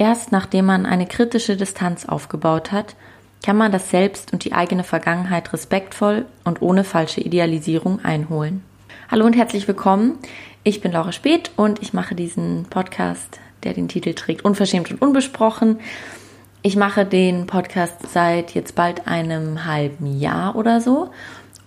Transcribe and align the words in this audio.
Erst 0.00 0.32
nachdem 0.32 0.64
man 0.64 0.86
eine 0.86 1.04
kritische 1.06 1.58
Distanz 1.58 2.06
aufgebaut 2.06 2.72
hat, 2.72 2.94
kann 3.44 3.58
man 3.58 3.70
das 3.70 3.90
Selbst 3.90 4.32
und 4.32 4.46
die 4.46 4.54
eigene 4.54 4.82
Vergangenheit 4.82 5.52
respektvoll 5.52 6.24
und 6.42 6.62
ohne 6.62 6.84
falsche 6.84 7.20
Idealisierung 7.20 8.02
einholen. 8.02 8.64
Hallo 9.10 9.26
und 9.26 9.36
herzlich 9.36 9.68
willkommen. 9.68 10.14
Ich 10.64 10.80
bin 10.80 10.92
Laura 10.92 11.12
Speth 11.12 11.50
und 11.56 11.82
ich 11.82 11.92
mache 11.92 12.14
diesen 12.14 12.64
Podcast, 12.70 13.40
der 13.62 13.74
den 13.74 13.88
Titel 13.88 14.14
trägt 14.14 14.42
Unverschämt 14.42 14.90
und 14.90 15.02
Unbesprochen. 15.02 15.80
Ich 16.62 16.76
mache 16.76 17.04
den 17.04 17.46
Podcast 17.46 17.96
seit 18.10 18.54
jetzt 18.54 18.74
bald 18.74 19.06
einem 19.06 19.66
halben 19.66 20.18
Jahr 20.18 20.56
oder 20.56 20.80
so 20.80 21.10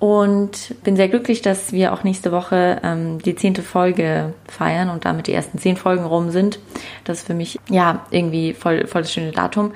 und 0.04 0.76
bin 0.84 0.98
sehr 0.98 1.08
glücklich, 1.08 1.42
dass 1.42 1.72
wir 1.72 1.94
auch 1.94 2.04
nächste 2.04 2.34
Woche 2.34 2.82
ähm, 2.84 3.20
die 3.20 3.36
zehnte 3.36 3.62
Folge 3.62 4.34
feiern 4.50 4.90
und 4.90 5.06
damit 5.06 5.28
die 5.28 5.34
ersten 5.34 5.60
zehn 5.60 5.78
Folgen 5.78 6.04
rum 6.04 6.30
sind. 6.30 6.60
Das 7.06 7.20
ist 7.20 7.28
für 7.28 7.34
mich 7.34 7.58
ja 7.70 8.06
irgendwie 8.12 8.54
voll, 8.54 8.86
voll 8.86 9.04
das 9.04 9.14
schöne 9.14 9.32
Datum. 9.32 9.72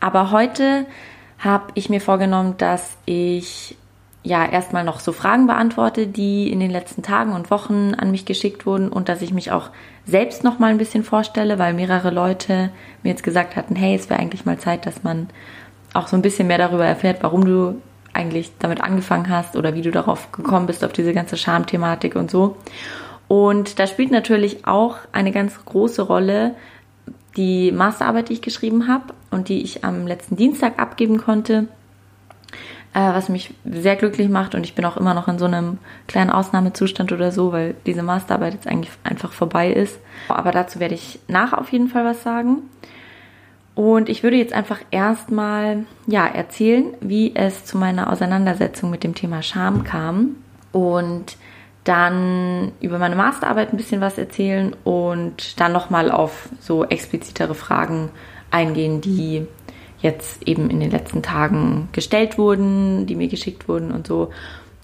Aber 0.00 0.32
heute 0.32 0.86
habe 1.38 1.66
ich 1.74 1.88
mir 1.88 2.00
vorgenommen, 2.00 2.56
dass 2.58 2.96
ich 3.04 3.76
ja 4.24 4.44
erstmal 4.44 4.82
noch 4.82 4.98
so 4.98 5.12
Fragen 5.12 5.46
beantworte, 5.46 6.08
die 6.08 6.50
in 6.50 6.58
den 6.58 6.72
letzten 6.72 7.04
Tagen 7.04 7.32
und 7.32 7.52
Wochen 7.52 7.94
an 7.94 8.10
mich 8.10 8.24
geschickt 8.24 8.66
wurden 8.66 8.88
und 8.88 9.08
dass 9.08 9.22
ich 9.22 9.32
mich 9.32 9.52
auch 9.52 9.70
selbst 10.04 10.42
noch 10.42 10.58
mal 10.58 10.72
ein 10.72 10.78
bisschen 10.78 11.04
vorstelle, 11.04 11.60
weil 11.60 11.74
mehrere 11.74 12.10
Leute 12.10 12.70
mir 13.04 13.10
jetzt 13.10 13.22
gesagt 13.22 13.54
hatten, 13.54 13.76
hey, 13.76 13.94
es 13.94 14.10
wäre 14.10 14.18
eigentlich 14.18 14.44
mal 14.44 14.58
Zeit, 14.58 14.84
dass 14.84 15.04
man 15.04 15.28
auch 15.94 16.08
so 16.08 16.16
ein 16.16 16.22
bisschen 16.22 16.48
mehr 16.48 16.58
darüber 16.58 16.86
erfährt, 16.86 17.22
warum 17.22 17.44
du 17.44 17.80
eigentlich 18.12 18.52
damit 18.58 18.80
angefangen 18.80 19.28
hast 19.28 19.56
oder 19.56 19.74
wie 19.74 19.82
du 19.82 19.90
darauf 19.90 20.32
gekommen 20.32 20.66
bist, 20.66 20.84
auf 20.84 20.92
diese 20.92 21.12
ganze 21.12 21.36
Schamthematik 21.36 22.16
und 22.16 22.30
so. 22.30 22.56
Und 23.28 23.78
da 23.78 23.86
spielt 23.86 24.10
natürlich 24.10 24.66
auch 24.66 24.96
eine 25.12 25.30
ganz 25.30 25.64
große 25.64 26.02
Rolle 26.02 26.54
die 27.36 27.70
Masterarbeit, 27.72 28.28
die 28.28 28.34
ich 28.34 28.42
geschrieben 28.42 28.88
habe 28.88 29.14
und 29.30 29.48
die 29.48 29.62
ich 29.62 29.84
am 29.84 30.06
letzten 30.06 30.36
Dienstag 30.36 30.78
abgeben 30.78 31.18
konnte, 31.18 31.68
äh, 32.92 32.98
was 33.00 33.28
mich 33.28 33.54
sehr 33.64 33.96
glücklich 33.96 34.28
macht. 34.28 34.54
Und 34.54 34.64
ich 34.64 34.74
bin 34.74 34.84
auch 34.84 34.96
immer 34.96 35.14
noch 35.14 35.28
in 35.28 35.38
so 35.38 35.44
einem 35.44 35.78
kleinen 36.08 36.30
Ausnahmezustand 36.30 37.12
oder 37.12 37.30
so, 37.30 37.52
weil 37.52 37.76
diese 37.86 38.02
Masterarbeit 38.02 38.54
jetzt 38.54 38.66
eigentlich 38.66 38.90
einfach 39.04 39.32
vorbei 39.32 39.72
ist. 39.72 40.00
Aber 40.28 40.50
dazu 40.50 40.80
werde 40.80 40.94
ich 40.94 41.20
nach 41.28 41.52
auf 41.52 41.70
jeden 41.70 41.88
Fall 41.88 42.04
was 42.04 42.22
sagen. 42.22 42.62
Und 43.74 44.08
ich 44.08 44.22
würde 44.22 44.36
jetzt 44.36 44.52
einfach 44.52 44.80
erstmal 44.90 45.84
ja, 46.06 46.26
erzählen, 46.26 46.94
wie 47.00 47.34
es 47.34 47.64
zu 47.64 47.78
meiner 47.78 48.12
Auseinandersetzung 48.12 48.90
mit 48.90 49.04
dem 49.04 49.14
Thema 49.14 49.42
Scham 49.42 49.84
kam 49.84 50.36
und 50.72 51.36
dann 51.84 52.72
über 52.80 52.98
meine 52.98 53.16
Masterarbeit 53.16 53.72
ein 53.72 53.76
bisschen 53.76 54.00
was 54.00 54.18
erzählen 54.18 54.76
und 54.84 55.58
dann 55.60 55.72
nochmal 55.72 56.10
auf 56.10 56.50
so 56.60 56.84
explizitere 56.84 57.54
Fragen 57.54 58.10
eingehen, 58.50 59.00
die 59.00 59.46
jetzt 60.02 60.46
eben 60.46 60.70
in 60.70 60.80
den 60.80 60.90
letzten 60.90 61.22
Tagen 61.22 61.88
gestellt 61.92 62.38
wurden, 62.38 63.06
die 63.06 63.16
mir 63.16 63.28
geschickt 63.28 63.68
wurden 63.68 63.92
und 63.92 64.06
so. 64.06 64.30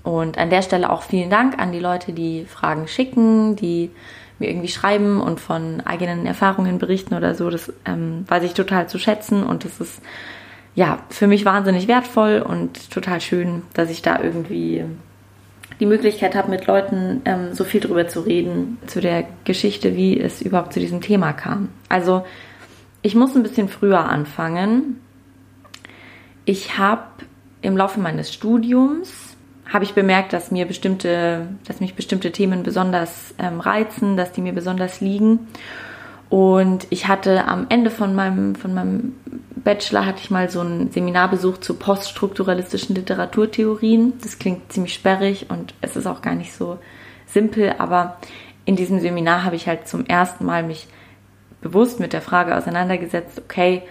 Und 0.03 0.39
an 0.39 0.51
der 0.51 0.63
Stelle 0.63 0.91
auch 0.91 1.03
vielen 1.03 1.31
Dank 1.31 1.59
an 1.59 1.73
die 1.73 1.81
Leute, 1.81 2.13
die 2.13 2.45
Fragen 2.45 2.87
schicken, 2.87 3.57
die 3.57 3.91
mir 4.39 4.49
irgendwie 4.49 4.69
schreiben 4.69 5.21
und 5.21 5.41
von 5.41 5.81
eigenen 5.81 6.27
Erfahrungen 6.27 6.79
berichten 6.79 7.15
oder 7.15 7.35
so. 7.35 7.51
Das 7.51 7.73
ähm, 7.85 8.25
weiß 8.29 8.45
ich 8.45 8.55
total 8.55 8.89
zu 8.89 8.99
schätzen 8.99 9.43
und 9.43 9.65
das 9.65 9.81
ist 9.81 10.03
ja 10.75 10.99
für 11.09 11.27
mich 11.27 11.45
wahnsinnig 11.45 11.89
wertvoll 11.89 12.45
und 12.47 12.91
total 12.91 13.21
schön, 13.21 13.63
dass 13.75 13.91
ich 13.91 14.03
da 14.03 14.23
irgendwie 14.23 14.85
die 15.81 15.87
Möglichkeit 15.87 16.35
habe, 16.35 16.51
mit 16.51 16.67
Leuten 16.67 17.23
ähm, 17.25 17.53
so 17.53 17.65
viel 17.65 17.81
drüber 17.81 18.09
zu 18.09 18.21
reden, 18.21 18.79
zu 18.87 19.01
der 19.01 19.25
Geschichte, 19.45 19.97
wie 19.97 20.19
es 20.19 20.41
überhaupt 20.41 20.73
zu 20.73 20.81
diesem 20.81 21.01
Thema 21.01 21.33
kam. 21.33 21.69
Also 21.89 22.25
ich 23.03 23.15
muss 23.15 23.35
ein 23.35 23.43
bisschen 23.43 23.69
früher 23.69 24.09
anfangen. 24.09 25.01
Ich 26.45 26.79
habe 26.79 27.05
im 27.63 27.77
Laufe 27.77 28.01
meines 28.01 28.33
Studiums 28.33 29.26
habe 29.73 29.85
ich 29.85 29.95
bemerkt, 29.95 30.33
dass 30.33 30.51
mir 30.51 30.67
bestimmte, 30.67 31.49
dass 31.67 31.81
mich 31.81 31.95
bestimmte 31.95 32.33
Themen 32.33 32.63
besonders 32.63 33.35
ähm, 33.39 33.61
reizen, 33.61 34.17
dass 34.17 34.33
die 34.33 34.41
mir 34.41 34.53
besonders 34.53 35.01
liegen. 35.01 35.49
Und 36.29 36.87
ich 36.91 37.09
hatte 37.09 37.47
am 37.47 37.67
Ende 37.69 37.91
von 37.91 38.15
meinem, 38.15 38.55
von 38.55 38.75
meinem 38.75 39.15
Bachelor 39.55 40.07
hatte 40.07 40.21
ich 40.23 40.31
mal 40.31 40.49
so 40.49 40.61
ein 40.61 40.91
Seminarbesuch 40.91 41.59
zu 41.59 41.75
poststrukturalistischen 41.75 42.95
Literaturtheorien. 42.95 44.15
Das 44.23 44.39
klingt 44.39 44.73
ziemlich 44.73 44.95
sperrig 44.95 45.47
und 45.51 45.75
es 45.81 45.97
ist 45.97 46.07
auch 46.07 46.23
gar 46.23 46.35
nicht 46.35 46.53
so 46.53 46.79
simpel, 47.27 47.75
aber 47.79 48.19
in 48.65 48.77
diesem 48.77 49.01
Seminar 49.01 49.45
habe 49.45 49.57
ich 49.57 49.67
halt 49.67 49.89
zum 49.89 50.07
ersten 50.07 50.45
Mal 50.45 50.63
mich 50.63 50.87
bewusst 51.61 52.01
mit 52.01 52.13
der 52.13 52.23
Frage 52.23 52.57
auseinandergesetzt, 52.57 53.41
okay, 53.45 53.83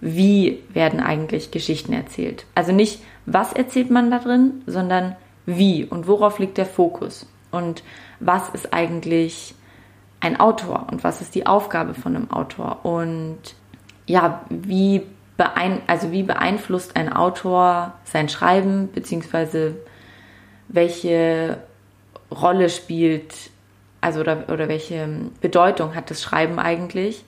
wie 0.00 0.62
werden 0.72 1.00
eigentlich 1.00 1.50
Geschichten 1.50 1.92
erzählt? 1.92 2.46
Also 2.54 2.72
nicht, 2.72 3.02
was 3.26 3.52
erzählt 3.52 3.90
man 3.90 4.10
da 4.10 4.18
drin, 4.18 4.62
sondern 4.66 5.16
wie 5.46 5.84
und 5.84 6.06
worauf 6.06 6.38
liegt 6.38 6.58
der 6.58 6.66
Fokus? 6.66 7.26
Und 7.50 7.82
was 8.20 8.48
ist 8.50 8.72
eigentlich 8.72 9.54
ein 10.20 10.38
Autor? 10.38 10.86
Und 10.90 11.04
was 11.04 11.20
ist 11.20 11.34
die 11.34 11.46
Aufgabe 11.46 11.94
von 11.94 12.14
einem 12.14 12.30
Autor? 12.30 12.84
Und 12.84 13.38
ja, 14.06 14.44
wie, 14.50 15.02
beein 15.36 15.80
also 15.86 16.12
wie 16.12 16.22
beeinflusst 16.22 16.96
ein 16.96 17.12
Autor 17.12 17.94
sein 18.04 18.28
Schreiben 18.28 18.90
beziehungsweise 18.92 19.76
welche 20.68 21.58
Rolle 22.30 22.68
spielt, 22.68 23.34
also 24.00 24.20
oder, 24.20 24.44
oder 24.48 24.68
welche 24.68 25.08
Bedeutung 25.40 25.94
hat 25.94 26.10
das 26.10 26.22
Schreiben 26.22 26.58
eigentlich? 26.58 27.24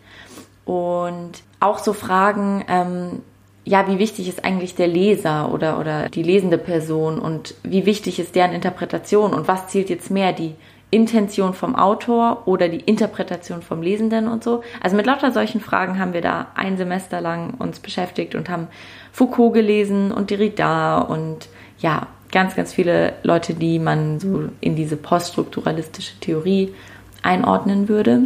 Und 0.67 1.43
auch 1.61 1.79
so 1.79 1.93
Fragen, 1.93 2.65
ähm, 2.69 3.21
ja, 3.65 3.87
wie 3.87 3.99
wichtig 3.99 4.29
ist 4.29 4.45
eigentlich 4.45 4.75
der 4.75 4.89
Leser 4.89 5.53
oder, 5.53 5.79
oder 5.79 6.09
die 6.09 6.23
lesende 6.23 6.59
Person 6.59 7.19
und 7.19 7.55
wie 7.63 7.87
wichtig 7.87 8.19
ist 8.19 8.35
deren 8.35 8.53
Interpretation 8.53 9.35
und 9.35 9.47
was 9.47 9.69
zählt 9.69 9.91
jetzt 9.91 10.11
mehr, 10.11 10.33
die 10.33 10.55
Intention 10.91 11.55
vom 11.55 11.77
Autor 11.77 12.43
oder 12.47 12.69
die 12.69 12.81
Interpretation 12.81 13.63
vom 13.63 13.81
Lesenden 13.81 14.27
und 14.27 14.43
so. 14.43 14.63
Also 14.81 14.97
mit 14.97 15.07
lauter 15.07 15.31
solchen 15.31 15.61
Fragen 15.61 16.01
haben 16.01 16.15
wir 16.15 16.21
da 16.21 16.49
ein 16.57 16.77
Semester 16.79 17.21
lang 17.21 17.55
uns 17.59 17.79
beschäftigt 17.79 18.35
und 18.35 18.49
haben 18.49 18.67
Foucault 19.13 19.55
gelesen 19.55 20.11
und 20.11 20.31
Derrida 20.31 20.99
und 20.99 21.49
ja, 21.79 22.09
ganz, 22.33 22.57
ganz 22.57 22.73
viele 22.73 23.13
Leute, 23.23 23.55
die 23.55 23.79
man 23.79 24.19
so 24.19 24.49
in 24.61 24.75
diese 24.75 24.97
poststrukturalistische 24.97 26.19
Theorie 26.19 26.75
einordnen 27.23 27.89
würde 27.89 28.23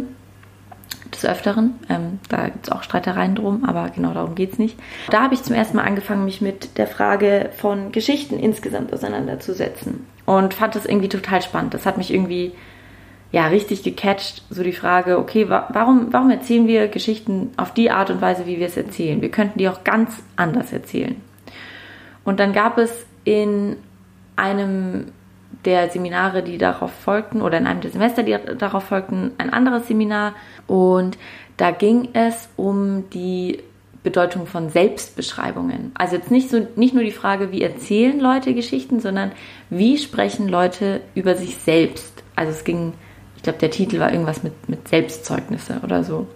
des 1.15 1.25
Öfteren. 1.25 1.75
Ähm, 1.89 2.19
da 2.29 2.45
gibt 2.45 2.67
es 2.67 2.71
auch 2.71 2.83
Streitereien 2.83 3.35
drum, 3.35 3.65
aber 3.65 3.89
genau 3.89 4.13
darum 4.13 4.35
geht 4.35 4.53
es 4.53 4.59
nicht. 4.59 4.77
Da 5.09 5.23
habe 5.23 5.33
ich 5.33 5.43
zum 5.43 5.55
ersten 5.55 5.77
Mal 5.77 5.83
angefangen, 5.83 6.25
mich 6.25 6.41
mit 6.41 6.77
der 6.77 6.87
Frage 6.87 7.49
von 7.57 7.91
Geschichten 7.91 8.39
insgesamt 8.39 8.93
auseinanderzusetzen 8.93 10.05
und 10.25 10.53
fand 10.53 10.75
das 10.75 10.85
irgendwie 10.85 11.09
total 11.09 11.41
spannend. 11.41 11.73
Das 11.73 11.85
hat 11.85 11.97
mich 11.97 12.13
irgendwie 12.13 12.53
ja 13.31 13.47
richtig 13.47 13.83
gecatcht, 13.83 14.43
so 14.49 14.63
die 14.63 14.71
Frage, 14.71 15.17
okay, 15.19 15.49
wa 15.49 15.67
warum, 15.71 16.07
warum 16.11 16.29
erzählen 16.29 16.67
wir 16.67 16.87
Geschichten 16.87 17.51
auf 17.57 17.73
die 17.73 17.91
Art 17.91 18.09
und 18.09 18.21
Weise, 18.21 18.45
wie 18.45 18.59
wir 18.59 18.67
es 18.67 18.77
erzählen? 18.77 19.21
Wir 19.21 19.29
könnten 19.29 19.59
die 19.59 19.67
auch 19.67 19.83
ganz 19.83 20.23
anders 20.35 20.71
erzählen. 20.71 21.15
Und 22.23 22.39
dann 22.39 22.53
gab 22.53 22.77
es 22.77 23.05
in 23.23 23.75
einem 24.35 25.11
der 25.65 25.89
Seminare, 25.89 26.43
die 26.43 26.57
darauf 26.57 26.91
folgten, 26.91 27.41
oder 27.41 27.57
in 27.57 27.67
einem 27.67 27.81
der 27.81 27.91
Semester, 27.91 28.23
die 28.23 28.37
darauf 28.57 28.83
folgten, 28.85 29.31
ein 29.37 29.51
anderes 29.51 29.87
Seminar. 29.87 30.33
Und 30.67 31.17
da 31.57 31.71
ging 31.71 32.09
es 32.13 32.49
um 32.55 33.09
die 33.09 33.59
Bedeutung 34.03 34.45
von 34.45 34.69
Selbstbeschreibungen. 34.69 35.91
Also 35.95 36.15
jetzt 36.15 36.31
nicht, 36.31 36.49
so, 36.49 36.67
nicht 36.75 36.93
nur 36.93 37.03
die 37.03 37.11
Frage, 37.11 37.51
wie 37.51 37.61
erzählen 37.61 38.19
Leute 38.19 38.53
Geschichten, 38.53 38.99
sondern 38.99 39.31
wie 39.69 39.97
sprechen 39.97 40.47
Leute 40.47 41.01
über 41.15 41.35
sich 41.35 41.57
selbst. 41.57 42.23
Also 42.35 42.51
es 42.51 42.63
ging, 42.63 42.93
ich 43.35 43.43
glaube, 43.43 43.59
der 43.59 43.71
Titel 43.71 43.99
war 43.99 44.11
irgendwas 44.11 44.43
mit, 44.43 44.69
mit 44.69 44.87
Selbstzeugnisse 44.87 45.81
oder 45.83 46.03
so. 46.03 46.27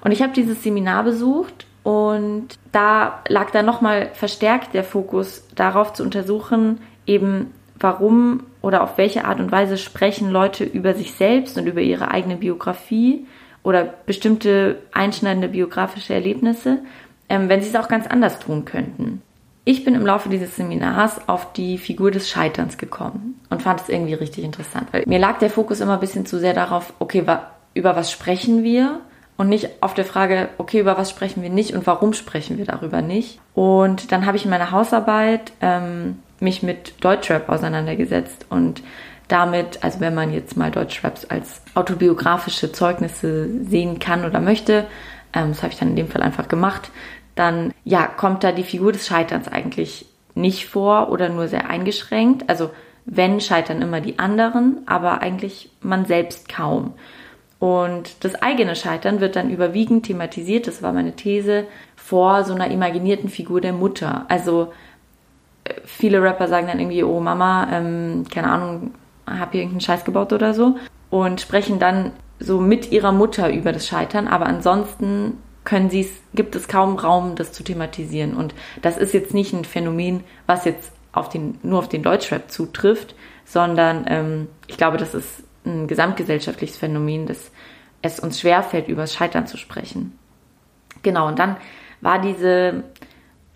Und 0.00 0.12
ich 0.12 0.22
habe 0.22 0.32
dieses 0.32 0.62
Seminar 0.62 1.02
besucht 1.02 1.66
und 1.82 2.48
da 2.70 3.22
lag 3.28 3.50
dann 3.50 3.66
nochmal 3.66 4.10
verstärkt 4.14 4.72
der 4.72 4.84
Fokus 4.84 5.44
darauf 5.54 5.92
zu 5.92 6.04
untersuchen, 6.04 6.80
eben 7.06 7.52
warum 7.82 8.44
oder 8.60 8.82
auf 8.82 8.98
welche 8.98 9.24
Art 9.24 9.40
und 9.40 9.52
Weise 9.52 9.78
sprechen 9.78 10.30
Leute 10.30 10.64
über 10.64 10.94
sich 10.94 11.12
selbst 11.12 11.58
und 11.58 11.66
über 11.66 11.80
ihre 11.80 12.10
eigene 12.10 12.36
Biografie 12.36 13.26
oder 13.62 13.84
bestimmte 14.06 14.78
einschneidende 14.92 15.48
biografische 15.48 16.14
Erlebnisse, 16.14 16.78
ähm, 17.28 17.48
wenn 17.48 17.62
sie 17.62 17.68
es 17.68 17.76
auch 17.76 17.88
ganz 17.88 18.06
anders 18.06 18.38
tun 18.38 18.64
könnten. 18.64 19.22
Ich 19.64 19.84
bin 19.84 19.94
im 19.94 20.04
Laufe 20.04 20.28
dieses 20.28 20.56
Seminars 20.56 21.28
auf 21.28 21.52
die 21.52 21.78
Figur 21.78 22.10
des 22.10 22.28
Scheiterns 22.28 22.78
gekommen 22.78 23.40
und 23.48 23.62
fand 23.62 23.80
es 23.80 23.88
irgendwie 23.88 24.14
richtig 24.14 24.42
interessant, 24.42 24.88
weil 24.90 25.04
mir 25.06 25.20
lag 25.20 25.38
der 25.38 25.50
Fokus 25.50 25.80
immer 25.80 25.94
ein 25.94 26.00
bisschen 26.00 26.26
zu 26.26 26.40
sehr 26.40 26.52
darauf, 26.52 26.92
okay, 26.98 27.24
über 27.74 27.96
was 27.96 28.10
sprechen 28.10 28.64
wir 28.64 29.00
und 29.36 29.48
nicht 29.48 29.68
auf 29.80 29.94
der 29.94 30.04
Frage, 30.04 30.48
okay, 30.58 30.80
über 30.80 30.98
was 30.98 31.10
sprechen 31.10 31.42
wir 31.42 31.50
nicht 31.50 31.74
und 31.74 31.86
warum 31.86 32.12
sprechen 32.12 32.58
wir 32.58 32.64
darüber 32.64 33.02
nicht. 33.02 33.38
Und 33.54 34.10
dann 34.10 34.26
habe 34.26 34.36
ich 34.36 34.44
in 34.44 34.50
meiner 34.50 34.72
Hausarbeit 34.72 35.52
ähm, 35.60 36.18
mich 36.42 36.62
mit 36.62 37.02
Deutschrap 37.02 37.48
auseinandergesetzt 37.48 38.46
und 38.50 38.82
damit, 39.28 39.82
also 39.82 40.00
wenn 40.00 40.14
man 40.14 40.32
jetzt 40.32 40.56
mal 40.56 40.70
Deutschraps 40.70 41.24
als 41.24 41.62
autobiografische 41.74 42.72
Zeugnisse 42.72 43.48
sehen 43.64 43.98
kann 43.98 44.24
oder 44.24 44.40
möchte, 44.40 44.86
ähm, 45.32 45.48
das 45.50 45.62
habe 45.62 45.72
ich 45.72 45.78
dann 45.78 45.90
in 45.90 45.96
dem 45.96 46.08
Fall 46.08 46.22
einfach 46.22 46.48
gemacht, 46.48 46.90
dann 47.34 47.72
ja, 47.84 48.06
kommt 48.06 48.44
da 48.44 48.52
die 48.52 48.64
Figur 48.64 48.92
des 48.92 49.06
Scheiterns 49.06 49.48
eigentlich 49.48 50.06
nicht 50.34 50.66
vor 50.66 51.10
oder 51.10 51.28
nur 51.28 51.48
sehr 51.48 51.70
eingeschränkt. 51.70 52.48
Also 52.50 52.70
wenn 53.04 53.40
scheitern 53.40 53.82
immer 53.82 54.00
die 54.00 54.18
anderen, 54.18 54.82
aber 54.86 55.22
eigentlich 55.22 55.70
man 55.80 56.04
selbst 56.04 56.48
kaum. 56.48 56.94
Und 57.58 58.24
das 58.24 58.34
eigene 58.42 58.74
Scheitern 58.74 59.20
wird 59.20 59.36
dann 59.36 59.50
überwiegend 59.50 60.06
thematisiert, 60.06 60.66
das 60.66 60.82
war 60.82 60.92
meine 60.92 61.14
These, 61.14 61.66
vor 61.96 62.44
so 62.44 62.54
einer 62.54 62.70
imaginierten 62.70 63.28
Figur 63.28 63.60
der 63.60 63.72
Mutter. 63.72 64.26
Also 64.28 64.72
viele 65.84 66.22
Rapper 66.22 66.48
sagen 66.48 66.66
dann 66.66 66.80
irgendwie, 66.80 67.04
oh 67.04 67.20
Mama, 67.20 67.68
ähm, 67.72 68.24
keine 68.32 68.50
Ahnung, 68.50 68.94
hab 69.26 69.52
hier 69.52 69.60
irgendeinen 69.60 69.80
Scheiß 69.80 70.04
gebaut 70.04 70.32
oder 70.32 70.54
so. 70.54 70.76
Und 71.10 71.40
sprechen 71.40 71.78
dann 71.78 72.12
so 72.38 72.60
mit 72.60 72.90
ihrer 72.90 73.12
Mutter 73.12 73.52
über 73.52 73.72
das 73.72 73.86
Scheitern, 73.86 74.26
aber 74.28 74.46
ansonsten 74.46 75.38
können 75.64 75.90
sie 75.90 76.00
es, 76.00 76.10
gibt 76.34 76.56
es 76.56 76.66
kaum 76.66 76.96
Raum, 76.96 77.36
das 77.36 77.52
zu 77.52 77.62
thematisieren. 77.62 78.34
Und 78.34 78.54
das 78.80 78.98
ist 78.98 79.14
jetzt 79.14 79.34
nicht 79.34 79.52
ein 79.52 79.64
Phänomen, 79.64 80.24
was 80.46 80.64
jetzt 80.64 80.92
auf 81.12 81.28
den, 81.28 81.58
nur 81.62 81.78
auf 81.78 81.88
den 81.88 82.02
Deutschrap 82.02 82.50
zutrifft, 82.50 83.14
sondern 83.44 84.04
ähm, 84.08 84.48
ich 84.66 84.76
glaube, 84.76 84.96
das 84.96 85.14
ist 85.14 85.44
ein 85.64 85.86
gesamtgesellschaftliches 85.86 86.76
Phänomen, 86.76 87.26
dass 87.26 87.52
es 88.00 88.18
uns 88.18 88.40
schwerfällt, 88.40 88.88
über 88.88 89.02
das 89.02 89.14
Scheitern 89.14 89.46
zu 89.46 89.56
sprechen. 89.56 90.18
Genau, 91.02 91.28
und 91.28 91.38
dann 91.38 91.56
war 92.00 92.20
diese, 92.20 92.82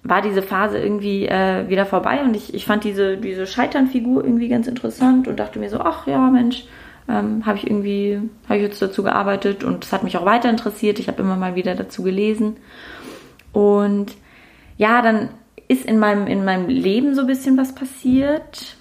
war 0.08 0.23
diese 0.23 0.43
Phase 0.43 0.79
irgendwie 0.79 1.26
äh, 1.26 1.69
wieder 1.69 1.87
vorbei 1.87 2.23
und 2.23 2.35
ich, 2.35 2.55
ich 2.55 2.64
fand 2.64 2.85
diese, 2.85 3.17
diese 3.17 3.47
Scheiternfigur 3.47 4.25
irgendwie 4.25 4.49
ganz 4.49 4.67
interessant 4.67 5.26
und 5.26 5.38
dachte 5.38 5.58
mir 5.58 5.69
so, 5.69 5.81
ach 5.81 6.06
ja, 6.06 6.31
Mensch, 6.31 6.64
ähm, 7.08 7.44
habe 7.47 7.58
ich 7.58 7.67
irgendwie, 7.67 8.20
habe 8.49 8.58
ich 8.58 8.62
jetzt 8.62 8.81
dazu 8.82 9.03
gearbeitet 9.03 9.64
und 9.64 9.85
es 9.85 9.93
hat 9.93 10.05
mich 10.05 10.17
auch 10.17 10.25
weiter 10.25 10.50
interessiert. 10.50 10.99
Ich 10.99 11.08
habe 11.08 11.23
immer 11.23 11.37
mal 11.37 11.55
wieder 11.55 11.75
dazu 11.75 12.03
gelesen. 12.03 12.56
Und 13.53 14.12
ja, 14.76 15.03
dann 15.03 15.31
ist 15.69 15.85
in 15.85 15.99
meinem, 15.99 16.26
in 16.26 16.44
meinem 16.44 16.69
Leben 16.69 17.14
so 17.14 17.23
ein 17.23 17.26
bisschen 17.26 17.56
was 17.56 17.75
passiert. 17.75 18.76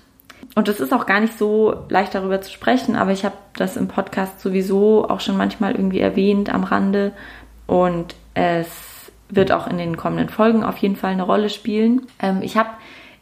Und 0.56 0.68
es 0.68 0.80
ist 0.80 0.94
auch 0.94 1.06
gar 1.06 1.20
nicht 1.20 1.38
so 1.38 1.86
leicht 1.90 2.16
darüber 2.16 2.42
zu 2.42 2.52
sprechen, 2.52 2.96
aber 2.96 3.12
ich 3.12 3.26
habe 3.26 3.36
das 3.58 3.78
im 3.78 3.88
Podcast 3.88 4.42
sowieso 4.42 5.08
auch 5.10 5.20
schon 5.20 5.38
manchmal 5.38 5.74
irgendwie 5.74 6.00
erwähnt 6.00 6.54
am 6.54 6.64
Rande. 6.64 7.14
Und 7.68 8.16
es 8.36 8.95
wird 9.30 9.52
auch 9.52 9.68
in 9.68 9.78
den 9.78 9.98
kommenden 9.98 10.30
Folgen 10.30 10.64
auf 10.64 10.78
jeden 10.78 10.96
Fall 10.96 11.12
eine 11.12 11.24
Rolle 11.24 11.50
spielen. 11.50 12.08
Ähm, 12.20 12.42
ich 12.42 12.58
habe 12.58 12.70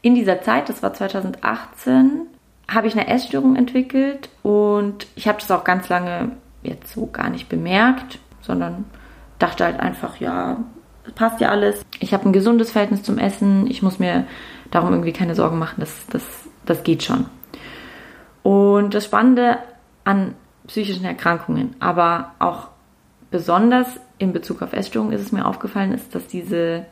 in 0.01 0.15
dieser 0.15 0.41
Zeit, 0.41 0.69
das 0.69 0.83
war 0.83 0.93
2018, 0.93 2.27
habe 2.69 2.87
ich 2.87 2.93
eine 2.93 3.07
Essstörung 3.07 3.55
entwickelt 3.55 4.29
und 4.41 5.07
ich 5.15 5.27
habe 5.27 5.39
das 5.39 5.51
auch 5.51 5.63
ganz 5.63 5.89
lange 5.89 6.31
jetzt 6.61 6.93
so 6.93 7.07
gar 7.07 7.29
nicht 7.29 7.49
bemerkt, 7.49 8.19
sondern 8.41 8.85
dachte 9.39 9.65
halt 9.65 9.79
einfach, 9.79 10.17
ja, 10.17 10.57
passt 11.15 11.41
ja 11.41 11.49
alles. 11.49 11.85
Ich 11.99 12.13
habe 12.13 12.27
ein 12.27 12.33
gesundes 12.33 12.71
Verhältnis 12.71 13.03
zum 13.03 13.17
Essen. 13.17 13.67
Ich 13.67 13.81
muss 13.81 13.99
mir 13.99 14.25
darum 14.71 14.91
irgendwie 14.91 15.13
keine 15.13 15.35
Sorgen 15.35 15.59
machen, 15.59 15.75
das, 15.79 16.05
das, 16.07 16.23
das 16.65 16.83
geht 16.83 17.03
schon. 17.03 17.25
Und 18.41 18.93
das 18.93 19.05
Spannende 19.05 19.59
an 20.03 20.35
psychischen 20.67 21.05
Erkrankungen, 21.05 21.75
aber 21.79 22.31
auch 22.39 22.69
besonders 23.33 23.87
in 24.19 24.31
Bezug 24.31 24.61
auf 24.61 24.73
Essstörungen 24.73 25.11
ist 25.11 25.21
es 25.21 25.31
mir 25.31 25.47
aufgefallen, 25.47 25.91
ist, 25.91 26.13
dass 26.13 26.27
diese, 26.27 26.85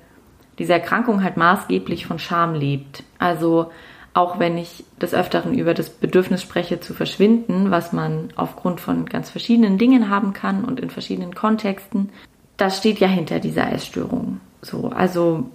diese 0.57 0.73
Erkrankung 0.73 1.23
halt 1.23 1.37
maßgeblich 1.37 2.07
von 2.07 2.17
Scham 2.17 2.55
lebt. 2.55 3.03
Also 3.19 3.71
auch 4.15 4.39
wenn 4.39 4.57
ich 4.57 4.83
des 4.99 5.13
Öfteren 5.13 5.53
über 5.53 5.75
das 5.75 5.91
Bedürfnis 5.91 6.41
spreche 6.41 6.79
zu 6.79 6.95
verschwinden, 6.95 7.69
was 7.69 7.93
man 7.93 8.29
aufgrund 8.35 8.79
von 8.79 9.05
ganz 9.05 9.29
verschiedenen 9.29 9.77
Dingen 9.77 10.09
haben 10.09 10.33
kann 10.33 10.65
und 10.65 10.79
in 10.79 10.89
verschiedenen 10.89 11.35
Kontexten, 11.35 12.09
das 12.57 12.79
steht 12.79 12.99
ja 12.99 13.07
hinter 13.07 13.39
dieser 13.39 13.71
Essstörung. 13.71 14.41
So, 14.63 14.89
also 14.89 15.47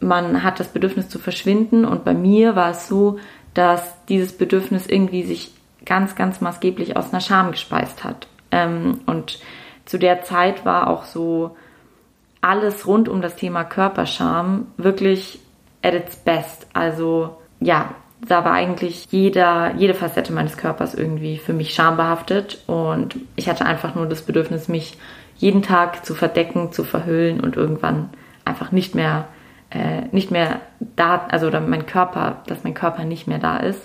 man 0.00 0.42
hat 0.42 0.60
das 0.60 0.68
Bedürfnis 0.68 1.10
zu 1.10 1.18
verschwinden 1.18 1.84
und 1.84 2.04
bei 2.04 2.14
mir 2.14 2.56
war 2.56 2.70
es 2.70 2.88
so, 2.88 3.18
dass 3.52 3.82
dieses 4.06 4.32
Bedürfnis 4.32 4.86
irgendwie 4.86 5.24
sich 5.24 5.52
ganz, 5.84 6.14
ganz 6.14 6.40
maßgeblich 6.40 6.96
aus 6.96 7.12
einer 7.12 7.20
Scham 7.20 7.50
gespeist 7.50 8.02
hat. 8.02 8.28
Ähm, 8.50 9.00
und 9.04 9.38
zu 9.86 9.98
der 9.98 10.22
Zeit 10.22 10.64
war 10.64 10.88
auch 10.88 11.04
so 11.04 11.56
alles 12.40 12.86
rund 12.86 13.08
um 13.08 13.22
das 13.22 13.36
Thema 13.36 13.64
Körperscham 13.64 14.66
wirklich 14.76 15.40
at 15.82 15.94
its 15.94 16.16
best. 16.16 16.68
Also 16.74 17.38
ja, 17.60 17.94
da 18.26 18.44
war 18.44 18.52
eigentlich 18.52 19.06
jeder, 19.10 19.74
jede 19.76 19.94
Facette 19.94 20.32
meines 20.32 20.56
Körpers 20.56 20.94
irgendwie 20.94 21.38
für 21.38 21.52
mich 21.52 21.74
schambehaftet 21.74 22.62
und 22.66 23.16
ich 23.36 23.48
hatte 23.48 23.66
einfach 23.66 23.94
nur 23.94 24.06
das 24.06 24.22
Bedürfnis, 24.22 24.68
mich 24.68 24.98
jeden 25.36 25.62
Tag 25.62 26.04
zu 26.04 26.14
verdecken, 26.14 26.72
zu 26.72 26.84
verhüllen 26.84 27.40
und 27.40 27.56
irgendwann 27.56 28.10
einfach 28.44 28.72
nicht 28.72 28.94
mehr, 28.94 29.28
äh, 29.70 30.02
nicht 30.12 30.30
mehr 30.30 30.60
da, 30.96 31.26
also 31.28 31.50
mein 31.50 31.86
Körper, 31.86 32.42
dass 32.46 32.64
mein 32.64 32.74
Körper 32.74 33.04
nicht 33.04 33.26
mehr 33.26 33.38
da 33.38 33.58
ist. 33.58 33.82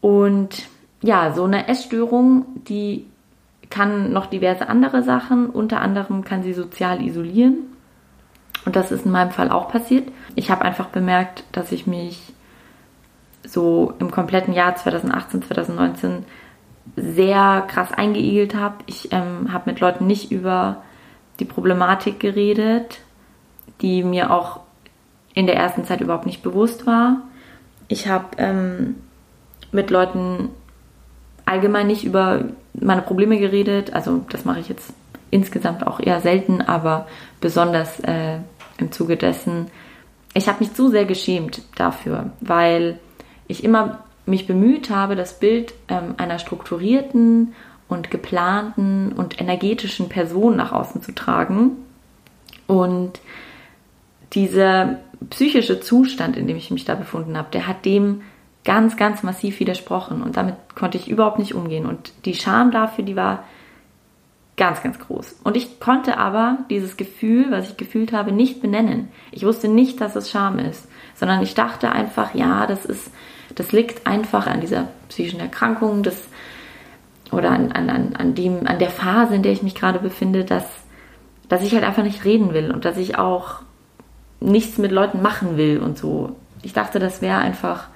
Und 0.00 0.68
ja, 1.02 1.32
so 1.32 1.44
eine 1.44 1.68
Essstörung, 1.68 2.46
die 2.68 3.06
kann 3.74 4.12
noch 4.12 4.26
diverse 4.26 4.68
andere 4.68 5.02
Sachen, 5.02 5.50
unter 5.50 5.80
anderem 5.80 6.22
kann 6.22 6.44
sie 6.44 6.52
sozial 6.52 7.02
isolieren. 7.02 7.56
Und 8.64 8.76
das 8.76 8.92
ist 8.92 9.04
in 9.04 9.10
meinem 9.10 9.32
Fall 9.32 9.50
auch 9.50 9.68
passiert. 9.68 10.08
Ich 10.36 10.48
habe 10.48 10.64
einfach 10.64 10.86
bemerkt, 10.86 11.42
dass 11.50 11.72
ich 11.72 11.88
mich 11.88 12.32
so 13.42 13.92
im 13.98 14.12
kompletten 14.12 14.54
Jahr 14.54 14.76
2018, 14.76 15.42
2019 15.42 16.24
sehr 16.94 17.64
krass 17.66 17.92
eingeigelt 17.92 18.54
habe. 18.54 18.76
Ich 18.86 19.12
ähm, 19.12 19.52
habe 19.52 19.70
mit 19.70 19.80
Leuten 19.80 20.06
nicht 20.06 20.30
über 20.30 20.82
die 21.40 21.44
Problematik 21.44 22.20
geredet, 22.20 23.00
die 23.80 24.04
mir 24.04 24.30
auch 24.30 24.60
in 25.34 25.46
der 25.46 25.56
ersten 25.56 25.84
Zeit 25.84 26.00
überhaupt 26.00 26.26
nicht 26.26 26.44
bewusst 26.44 26.86
war. 26.86 27.22
Ich 27.88 28.06
habe 28.06 28.36
ähm, 28.38 28.94
mit 29.72 29.90
Leuten 29.90 30.50
allgemein 31.44 31.86
nicht 31.86 32.04
über 32.04 32.44
meine 32.72 33.02
Probleme 33.02 33.38
geredet. 33.38 33.92
Also 33.92 34.24
das 34.30 34.44
mache 34.44 34.60
ich 34.60 34.68
jetzt 34.68 34.92
insgesamt 35.30 35.86
auch 35.86 36.00
eher 36.00 36.20
selten, 36.20 36.60
aber 36.60 37.06
besonders 37.40 38.00
äh, 38.00 38.38
im 38.78 38.92
Zuge 38.92 39.16
dessen. 39.16 39.66
Ich 40.34 40.48
habe 40.48 40.60
mich 40.60 40.74
zu 40.74 40.88
sehr 40.88 41.04
geschämt 41.04 41.62
dafür, 41.76 42.30
weil 42.40 42.98
ich 43.46 43.62
immer 43.64 44.04
mich 44.26 44.46
bemüht 44.46 44.90
habe, 44.90 45.16
das 45.16 45.38
Bild 45.38 45.74
ähm, 45.88 46.14
einer 46.16 46.38
strukturierten 46.38 47.54
und 47.88 48.10
geplanten 48.10 49.12
und 49.12 49.40
energetischen 49.40 50.08
Person 50.08 50.56
nach 50.56 50.72
außen 50.72 51.02
zu 51.02 51.12
tragen. 51.14 51.72
Und 52.66 53.20
dieser 54.32 54.98
psychische 55.30 55.80
Zustand, 55.80 56.36
in 56.36 56.46
dem 56.46 56.56
ich 56.56 56.70
mich 56.70 56.84
da 56.84 56.94
befunden 56.94 57.36
habe, 57.36 57.48
der 57.52 57.66
hat 57.66 57.84
dem 57.84 58.22
ganz, 58.64 58.96
ganz 58.96 59.22
massiv 59.22 59.60
widersprochen 59.60 60.22
und 60.22 60.36
damit 60.36 60.56
konnte 60.74 60.98
ich 60.98 61.08
überhaupt 61.08 61.38
nicht 61.38 61.54
umgehen. 61.54 61.86
Und 61.86 62.12
die 62.24 62.34
Scham 62.34 62.70
dafür, 62.70 63.04
die 63.04 63.16
war 63.16 63.44
ganz, 64.56 64.82
ganz 64.82 64.98
groß. 64.98 65.40
Und 65.44 65.56
ich 65.56 65.80
konnte 65.80 66.16
aber 66.16 66.58
dieses 66.70 66.96
Gefühl, 66.96 67.50
was 67.50 67.70
ich 67.70 67.76
gefühlt 67.76 68.12
habe, 68.12 68.32
nicht 68.32 68.62
benennen. 68.62 69.08
Ich 69.32 69.44
wusste 69.44 69.68
nicht, 69.68 70.00
dass 70.00 70.16
es 70.16 70.30
Scham 70.30 70.58
ist, 70.58 70.88
sondern 71.14 71.42
ich 71.42 71.54
dachte 71.54 71.90
einfach, 71.90 72.34
ja, 72.34 72.66
das 72.66 72.84
ist, 72.84 73.10
das 73.54 73.72
liegt 73.72 74.06
einfach 74.06 74.46
an 74.46 74.60
dieser 74.60 74.88
psychischen 75.08 75.40
Erkrankung, 75.40 76.02
das, 76.02 76.28
oder 77.32 77.50
an, 77.50 77.72
an, 77.72 78.14
an, 78.16 78.34
dem, 78.34 78.66
an 78.66 78.78
der 78.78 78.90
Phase, 78.90 79.34
in 79.34 79.42
der 79.42 79.52
ich 79.52 79.62
mich 79.62 79.74
gerade 79.74 79.98
befinde, 79.98 80.44
dass, 80.44 80.64
dass 81.48 81.62
ich 81.62 81.74
halt 81.74 81.84
einfach 81.84 82.04
nicht 82.04 82.24
reden 82.24 82.54
will 82.54 82.70
und 82.70 82.84
dass 82.84 82.96
ich 82.96 83.18
auch 83.18 83.60
nichts 84.40 84.78
mit 84.78 84.92
Leuten 84.92 85.20
machen 85.20 85.56
will 85.56 85.80
und 85.80 85.98
so. 85.98 86.36
Ich 86.62 86.72
dachte, 86.72 86.98
das 86.98 87.22
wäre 87.22 87.38
einfach 87.38 87.88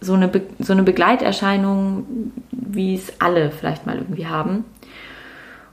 so 0.00 0.14
eine, 0.14 0.28
Be 0.28 0.42
so 0.58 0.72
eine 0.72 0.82
Begleiterscheinung, 0.82 2.32
wie 2.50 2.94
es 2.94 3.20
alle 3.20 3.50
vielleicht 3.50 3.86
mal 3.86 3.96
irgendwie 3.96 4.26
haben. 4.26 4.64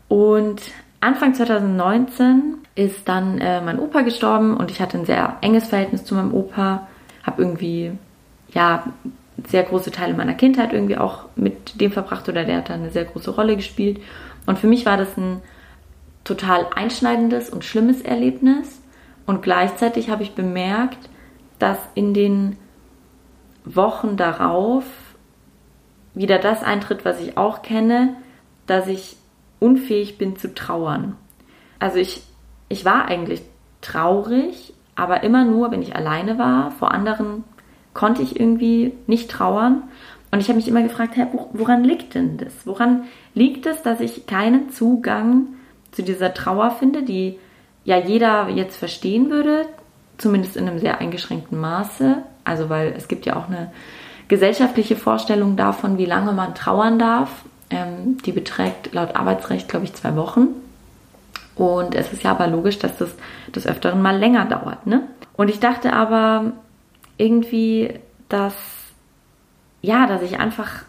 Und 0.07 0.61
Anfang 0.99 1.33
2019 1.33 2.57
ist 2.75 3.07
dann 3.07 3.39
äh, 3.39 3.61
mein 3.61 3.79
Opa 3.79 4.01
gestorben 4.01 4.57
und 4.57 4.71
ich 4.71 4.81
hatte 4.81 4.97
ein 4.97 5.05
sehr 5.05 5.37
enges 5.41 5.67
Verhältnis 5.67 6.03
zu 6.03 6.15
meinem 6.15 6.33
Opa. 6.33 6.87
Habe 7.23 7.41
irgendwie, 7.41 7.91
ja, 8.49 8.85
sehr 9.47 9.63
große 9.63 9.91
Teile 9.91 10.13
meiner 10.13 10.33
Kindheit 10.33 10.73
irgendwie 10.73 10.97
auch 10.97 11.25
mit 11.35 11.79
dem 11.79 11.91
verbracht 11.91 12.27
oder 12.29 12.45
der 12.45 12.57
hat 12.57 12.69
da 12.69 12.73
eine 12.73 12.89
sehr 12.89 13.05
große 13.05 13.31
Rolle 13.31 13.55
gespielt. 13.55 13.99
Und 14.45 14.59
für 14.59 14.67
mich 14.67 14.85
war 14.85 14.97
das 14.97 15.15
ein 15.17 15.41
total 16.23 16.67
einschneidendes 16.75 17.49
und 17.49 17.63
schlimmes 17.63 18.01
Erlebnis. 18.01 18.81
Und 19.25 19.41
gleichzeitig 19.41 20.09
habe 20.09 20.23
ich 20.23 20.33
bemerkt, 20.33 21.09
dass 21.59 21.77
in 21.95 22.13
den 22.13 22.57
Wochen 23.65 24.17
darauf 24.17 24.83
wieder 26.13 26.39
das 26.39 26.63
eintritt, 26.63 27.03
was 27.03 27.19
ich 27.19 27.37
auch 27.37 27.61
kenne, 27.61 28.15
dass 28.67 28.87
ich 28.87 29.17
unfähig 29.59 30.17
bin 30.17 30.37
zu 30.37 30.53
trauern. 30.53 31.17
Also 31.79 31.97
ich, 31.97 32.23
ich 32.69 32.85
war 32.85 33.05
eigentlich 33.05 33.41
traurig, 33.81 34.73
aber 34.95 35.23
immer 35.23 35.43
nur, 35.43 35.71
wenn 35.71 35.81
ich 35.81 35.95
alleine 35.95 36.37
war. 36.37 36.71
Vor 36.71 36.91
anderen 36.91 37.43
konnte 37.93 38.21
ich 38.21 38.39
irgendwie 38.39 38.93
nicht 39.07 39.29
trauern. 39.29 39.83
Und 40.31 40.39
ich 40.39 40.47
habe 40.47 40.57
mich 40.57 40.67
immer 40.67 40.83
gefragt, 40.83 41.15
hey, 41.15 41.27
woran 41.53 41.83
liegt 41.83 42.15
denn 42.15 42.37
das? 42.37 42.65
Woran 42.65 43.03
liegt 43.33 43.65
es, 43.65 43.81
dass 43.83 43.99
ich 43.99 44.25
keinen 44.25 44.69
Zugang 44.69 45.47
zu 45.91 46.03
dieser 46.03 46.33
Trauer 46.33 46.71
finde, 46.71 47.03
die 47.03 47.39
ja 47.83 47.97
jeder 47.97 48.49
jetzt 48.49 48.77
verstehen 48.77 49.29
würde, 49.29 49.65
zumindest 50.17 50.57
in 50.57 50.67
einem 50.67 50.79
sehr 50.79 50.99
eingeschränkten 50.99 51.59
Maße. 51.59 52.23
Also 52.45 52.69
weil 52.69 52.93
es 52.95 53.07
gibt 53.07 53.25
ja 53.25 53.35
auch 53.35 53.47
eine 53.47 53.71
gesellschaftliche 54.27 54.95
Vorstellung 54.95 55.55
davon, 55.55 55.97
wie 55.97 56.05
lange 56.05 56.31
man 56.31 56.55
trauern 56.55 56.97
darf. 56.97 57.29
Ähm, 57.69 58.17
die 58.25 58.31
beträgt 58.31 58.93
laut 58.93 59.15
Arbeitsrecht, 59.15 59.67
glaube 59.67 59.85
ich, 59.85 59.93
zwei 59.93 60.15
Wochen. 60.15 60.47
Und 61.55 61.95
es 61.95 62.11
ist 62.13 62.23
ja 62.23 62.31
aber 62.31 62.47
logisch, 62.47 62.79
dass 62.79 62.97
das 62.97 63.09
des 63.53 63.65
Öfteren 63.65 64.01
mal 64.01 64.17
länger 64.17 64.45
dauert. 64.45 64.85
Ne? 64.87 65.03
Und 65.35 65.49
ich 65.49 65.59
dachte 65.59 65.93
aber 65.93 66.51
irgendwie, 67.17 67.93
dass, 68.29 68.55
ja, 69.81 70.05
dass 70.07 70.21
ich 70.21 70.39
einfach 70.39 70.83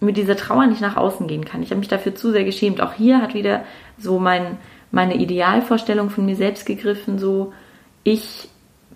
mit 0.00 0.16
dieser 0.16 0.36
Trauer 0.36 0.66
nicht 0.66 0.80
nach 0.80 0.96
außen 0.96 1.26
gehen 1.26 1.44
kann. 1.44 1.62
Ich 1.62 1.70
habe 1.70 1.78
mich 1.78 1.88
dafür 1.88 2.14
zu 2.14 2.30
sehr 2.30 2.44
geschämt. 2.44 2.80
Auch 2.80 2.92
hier 2.92 3.20
hat 3.20 3.34
wieder 3.34 3.62
so 3.98 4.18
mein, 4.18 4.58
meine 4.90 5.16
Idealvorstellung 5.16 6.10
von 6.10 6.26
mir 6.26 6.36
selbst 6.36 6.66
gegriffen, 6.66 7.18
so 7.18 7.52
ich 8.04 8.48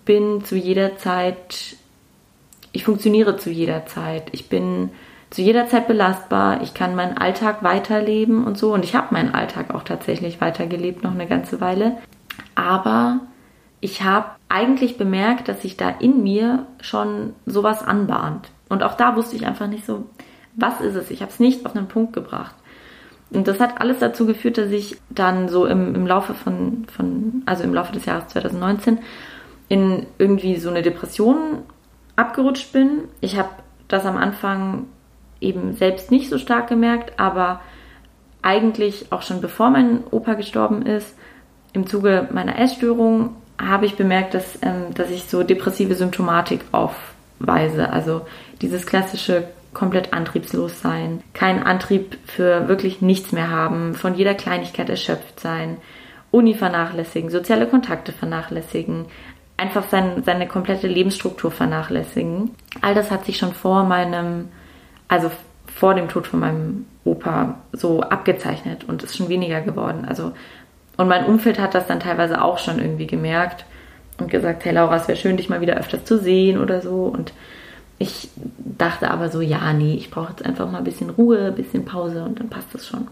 bin 0.05 0.43
zu 0.45 0.55
jeder 0.55 0.97
Zeit, 0.97 1.75
ich 2.71 2.85
funktioniere 2.85 3.37
zu 3.37 3.49
jeder 3.49 3.85
Zeit, 3.85 4.29
ich 4.31 4.49
bin 4.49 4.89
zu 5.31 5.41
jeder 5.41 5.67
Zeit 5.67 5.87
belastbar, 5.87 6.61
ich 6.61 6.73
kann 6.73 6.93
meinen 6.93 7.17
Alltag 7.17 7.63
weiterleben 7.63 8.43
und 8.43 8.57
so. 8.57 8.73
Und 8.73 8.83
ich 8.83 8.95
habe 8.95 9.13
meinen 9.13 9.33
Alltag 9.33 9.73
auch 9.73 9.83
tatsächlich 9.83 10.41
weitergelebt, 10.41 11.03
noch 11.03 11.13
eine 11.13 11.25
ganze 11.25 11.61
Weile. 11.61 11.97
Aber 12.53 13.21
ich 13.79 14.03
habe 14.03 14.27
eigentlich 14.49 14.97
bemerkt, 14.97 15.47
dass 15.47 15.61
sich 15.61 15.77
da 15.77 15.89
in 15.89 16.21
mir 16.21 16.65
schon 16.81 17.33
sowas 17.45 17.81
anbahnt. 17.81 18.49
Und 18.67 18.83
auch 18.83 18.95
da 18.95 19.15
wusste 19.15 19.37
ich 19.37 19.45
einfach 19.45 19.67
nicht 19.67 19.85
so, 19.85 20.05
was 20.55 20.81
ist 20.81 20.95
es? 20.95 21.09
Ich 21.11 21.21
habe 21.21 21.31
es 21.31 21.39
nicht 21.39 21.65
auf 21.65 21.75
einen 21.75 21.87
Punkt 21.87 22.11
gebracht. 22.11 22.55
Und 23.29 23.47
das 23.47 23.61
hat 23.61 23.79
alles 23.79 23.99
dazu 23.99 24.25
geführt, 24.25 24.57
dass 24.57 24.71
ich 24.71 24.97
dann 25.09 25.47
so 25.47 25.65
im, 25.65 25.95
im 25.95 26.05
Laufe 26.05 26.33
von, 26.33 26.85
von, 26.93 27.43
also 27.45 27.63
im 27.63 27.73
Laufe 27.73 27.93
des 27.93 28.05
Jahres 28.05 28.27
2019 28.27 28.99
in 29.69 30.05
irgendwie 30.17 30.57
so 30.57 30.69
eine 30.69 30.81
Depression 30.81 31.59
abgerutscht 32.21 32.71
bin. 32.71 33.03
Ich 33.19 33.37
habe 33.37 33.49
das 33.87 34.05
am 34.05 34.17
Anfang 34.17 34.85
eben 35.41 35.73
selbst 35.73 36.11
nicht 36.11 36.29
so 36.29 36.37
stark 36.37 36.67
gemerkt, 36.67 37.19
aber 37.19 37.61
eigentlich 38.41 39.11
auch 39.11 39.21
schon 39.21 39.41
bevor 39.41 39.69
mein 39.69 40.03
Opa 40.11 40.35
gestorben 40.35 40.83
ist, 40.83 41.15
im 41.73 41.87
Zuge 41.87 42.27
meiner 42.31 42.57
Essstörung 42.59 43.35
habe 43.59 43.85
ich 43.85 43.95
bemerkt, 43.95 44.33
dass, 44.33 44.59
ähm, 44.61 44.93
dass 44.93 45.09
ich 45.09 45.25
so 45.25 45.43
depressive 45.43 45.95
Symptomatik 45.95 46.61
aufweise. 46.71 47.89
Also 47.89 48.25
dieses 48.61 48.85
klassische 48.85 49.45
komplett 49.73 50.13
antriebslos 50.13 50.81
sein, 50.81 51.21
keinen 51.33 51.63
Antrieb 51.63 52.17
für 52.25 52.67
wirklich 52.67 53.01
nichts 53.01 53.31
mehr 53.31 53.49
haben, 53.49 53.93
von 53.93 54.15
jeder 54.15 54.33
Kleinigkeit 54.33 54.89
erschöpft 54.89 55.39
sein, 55.39 55.77
Uni 56.29 56.53
vernachlässigen, 56.53 57.29
soziale 57.29 57.67
Kontakte 57.67 58.11
vernachlässigen, 58.11 59.05
einfach 59.61 59.87
sein, 59.89 60.23
seine 60.25 60.47
komplette 60.47 60.87
Lebensstruktur 60.87 61.51
vernachlässigen. 61.51 62.51
All 62.81 62.95
das 62.95 63.11
hat 63.11 63.25
sich 63.25 63.37
schon 63.37 63.53
vor 63.53 63.83
meinem, 63.83 64.49
also 65.07 65.31
vor 65.67 65.93
dem 65.93 66.09
Tod 66.09 66.27
von 66.27 66.39
meinem 66.39 66.85
Opa 67.03 67.59
so 67.71 68.01
abgezeichnet 68.01 68.83
und 68.87 69.03
ist 69.03 69.15
schon 69.15 69.29
weniger 69.29 69.61
geworden. 69.61 70.05
Also 70.07 70.33
und 70.97 71.07
mein 71.07 71.25
Umfeld 71.25 71.59
hat 71.59 71.73
das 71.73 71.87
dann 71.87 71.99
teilweise 71.99 72.43
auch 72.43 72.57
schon 72.57 72.79
irgendwie 72.79 73.07
gemerkt 73.07 73.65
und 74.19 74.29
gesagt, 74.29 74.65
hey 74.65 74.73
Laura, 74.73 74.97
es 74.97 75.07
wäre 75.07 75.17
schön, 75.17 75.37
dich 75.37 75.49
mal 75.49 75.61
wieder 75.61 75.77
öfters 75.77 76.05
zu 76.05 76.19
sehen 76.19 76.59
oder 76.59 76.81
so. 76.81 77.05
Und 77.05 77.33
ich 77.97 78.29
dachte 78.57 79.09
aber 79.09 79.29
so, 79.29 79.41
ja, 79.41 79.73
nee, 79.73 79.95
ich 79.95 80.11
brauche 80.11 80.31
jetzt 80.31 80.45
einfach 80.45 80.69
mal 80.69 80.79
ein 80.79 80.83
bisschen 80.83 81.09
Ruhe, 81.09 81.47
ein 81.47 81.55
bisschen 81.55 81.85
Pause 81.85 82.23
und 82.23 82.39
dann 82.39 82.49
passt 82.49 82.73
das 82.73 82.87
schon. 82.87 83.07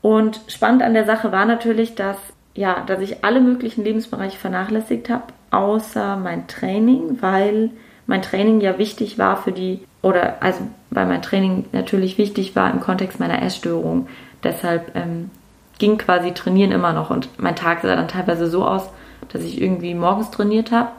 Und 0.00 0.40
spannend 0.48 0.82
an 0.82 0.94
der 0.94 1.04
Sache 1.04 1.30
war 1.32 1.44
natürlich, 1.44 1.94
dass 1.94 2.16
ja, 2.54 2.82
dass 2.86 3.00
ich 3.00 3.24
alle 3.24 3.40
möglichen 3.40 3.84
Lebensbereiche 3.84 4.38
vernachlässigt 4.38 5.08
habe, 5.08 5.24
außer 5.50 6.16
mein 6.16 6.46
Training, 6.46 7.18
weil 7.20 7.70
mein 8.06 8.22
Training 8.22 8.60
ja 8.60 8.78
wichtig 8.78 9.18
war 9.18 9.36
für 9.36 9.52
die, 9.52 9.80
oder 10.02 10.42
also 10.42 10.60
weil 10.90 11.06
mein 11.06 11.22
Training 11.22 11.66
natürlich 11.72 12.18
wichtig 12.18 12.54
war 12.56 12.70
im 12.70 12.80
Kontext 12.80 13.20
meiner 13.20 13.42
Essstörung. 13.42 14.08
Deshalb 14.42 14.94
ähm, 14.94 15.30
ging 15.78 15.98
quasi 15.98 16.32
Trainieren 16.32 16.72
immer 16.72 16.92
noch 16.92 17.10
und 17.10 17.28
mein 17.38 17.56
Tag 17.56 17.82
sah 17.82 17.96
dann 17.96 18.08
teilweise 18.08 18.48
so 18.48 18.64
aus, 18.64 18.88
dass 19.30 19.42
ich 19.42 19.60
irgendwie 19.60 19.94
morgens 19.94 20.30
trainiert 20.30 20.72
habe, 20.72 20.90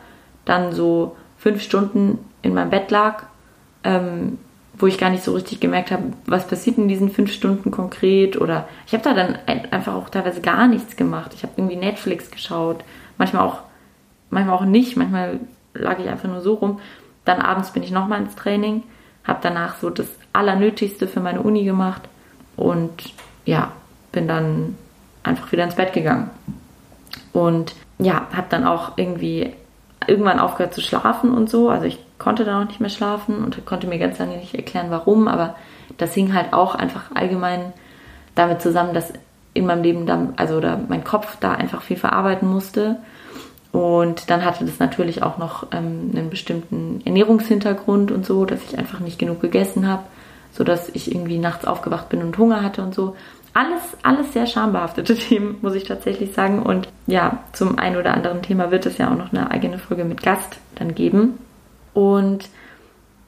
dann 0.45 0.71
so 0.71 1.15
fünf 1.37 1.61
Stunden 1.61 2.19
in 2.41 2.53
meinem 2.53 2.69
Bett 2.69 2.89
lag, 2.89 3.23
ähm, 3.83 4.37
wo 4.83 4.87
ich 4.87 4.97
gar 4.97 5.11
nicht 5.11 5.23
so 5.23 5.31
richtig 5.31 5.61
gemerkt 5.61 5.91
habe, 5.91 6.11
was 6.25 6.45
passiert 6.45 6.77
in 6.77 6.89
diesen 6.89 7.09
fünf 7.09 7.31
Stunden 7.31 7.71
konkret. 7.71 8.35
Oder 8.35 8.67
ich 8.85 8.91
habe 8.91 9.01
da 9.01 9.13
dann 9.13 9.37
einfach 9.71 9.93
auch 9.93 10.09
teilweise 10.09 10.41
gar 10.41 10.67
nichts 10.67 10.97
gemacht. 10.97 11.31
Ich 11.33 11.43
habe 11.43 11.53
irgendwie 11.55 11.77
Netflix 11.77 12.29
geschaut, 12.29 12.83
manchmal 13.17 13.43
auch, 13.43 13.59
manchmal 14.29 14.57
auch 14.57 14.65
nicht. 14.65 14.97
Manchmal 14.97 15.39
lag 15.73 15.99
ich 15.99 16.09
einfach 16.09 16.27
nur 16.27 16.41
so 16.41 16.55
rum. 16.55 16.81
Dann 17.23 17.39
abends 17.39 17.71
bin 17.71 17.81
ich 17.81 17.91
nochmal 17.91 18.23
ins 18.23 18.35
Training, 18.35 18.83
habe 19.23 19.39
danach 19.41 19.77
so 19.77 19.89
das 19.89 20.07
Allernötigste 20.33 21.07
für 21.07 21.21
meine 21.21 21.41
Uni 21.41 21.63
gemacht 21.63 22.01
und 22.57 22.91
ja, 23.45 23.71
bin 24.11 24.27
dann 24.27 24.75
einfach 25.23 25.49
wieder 25.53 25.63
ins 25.63 25.75
Bett 25.75 25.93
gegangen. 25.93 26.29
Und 27.31 27.73
ja, 27.99 28.27
habe 28.33 28.47
dann 28.49 28.67
auch 28.67 28.97
irgendwie 28.97 29.53
irgendwann 30.07 30.39
aufgehört 30.39 30.73
zu 30.73 30.81
schlafen 30.81 31.33
und 31.33 31.49
so. 31.49 31.69
Also 31.69 31.85
ich 31.85 32.02
konnte 32.19 32.45
dann 32.45 32.63
auch 32.63 32.67
nicht 32.67 32.79
mehr 32.79 32.89
schlafen 32.89 33.43
und 33.43 33.65
konnte 33.65 33.87
mir 33.87 33.99
ganz 33.99 34.19
lange 34.19 34.37
nicht 34.37 34.55
erklären, 34.55 34.87
warum. 34.89 35.27
Aber 35.27 35.55
das 35.97 36.13
hing 36.13 36.33
halt 36.33 36.53
auch 36.53 36.75
einfach 36.75 37.11
allgemein 37.13 37.73
damit 38.35 38.61
zusammen, 38.61 38.93
dass 38.93 39.13
in 39.53 39.65
meinem 39.65 39.83
Leben 39.83 40.05
dann, 40.05 40.33
also 40.37 40.57
oder 40.57 40.79
mein 40.87 41.03
Kopf 41.03 41.37
da 41.39 41.53
einfach 41.53 41.81
viel 41.81 41.97
verarbeiten 41.97 42.49
musste. 42.49 42.97
Und 43.71 44.29
dann 44.29 44.45
hatte 44.45 44.65
das 44.65 44.79
natürlich 44.79 45.23
auch 45.23 45.37
noch 45.37 45.67
ähm, 45.71 46.11
einen 46.13 46.29
bestimmten 46.29 47.01
Ernährungshintergrund 47.05 48.11
und 48.11 48.25
so, 48.25 48.45
dass 48.45 48.63
ich 48.63 48.77
einfach 48.77 48.99
nicht 48.99 49.17
genug 49.17 49.41
gegessen 49.41 49.87
habe, 49.87 50.03
sodass 50.51 50.89
ich 50.89 51.11
irgendwie 51.11 51.39
nachts 51.39 51.65
aufgewacht 51.65 52.09
bin 52.09 52.21
und 52.21 52.37
Hunger 52.37 52.61
hatte 52.61 52.83
und 52.83 52.93
so 52.93 53.15
alles, 53.53 53.81
alles 54.01 54.33
sehr 54.33 54.47
schambehaftete 54.47 55.15
Themen, 55.17 55.57
muss 55.61 55.75
ich 55.75 55.83
tatsächlich 55.85 56.33
sagen. 56.33 56.61
Und 56.61 56.89
ja, 57.07 57.43
zum 57.53 57.77
einen 57.77 57.97
oder 57.97 58.13
anderen 58.13 58.41
Thema 58.41 58.71
wird 58.71 58.85
es 58.85 58.97
ja 58.97 59.11
auch 59.11 59.17
noch 59.17 59.31
eine 59.31 59.51
eigene 59.51 59.77
Folge 59.77 60.05
mit 60.05 60.23
Gast 60.23 60.57
dann 60.75 60.95
geben. 60.95 61.37
Und 61.93 62.49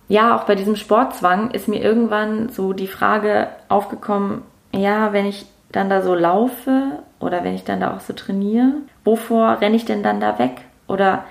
ja, 0.08 0.36
auch 0.36 0.44
bei 0.44 0.56
diesem 0.56 0.76
Sportzwang 0.76 1.52
ist 1.52 1.68
mir 1.68 1.82
irgendwann 1.82 2.50
so 2.50 2.74
die 2.74 2.88
Frage 2.88 3.48
aufgekommen, 3.70 4.44
ja, 4.72 5.14
wenn 5.14 5.26
ich 5.26 5.46
dann 5.72 5.90
da 5.90 6.02
so 6.02 6.14
laufe 6.14 7.00
oder 7.20 7.44
wenn 7.44 7.56
ich 7.56 7.64
dann 7.64 7.80
da 7.80 7.96
auch 7.96 8.02
so 8.02 8.14
trainiere, 8.14 8.74
wovor 9.04 9.62
renne 9.62 9.76
ich 9.76 9.86
denn 9.86 10.04
dann 10.04 10.20
da 10.20 10.38
weg? 10.40 10.62
Oder 10.88 11.26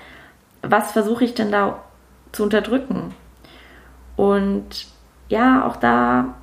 was 0.63 0.93
versuche 0.93 1.25
ich 1.25 1.35
denn 1.35 1.53
da 1.53 1.79
zu 2.33 2.43
unterdrücken? 2.43 3.15
Und 4.17 4.87
ja, 5.29 5.67
auch 5.67 5.77
da 5.77 6.35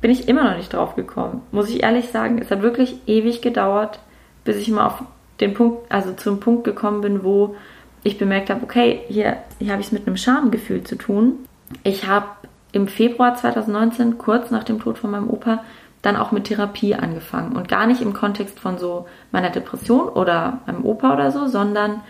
bin 0.00 0.10
ich 0.10 0.28
immer 0.28 0.44
noch 0.44 0.56
nicht 0.56 0.72
drauf 0.72 0.94
gekommen. 0.96 1.42
Muss 1.50 1.68
ich 1.68 1.82
ehrlich 1.82 2.10
sagen, 2.10 2.38
es 2.38 2.50
hat 2.50 2.62
wirklich 2.62 2.96
ewig 3.06 3.42
gedauert, 3.42 4.00
bis 4.44 4.56
ich 4.56 4.68
mal 4.68 4.86
auf 4.86 5.02
den 5.40 5.54
Punkt, 5.54 5.90
also 5.90 6.12
zum 6.12 6.40
Punkt 6.40 6.64
gekommen 6.64 7.00
bin, 7.00 7.24
wo 7.24 7.56
ich 8.02 8.18
bemerkt 8.18 8.50
habe, 8.50 8.62
okay, 8.62 9.00
hier, 9.08 9.38
hier 9.58 9.72
habe 9.72 9.80
ich 9.80 9.88
es 9.88 9.92
mit 9.92 10.06
einem 10.06 10.16
Schamgefühl 10.16 10.84
zu 10.84 10.96
tun. 10.96 11.34
Ich 11.82 12.06
habe 12.06 12.26
im 12.72 12.88
Februar 12.88 13.34
2019, 13.34 14.18
kurz 14.18 14.50
nach 14.50 14.64
dem 14.64 14.80
Tod 14.80 14.98
von 14.98 15.10
meinem 15.10 15.30
Opa, 15.30 15.64
dann 16.02 16.16
auch 16.16 16.32
mit 16.32 16.44
Therapie 16.44 16.94
angefangen. 16.94 17.56
Und 17.56 17.68
gar 17.68 17.86
nicht 17.86 18.00
im 18.00 18.12
Kontext 18.12 18.60
von 18.60 18.78
so 18.78 19.06
meiner 19.32 19.50
Depression 19.50 20.08
oder 20.08 20.60
meinem 20.66 20.84
Opa 20.84 21.12
oder 21.12 21.32
so, 21.32 21.48
sondern 21.48 22.00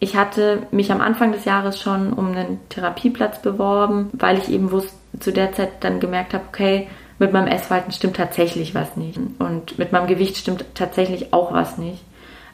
ich 0.00 0.16
hatte 0.16 0.66
mich 0.72 0.90
am 0.90 1.00
Anfang 1.00 1.30
des 1.30 1.44
Jahres 1.44 1.80
schon 1.80 2.12
um 2.12 2.32
einen 2.32 2.58
Therapieplatz 2.68 3.40
beworben, 3.40 4.10
weil 4.12 4.38
ich 4.38 4.50
eben 4.50 4.72
wusste, 4.72 4.92
zu 5.20 5.32
der 5.32 5.52
Zeit 5.52 5.84
dann 5.84 6.00
gemerkt 6.00 6.34
habe, 6.34 6.44
okay, 6.48 6.88
mit 7.18 7.32
meinem 7.32 7.46
Essverhalten 7.46 7.92
stimmt 7.92 8.16
tatsächlich 8.16 8.74
was 8.74 8.96
nicht. 8.96 9.20
Und 9.38 9.78
mit 9.78 9.92
meinem 9.92 10.08
Gewicht 10.08 10.36
stimmt 10.36 10.64
tatsächlich 10.74 11.32
auch 11.32 11.52
was 11.52 11.78
nicht. 11.78 12.02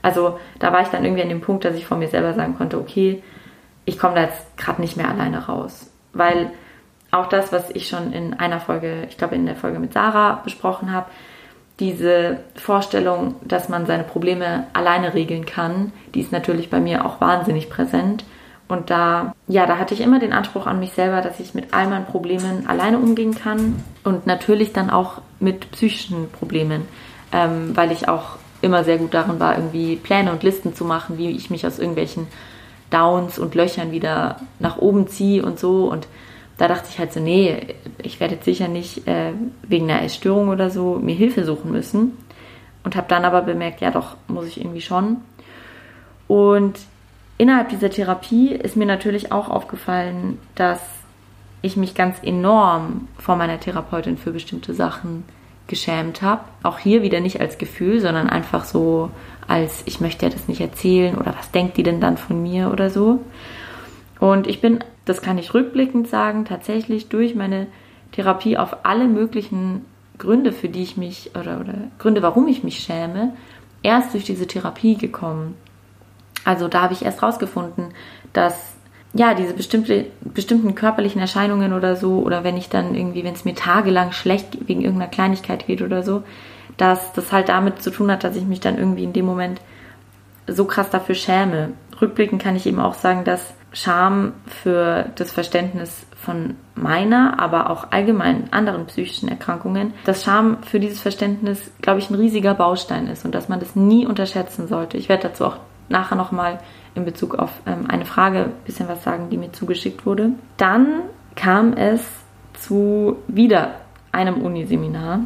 Also 0.02 0.38
da 0.59 0.73
war 0.73 0.83
ich 0.83 0.88
dann 0.88 1.05
irgendwie 1.05 1.23
an 1.23 1.28
dem 1.28 1.40
Punkt, 1.40 1.64
dass 1.64 1.76
ich 1.76 1.87
von 1.87 1.99
mir 1.99 2.09
selber 2.09 2.35
sagen 2.35 2.57
konnte, 2.57 2.78
okay, 2.78 3.23
ich 3.85 3.99
komme 3.99 4.14
da 4.14 4.23
jetzt 4.23 4.57
gerade 4.57 4.81
nicht 4.81 4.97
mehr 4.97 5.09
alleine 5.09 5.47
raus. 5.47 5.90
Weil 6.12 6.50
auch 7.11 7.26
das, 7.26 7.52
was 7.52 7.71
ich 7.71 7.88
schon 7.88 8.12
in 8.12 8.35
einer 8.35 8.61
Folge, 8.61 9.07
ich 9.09 9.17
glaube 9.17 9.35
in 9.35 9.47
der 9.47 9.57
Folge 9.57 9.78
mit 9.78 9.93
Sarah 9.93 10.40
besprochen 10.45 10.93
habe, 10.93 11.07
diese 11.81 12.40
Vorstellung, 12.57 13.37
dass 13.43 13.69
man 13.69 13.87
seine 13.87 14.02
Probleme 14.05 14.67
alleine 14.73 15.14
regeln 15.14 15.47
kann, 15.47 15.93
die 16.14 16.21
ist 16.21 16.33
natürlich 16.33 16.71
bei 16.71 16.81
mir 16.81 17.07
auch 17.07 17.21
wahnsinnig 17.21 17.71
präsent. 17.71 18.25
Und 18.67 18.90
da, 18.90 19.35
ja, 19.47 19.64
da 19.64 19.78
hatte 19.78 19.95
ich 19.95 20.02
immer 20.02 20.19
den 20.19 20.33
Anspruch 20.33 20.67
an 20.67 20.81
mich 20.81 20.93
selber, 20.93 21.23
dass 21.23 21.40
ich 21.40 21.55
mit 21.55 21.73
all 21.73 21.87
meinen 21.87 22.05
Problemen 22.05 22.67
alleine 22.67 22.99
umgehen 22.99 23.35
kann 23.35 23.83
und 24.05 24.26
natürlich 24.26 24.73
dann 24.73 24.90
auch 24.90 25.23
mit 25.40 25.71
psychischen 25.71 26.31
Problemen, 26.31 26.83
ähm, 27.33 27.75
weil 27.75 27.93
ich 27.93 28.09
auch 28.09 28.37
immer 28.61 28.85
sehr 28.85 28.99
gut 28.99 29.15
darin 29.15 29.41
war, 29.41 29.57
irgendwie 29.57 29.97
Pläne 29.97 30.33
und 30.33 30.43
Listen 30.43 30.75
zu 30.75 30.85
machen, 30.85 31.19
wie 31.19 31.31
ich 31.31 31.50
mich 31.50 31.67
aus 31.67 31.79
irgendwelchen 31.79 32.27
Downs 32.91 33.38
und 33.38 33.55
Löchern 33.55 33.93
wieder 33.93 34.37
nach 34.59 34.79
oben 34.79 35.09
ziehe 35.09 35.45
und 35.45 35.59
so. 35.59 35.91
Und 35.91 36.09
da 36.57 36.69
dachte 36.69 36.88
ich 36.91 36.99
halt 36.99 37.12
so, 37.12 37.21
nee, 37.21 37.75
ich 38.03 38.19
werde 38.21 38.35
jetzt 38.35 38.45
sicher 38.45 38.69
nicht 38.69 39.07
äh, 39.07 39.33
wegen 39.62 39.91
einer 39.91 40.03
Essstörung 40.03 40.49
oder 40.49 40.71
so 40.71 40.97
mir 40.97 41.15
Hilfe 41.15 41.45
suchen 41.45 41.71
müssen. 41.71 42.17
und 42.85 42.97
habe 42.97 43.09
dann 43.09 43.25
aber 43.25 43.43
bemerkt, 43.43 43.81
ja 43.81 43.91
doch, 43.91 44.17
muss 44.29 44.47
ich 44.47 44.61
irgendwie 44.61 44.81
schon. 44.81 45.19
Und 46.27 46.79
innerhalb 47.37 47.69
dieser 47.69 47.91
Therapie 47.91 48.53
ist 48.53 48.77
mir 48.77 48.87
natürlich 48.87 49.31
auch 49.31 49.49
aufgefallen, 49.49 50.38
dass 50.55 50.81
ich 51.62 51.77
mich 51.77 51.95
ganz 51.95 52.19
enorm 52.23 53.09
vor 53.19 53.37
meiner 53.37 53.61
Therapeutin 53.61 54.17
für 54.17 54.31
bestimmte 54.31 54.75
Sachen 54.75 55.25
geschämt 55.69 56.23
habe. 56.23 56.43
Auch 56.63 56.79
hier 56.79 57.03
wieder 57.03 57.21
nicht 57.21 57.41
als 57.41 57.59
Gefühl, 57.59 58.01
sondern 58.01 58.29
einfach 58.29 58.65
so 58.65 59.11
als 59.49 59.83
ich 59.87 60.01
möchte 60.01 60.27
ja 60.27 60.31
das 60.31 60.47
nicht 60.47 60.61
erzählen 60.61 61.17
oder 61.17 61.35
was 61.37 61.51
denkt 61.51 61.79
die 61.79 61.83
denn 61.83 62.01
dann 62.01 62.19
von 62.19 62.41
mir 62.41 62.71
oder 62.71 62.91
so. 62.91 63.21
Und 64.21 64.47
ich 64.47 64.61
bin, 64.61 64.85
das 65.07 65.23
kann 65.23 65.39
ich 65.39 65.55
rückblickend 65.55 66.07
sagen, 66.07 66.45
tatsächlich 66.45 67.09
durch 67.09 67.35
meine 67.35 67.67
Therapie 68.13 68.59
auf 68.59 68.85
alle 68.85 69.09
möglichen 69.09 69.85
Gründe, 70.19 70.53
für 70.53 70.69
die 70.69 70.83
ich 70.83 70.97
mich 70.97 71.31
oder, 71.35 71.61
oder 71.61 71.75
Gründe, 71.99 72.23
warum 72.23 72.47
ich 72.47 72.63
mich 72.63 72.81
schäme, 72.81 73.33
erst 73.83 74.13
durch 74.13 74.25
diese 74.25 74.47
Therapie 74.47 74.97
gekommen. 74.97 75.55
Also 76.45 76.69
da 76.69 76.83
habe 76.83 76.93
ich 76.93 77.05
erst 77.05 77.23
rausgefunden, 77.23 77.95
dass 78.33 78.75
ja, 79.15 79.35
diese 79.35 79.55
bestimmte, 79.55 80.07
bestimmten 80.21 80.75
körperlichen 80.75 81.21
Erscheinungen 81.21 81.73
oder 81.73 81.97
so, 81.97 82.19
oder 82.19 82.45
wenn 82.45 82.57
ich 82.57 82.69
dann 82.69 82.95
irgendwie, 82.95 83.25
wenn 83.25 83.35
es 83.35 83.45
mir 83.45 83.55
tagelang 83.55 84.12
schlecht 84.12 84.69
wegen 84.69 84.83
irgendeiner 84.83 85.11
Kleinigkeit 85.11 85.67
geht 85.67 85.83
oder 85.83 86.03
so, 86.03 86.23
dass 86.77 87.12
das 87.12 87.33
halt 87.33 87.49
damit 87.49 87.83
zu 87.83 87.91
tun 87.91 88.11
hat, 88.11 88.25
dass 88.25 88.37
ich 88.37 88.45
mich 88.45 88.61
dann 88.61 88.79
irgendwie 88.79 89.05
in 89.05 89.12
dem 89.12 89.25
Moment 89.25 89.61
so 90.47 90.65
krass 90.65 90.91
dafür 90.91 91.15
schäme. 91.15 91.73
Rückblickend 92.00 92.43
kann 92.43 92.57
ich 92.57 92.67
eben 92.67 92.81
auch 92.81 92.95
sagen, 92.95 93.25
dass 93.25 93.55
Scham 93.73 94.33
für 94.47 95.11
das 95.17 95.31
Verständnis 95.31 96.07
von 96.17 96.57
meiner, 96.75 97.38
aber 97.38 97.71
auch 97.71 97.91
allgemein 97.91 98.50
anderen 98.53 98.87
psychischen 98.87 99.29
Erkrankungen, 99.29 99.93
dass 100.05 100.25
Scham 100.25 100.62
für 100.62 100.81
dieses 100.81 101.00
Verständnis, 101.00 101.71
glaube 101.83 101.99
ich, 101.99 102.09
ein 102.09 102.15
riesiger 102.15 102.55
Baustein 102.55 103.09
ist 103.09 103.25
und 103.25 103.35
dass 103.35 103.49
man 103.49 103.61
das 103.61 103.77
nie 103.77 104.07
unterschätzen 104.07 104.69
sollte. 104.69 104.97
Ich 104.97 105.09
werde 105.09 105.29
dazu 105.29 105.45
auch 105.45 105.57
nachher 105.88 106.17
nochmal 106.17 106.61
in 106.99 107.05
Bezug 107.05 107.35
auf 107.35 107.50
ähm, 107.67 107.87
eine 107.88 108.05
Frage 108.05 108.45
ein 108.45 108.52
bisschen 108.67 108.88
was 108.88 109.02
sagen, 109.02 109.31
die 109.31 109.38
mir 109.38 109.52
zugeschickt 109.52 110.05
wurde. 110.07 110.31
Dann 110.57 111.02
kam 111.35 111.73
es 111.73 112.02
zu 112.55 113.17
wieder 113.28 113.76
einem 114.12 114.43
Uniseminar. 114.43 115.21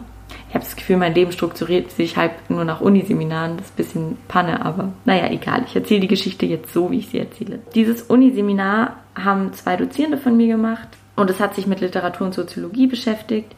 Ich 0.49 0.55
habe 0.55 0.65
das 0.65 0.77
Gefühl, 0.77 0.99
mein 0.99 1.15
Leben 1.15 1.33
strukturiert 1.33 1.91
sich 1.91 2.17
halt 2.17 2.33
nur 2.49 2.65
nach 2.65 2.81
Uniseminaren. 2.81 3.57
Das 3.57 3.67
ist 3.67 3.73
ein 3.73 3.77
bisschen 3.77 4.19
Panne, 4.29 4.65
aber 4.65 4.93
naja, 5.05 5.31
egal. 5.31 5.65
Ich 5.67 5.75
erzähle 5.75 6.01
die 6.01 6.09
Geschichte 6.09 6.47
jetzt 6.47 6.73
so, 6.73 6.91
wie 6.91 6.99
ich 6.99 7.09
sie 7.09 7.19
erzähle. 7.19 7.61
Dieses 7.75 8.03
Uniseminar 8.03 8.97
haben 9.15 9.53
zwei 9.55 9.77
Dozierende 9.77 10.19
von 10.19 10.37
mir 10.37 10.49
gemacht 10.49 10.89
und 11.17 11.31
es 11.31 11.41
hat 11.41 11.55
sich 11.55 11.67
mit 11.67 11.81
Literatur 11.81 12.27
und 12.27 12.35
Soziologie 12.35 12.87
beschäftigt. 12.87 13.55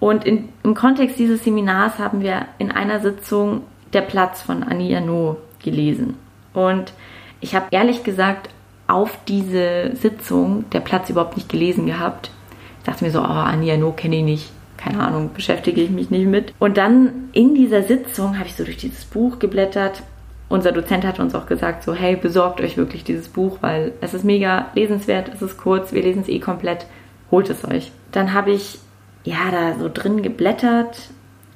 Und 0.00 0.24
in, 0.24 0.48
im 0.62 0.74
Kontext 0.74 1.18
dieses 1.18 1.44
Seminars 1.44 1.98
haben 1.98 2.20
wir 2.20 2.46
in 2.58 2.70
einer 2.70 3.00
Sitzung 3.00 3.62
Der 3.92 4.02
Platz 4.02 4.42
von 4.42 4.62
Annie 4.62 4.94
Ernaux 4.94 5.38
gelesen. 5.62 6.16
Und 6.52 6.92
ich 7.40 7.54
habe 7.54 7.66
ehrlich 7.70 8.04
gesagt 8.04 8.50
auf 8.86 9.18
diese 9.28 9.94
Sitzung 9.94 10.64
Der 10.72 10.80
Platz 10.80 11.10
überhaupt 11.10 11.36
nicht 11.36 11.48
gelesen 11.48 11.86
gehabt. 11.86 12.30
Ich 12.78 12.84
dachte 12.84 13.04
mir 13.04 13.10
so, 13.10 13.20
oh, 13.20 13.24
Annie 13.24 13.70
Ernaux 13.70 13.96
kenne 13.96 14.16
ich 14.16 14.24
nicht. 14.24 14.50
Keine 14.78 15.00
Ahnung, 15.00 15.30
beschäftige 15.34 15.82
ich 15.82 15.90
mich 15.90 16.10
nicht 16.10 16.26
mit. 16.26 16.54
Und 16.58 16.76
dann 16.78 17.28
in 17.32 17.54
dieser 17.54 17.82
Sitzung 17.82 18.38
habe 18.38 18.48
ich 18.48 18.54
so 18.54 18.64
durch 18.64 18.78
dieses 18.78 19.04
Buch 19.04 19.38
geblättert. 19.38 20.02
Unser 20.48 20.72
Dozent 20.72 21.04
hat 21.04 21.20
uns 21.20 21.34
auch 21.34 21.46
gesagt, 21.46 21.82
so, 21.82 21.94
hey, 21.94 22.16
besorgt 22.16 22.60
euch 22.60 22.76
wirklich 22.78 23.04
dieses 23.04 23.28
Buch, 23.28 23.58
weil 23.60 23.92
es 24.00 24.14
ist 24.14 24.24
mega 24.24 24.68
lesenswert, 24.74 25.30
es 25.34 25.42
ist 25.42 25.58
kurz, 25.58 25.92
wir 25.92 26.02
lesen 26.02 26.22
es 26.22 26.28
eh 26.28 26.38
komplett, 26.38 26.86
holt 27.30 27.50
es 27.50 27.66
euch. 27.66 27.92
Dann 28.12 28.32
habe 28.32 28.52
ich 28.52 28.78
ja 29.24 29.50
da 29.50 29.78
so 29.78 29.90
drin 29.92 30.22
geblättert 30.22 31.10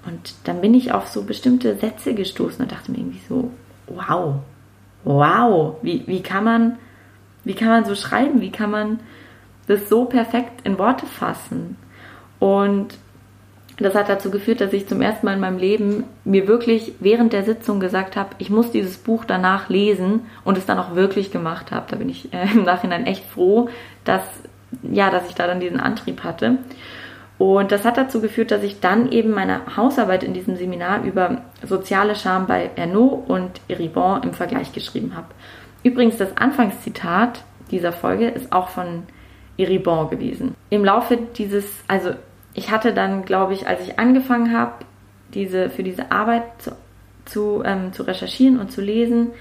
und 0.05 0.35
dann 0.45 0.61
bin 0.61 0.75
ich 0.75 0.93
auf 0.93 1.09
so 1.09 1.23
bestimmte 1.23 1.77
Sätze 1.77 2.13
gestoßen 2.13 2.61
und 2.61 2.73
dachte 2.73 2.91
mir 2.91 2.99
irgendwie 2.99 3.23
so, 3.27 3.51
wow, 3.87 4.35
wow, 5.05 5.77
wie, 5.83 6.05
wie 6.07 6.23
kann 6.23 6.45
man, 6.45 6.79
wie 7.45 7.55
kann 7.55 7.69
man 7.69 7.85
so 7.85 7.95
schreiben, 7.95 8.41
wie 8.41 8.53
kann 8.53 8.71
man 8.71 9.01
das 9.67 9.89
so 9.89 10.05
perfekt 10.05 10.61
in 10.65 10.79
Worte 10.79 11.07
fassen? 11.07 11.77
Und 12.39 12.99
das 13.79 13.95
hat 13.95 14.09
dazu 14.09 14.31
geführt, 14.31 14.61
dass 14.61 14.73
ich 14.73 14.87
zum 14.87 15.01
ersten 15.01 15.27
Mal 15.27 15.35
in 15.35 15.41
meinem 15.41 15.59
Leben 15.59 16.05
mir 16.25 16.47
wirklich 16.47 16.95
während 17.01 17.33
der 17.33 17.45
Sitzung 17.45 17.81
gesagt 17.81 18.17
habe, 18.17 18.31
ich 18.39 18.51
muss 18.51 18.71
dieses 18.71 18.99
Buch 18.99 19.25
danach 19.25 19.69
lesen 19.69 20.27
und 20.45 20.59
es 20.59 20.67
dann 20.67 20.79
auch 20.79 20.95
wirklich 20.95 21.31
gemacht 21.31 21.73
habe. 21.73 21.87
Da 21.89 21.97
bin 21.97 22.09
ich 22.09 22.33
äh, 22.33 22.51
im 22.53 22.65
Nachhinein 22.65 23.07
echt 23.07 23.25
froh, 23.25 23.69
dass, 24.05 24.23
ja, 24.83 25.11
dass 25.11 25.29
ich 25.29 25.35
da 25.35 25.47
dann 25.47 25.61
diesen 25.61 25.81
Antrieb 25.81 26.23
hatte. 26.23 26.59
Und 27.43 27.73
das 27.73 27.85
hat 27.85 27.97
dazu 27.97 28.21
geführt, 28.21 28.53
dass 28.53 28.63
ich 28.63 28.79
dann 28.79 29.11
eben 29.11 29.31
meine 29.31 29.77
Hausarbeit 29.77 30.23
in 30.23 30.33
diesem 30.33 30.55
Seminar 30.55 31.03
über 31.03 31.43
soziale 31.67 32.15
Scham 32.15 32.47
bei 32.47 32.71
Ernaud 32.77 33.29
und 33.29 33.61
Eribon 33.67 34.23
im 34.23 34.33
Vergleich 34.33 34.73
geschrieben 34.73 35.17
habe. 35.17 35.27
Übrigens, 35.83 36.19
das 36.19 36.37
Anfangszitat 36.37 37.43
dieser 37.73 37.91
Folge 37.91 38.29
ist 38.29 38.53
auch 38.53 38.69
von 38.69 39.03
Eribon 39.59 40.09
gewesen. 40.09 40.55
Im 40.71 40.85
Laufe 40.85 41.19
dieses, 41.37 41.65
also 41.89 42.11
ich 42.55 42.71
hatte 42.71 42.95
dann, 42.95 43.25
glaube 43.25 43.55
ich, 43.55 43.67
als 43.67 43.81
ich 43.81 43.99
angefangen 43.99 44.57
habe, 44.57 44.75
diese, 45.35 45.69
für 45.69 45.83
diese 45.83 46.13
Arbeit 46.13 46.45
zu, 46.59 46.71
zu, 47.25 47.63
ähm, 47.65 47.93
zu 47.93 48.05
recherchieren 48.05 48.61
und 48.61 48.71
zu 48.71 48.81
lesen, 48.81 49.33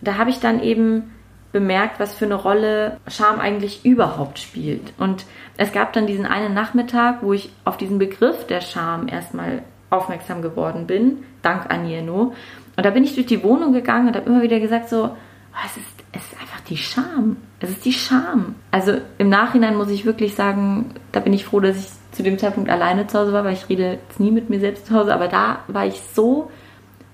da 0.00 0.18
habe 0.18 0.30
ich 0.30 0.38
dann 0.38 0.62
eben 0.62 1.10
bemerkt, 1.54 2.00
was 2.00 2.14
für 2.14 2.24
eine 2.24 2.34
Rolle 2.34 2.98
Scham 3.06 3.38
eigentlich 3.38 3.84
überhaupt 3.84 4.40
spielt. 4.40 4.92
Und 4.98 5.24
es 5.56 5.72
gab 5.72 5.92
dann 5.92 6.08
diesen 6.08 6.26
einen 6.26 6.52
Nachmittag, 6.52 7.22
wo 7.22 7.32
ich 7.32 7.50
auf 7.64 7.76
diesen 7.76 7.98
Begriff 7.98 8.44
der 8.48 8.60
Scham 8.60 9.06
erstmal 9.06 9.62
aufmerksam 9.88 10.42
geworden 10.42 10.88
bin, 10.88 11.18
dank 11.42 11.72
Anieno. 11.72 12.34
Und 12.76 12.84
da 12.84 12.90
bin 12.90 13.04
ich 13.04 13.14
durch 13.14 13.28
die 13.28 13.44
Wohnung 13.44 13.72
gegangen 13.72 14.08
und 14.08 14.16
habe 14.16 14.28
immer 14.28 14.42
wieder 14.42 14.58
gesagt 14.58 14.88
so, 14.88 15.04
oh, 15.04 15.64
es, 15.64 15.76
ist, 15.76 15.86
es 16.10 16.24
ist 16.24 16.40
einfach 16.40 16.60
die 16.68 16.76
Scham. 16.76 17.36
Es 17.60 17.70
ist 17.70 17.84
die 17.84 17.92
Scham. 17.92 18.56
Also 18.72 18.98
im 19.18 19.28
Nachhinein 19.28 19.76
muss 19.76 19.90
ich 19.90 20.04
wirklich 20.04 20.34
sagen, 20.34 20.90
da 21.12 21.20
bin 21.20 21.32
ich 21.32 21.44
froh, 21.44 21.60
dass 21.60 21.76
ich 21.76 21.88
zu 22.10 22.24
dem 22.24 22.36
Zeitpunkt 22.36 22.68
alleine 22.68 23.06
zu 23.06 23.16
Hause 23.16 23.32
war, 23.32 23.44
weil 23.44 23.54
ich 23.54 23.68
rede 23.68 23.92
jetzt 23.92 24.18
nie 24.18 24.32
mit 24.32 24.50
mir 24.50 24.58
selbst 24.58 24.86
zu 24.86 24.94
Hause. 24.94 25.14
Aber 25.14 25.28
da 25.28 25.60
war 25.68 25.86
ich 25.86 26.00
so 26.14 26.50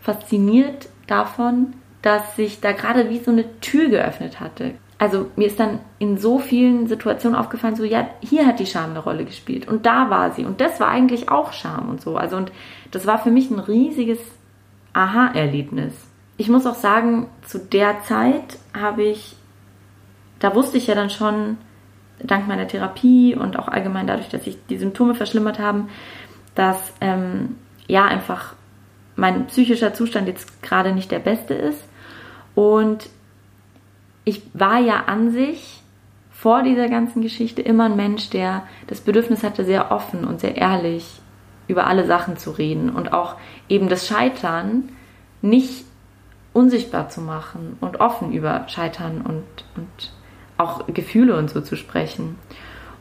fasziniert 0.00 0.88
davon, 1.06 1.74
dass 2.02 2.36
sich 2.36 2.60
da 2.60 2.72
gerade 2.72 3.10
wie 3.10 3.18
so 3.18 3.30
eine 3.30 3.60
Tür 3.60 3.88
geöffnet 3.88 4.40
hatte. 4.40 4.72
Also 4.98 5.30
mir 5.36 5.46
ist 5.46 5.58
dann 5.58 5.80
in 5.98 6.18
so 6.18 6.38
vielen 6.38 6.86
Situationen 6.86 7.38
aufgefallen, 7.38 7.74
so 7.74 7.84
ja, 7.84 8.08
hier 8.20 8.46
hat 8.46 8.60
die 8.60 8.66
Scham 8.66 8.90
eine 8.90 8.98
Rolle 8.98 9.24
gespielt 9.24 9.66
und 9.66 9.86
da 9.86 10.10
war 10.10 10.32
sie 10.32 10.44
und 10.44 10.60
das 10.60 10.78
war 10.78 10.88
eigentlich 10.88 11.30
auch 11.30 11.52
Scham 11.54 11.88
und 11.88 12.02
so. 12.02 12.16
Also 12.16 12.36
und 12.36 12.52
das 12.90 13.06
war 13.06 13.18
für 13.18 13.30
mich 13.30 13.50
ein 13.50 13.58
riesiges 13.58 14.18
Aha-Erlebnis. 14.92 15.94
Ich 16.36 16.48
muss 16.48 16.66
auch 16.66 16.74
sagen, 16.74 17.28
zu 17.46 17.58
der 17.58 18.02
Zeit 18.02 18.58
habe 18.78 19.04
ich, 19.04 19.36
da 20.38 20.54
wusste 20.54 20.76
ich 20.76 20.86
ja 20.86 20.94
dann 20.94 21.10
schon, 21.10 21.56
dank 22.22 22.46
meiner 22.46 22.68
Therapie 22.68 23.34
und 23.34 23.58
auch 23.58 23.68
allgemein 23.68 24.06
dadurch, 24.06 24.28
dass 24.28 24.44
sich 24.44 24.58
die 24.68 24.76
Symptome 24.76 25.14
verschlimmert 25.14 25.58
haben, 25.58 25.88
dass 26.54 26.92
ähm, 27.00 27.56
ja 27.86 28.04
einfach 28.04 28.54
mein 29.16 29.46
psychischer 29.46 29.94
Zustand 29.94 30.28
jetzt 30.28 30.62
gerade 30.62 30.92
nicht 30.92 31.10
der 31.10 31.20
beste 31.20 31.54
ist 31.54 31.89
und 32.60 33.08
ich 34.26 34.42
war 34.52 34.78
ja 34.80 35.04
an 35.06 35.30
sich 35.30 35.80
vor 36.30 36.62
dieser 36.62 36.90
ganzen 36.90 37.22
Geschichte 37.22 37.62
immer 37.62 37.86
ein 37.86 37.96
Mensch, 37.96 38.28
der 38.28 38.64
das 38.86 39.00
Bedürfnis 39.00 39.42
hatte, 39.42 39.64
sehr 39.64 39.90
offen 39.90 40.26
und 40.26 40.40
sehr 40.40 40.58
ehrlich 40.58 41.22
über 41.68 41.86
alle 41.86 42.04
Sachen 42.04 42.36
zu 42.36 42.50
reden 42.50 42.90
und 42.90 43.14
auch 43.14 43.36
eben 43.70 43.88
das 43.88 44.06
Scheitern 44.06 44.90
nicht 45.40 45.86
unsichtbar 46.52 47.08
zu 47.08 47.22
machen 47.22 47.78
und 47.80 48.00
offen 48.00 48.30
über 48.30 48.68
Scheitern 48.68 49.22
und, 49.22 49.44
und 49.74 50.12
auch 50.58 50.86
Gefühle 50.88 51.38
und 51.38 51.48
so 51.48 51.62
zu 51.62 51.76
sprechen. 51.76 52.36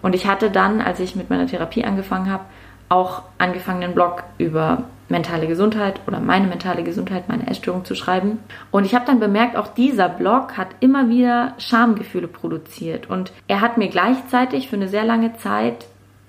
Und 0.02 0.16
ich 0.16 0.26
hatte 0.26 0.52
dann, 0.52 0.80
als 0.80 1.02
ich 1.02 1.18
mit 1.18 1.30
meiner 1.30 1.48
Therapie 1.48 1.84
angefangen 1.84 2.32
habe, 2.32 2.46
auch 2.88 3.24
angefangen, 3.38 3.84
einen 3.84 3.94
Blog 3.94 4.24
über 4.38 4.86
mentale 5.10 5.48
Gesundheit 5.48 6.02
oder 6.08 6.20
meine 6.20 6.48
mentale 6.48 6.84
Gesundheit, 6.84 7.28
meine 7.28 7.48
Essstörung 7.48 7.84
zu 7.84 7.96
schreiben. 7.96 8.40
Und 8.72 8.86
ich 8.86 8.96
habe 8.96 9.06
dann 9.06 9.20
bemerkt, 9.20 9.56
auch 9.56 9.68
dieser 9.68 10.08
Blog 10.08 10.58
hat 10.58 10.70
immer 10.80 11.10
wieder 11.10 11.54
Schamgefühle 11.58 12.28
produziert. 12.28 13.10
Und 13.10 13.32
er 13.48 13.62
hat 13.62 13.78
mir 13.78 13.90
gleichzeitig 13.90 14.70
für 14.70 14.76
eine 14.76 14.88
sehr 14.88 15.04
lange 15.04 15.36
Zeit 15.38 15.88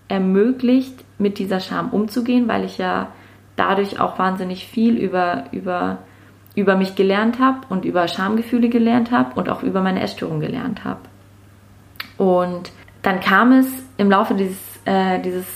ermöglicht, 0.08 1.04
mit 1.18 1.38
dieser 1.38 1.60
Scham 1.60 1.90
umzugehen, 1.90 2.48
weil 2.48 2.64
ich 2.64 2.78
ja 2.78 3.08
dadurch 3.56 4.00
auch 4.00 4.18
wahnsinnig 4.18 4.66
viel 4.66 4.96
über, 4.96 5.44
über, 5.52 5.98
über 6.54 6.76
mich 6.76 6.96
gelernt 6.96 7.38
habe 7.38 7.60
und 7.68 7.84
über 7.84 8.08
Schamgefühle 8.08 8.70
gelernt 8.70 9.10
habe 9.10 9.38
und 9.38 9.50
auch 9.50 9.62
über 9.62 9.82
meine 9.82 10.00
Essstörung 10.00 10.40
gelernt 10.40 10.84
habe. 10.84 11.00
Und 12.16 12.72
dann 13.02 13.20
kam 13.20 13.52
es 13.52 13.66
im 13.98 14.10
Laufe 14.10 14.34
dieses, 14.34 14.58
äh, 14.84 15.20
dieses 15.20 15.46